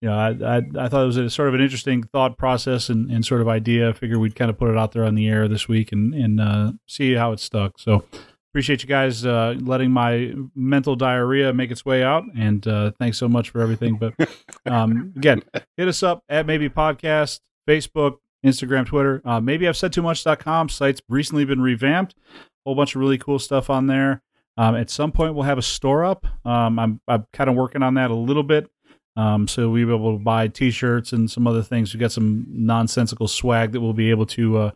[0.00, 2.88] you know, I, I, I thought it was a sort of an interesting thought process
[2.88, 3.90] and, and sort of idea.
[3.90, 6.14] I figured we'd kind of put it out there on the air this week and,
[6.14, 7.78] and uh, see how it stuck.
[7.78, 8.04] So
[8.50, 12.24] appreciate you guys uh, letting my mental diarrhea make its way out.
[12.34, 13.96] And uh, thanks so much for everything.
[13.96, 14.14] But
[14.64, 15.42] um, again,
[15.76, 19.20] hit us up at maybe podcast, Facebook, Instagram, Twitter.
[19.24, 20.68] Uh, maybe I've said too much.com.
[20.68, 22.14] Site's recently been revamped.
[22.14, 24.22] A whole bunch of really cool stuff on there.
[24.56, 26.26] Um, at some point, we'll have a store up.
[26.44, 28.70] Um, I'm, I'm kind of working on that a little bit.
[29.16, 31.92] Um, so we'll be able to buy T-shirts and some other things.
[31.92, 34.70] We've got some nonsensical swag that we'll be able to uh,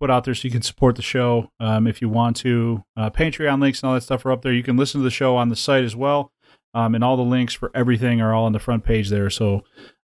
[0.00, 2.84] put out there, so you can support the show um, if you want to.
[2.96, 4.52] Uh, Patreon links and all that stuff are up there.
[4.52, 6.32] You can listen to the show on the site as well,
[6.74, 9.30] um, and all the links for everything are all on the front page there.
[9.30, 9.62] So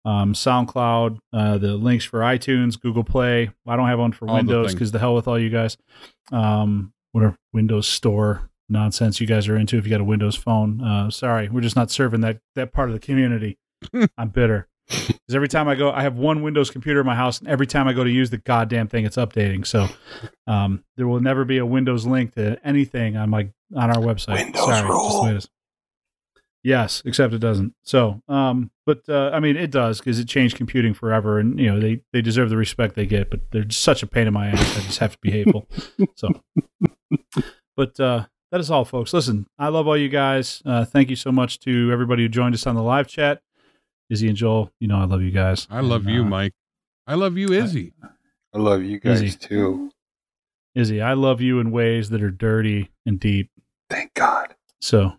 [0.07, 3.51] um, SoundCloud, uh, the links for iTunes, Google Play.
[3.67, 4.75] I don't have one for All Windows things.
[4.75, 5.77] because the hell with all you guys.
[6.33, 10.81] Um, whatever Windows Store nonsense you guys are into if you got a Windows phone.
[10.81, 13.59] Uh, sorry, we're just not serving that that part of the community.
[14.17, 17.41] I'm bitter because every time I go, I have one Windows computer in my house,
[17.41, 19.67] and every time I go to use the goddamn thing, it's updating.
[19.67, 19.89] So
[20.47, 24.45] um, there will never be a Windows link to anything on my on our website.
[24.45, 25.05] Windows sorry, rule.
[25.05, 25.49] just the way it is.
[26.67, 27.75] Yes, except it doesn't.
[27.85, 31.67] So, um, but uh, I mean, it does because it changed computing forever, and you
[31.73, 34.35] know they they deserve the respect they get, but they're just such a pain in
[34.35, 34.77] my ass.
[34.77, 35.69] I just have to be hateful.
[36.17, 36.29] so,
[37.77, 39.13] but uh, that is all, folks.
[39.13, 40.61] Listen, I love all you guys.
[40.67, 43.43] Uh, thank you so much to everybody who joined us on the live chat.
[44.11, 45.69] Izzy and Joel, you know I love you guys.
[45.71, 46.53] I love And, you, uh, Mike.
[47.07, 47.93] I love you, Izzy.
[48.53, 49.39] I love you guys Easy.
[49.39, 49.93] too.
[50.75, 53.53] Izzy, I love you in ways that are dirty and deep.
[53.89, 54.57] Thank God.
[54.81, 55.13] So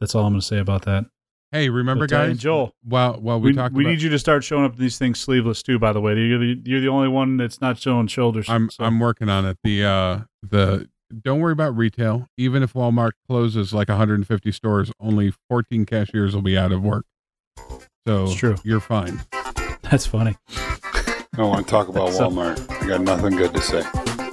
[0.00, 1.06] that's all I'm going to say about that.
[1.50, 2.30] Hey, remember, But, uh, guys?
[2.32, 4.74] and Joel, While while we, we, talked we about, need you to start showing up
[4.74, 5.78] in these things sleeveless too.
[5.78, 8.48] By the way, you're the, you're the only one that's not showing shoulders.
[8.50, 9.56] I'm So, I'm working on it.
[9.64, 10.88] The uh the
[11.22, 12.26] don't worry about retail.
[12.36, 17.06] Even if Walmart closes like 150 stores, only 14 cashiers will be out of work.
[18.06, 18.56] So It's true.
[18.62, 19.22] you're fine.
[19.82, 20.36] that's funny.
[20.54, 22.70] I don't want to talk about So- Walmart.
[22.82, 23.82] I got nothing good to say.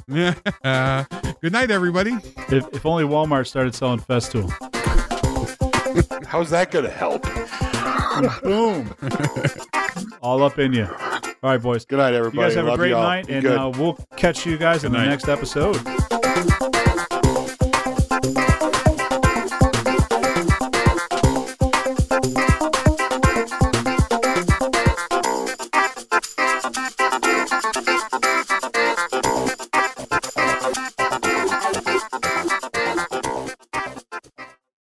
[1.42, 2.12] Good night, everybody.
[2.50, 4.52] If, if only Walmart started selling Festool.
[6.28, 7.24] How's that going to help?
[8.44, 8.94] Boom.
[10.22, 10.86] all up in you.
[10.86, 11.86] All right, boys.
[11.86, 12.16] Good night, everybody.
[12.16, 12.50] You everybody.
[12.50, 13.04] guys have a great y'all.
[13.04, 13.58] night, Be and good.
[13.58, 15.76] uh, we'll catch you guys in Good the next episode.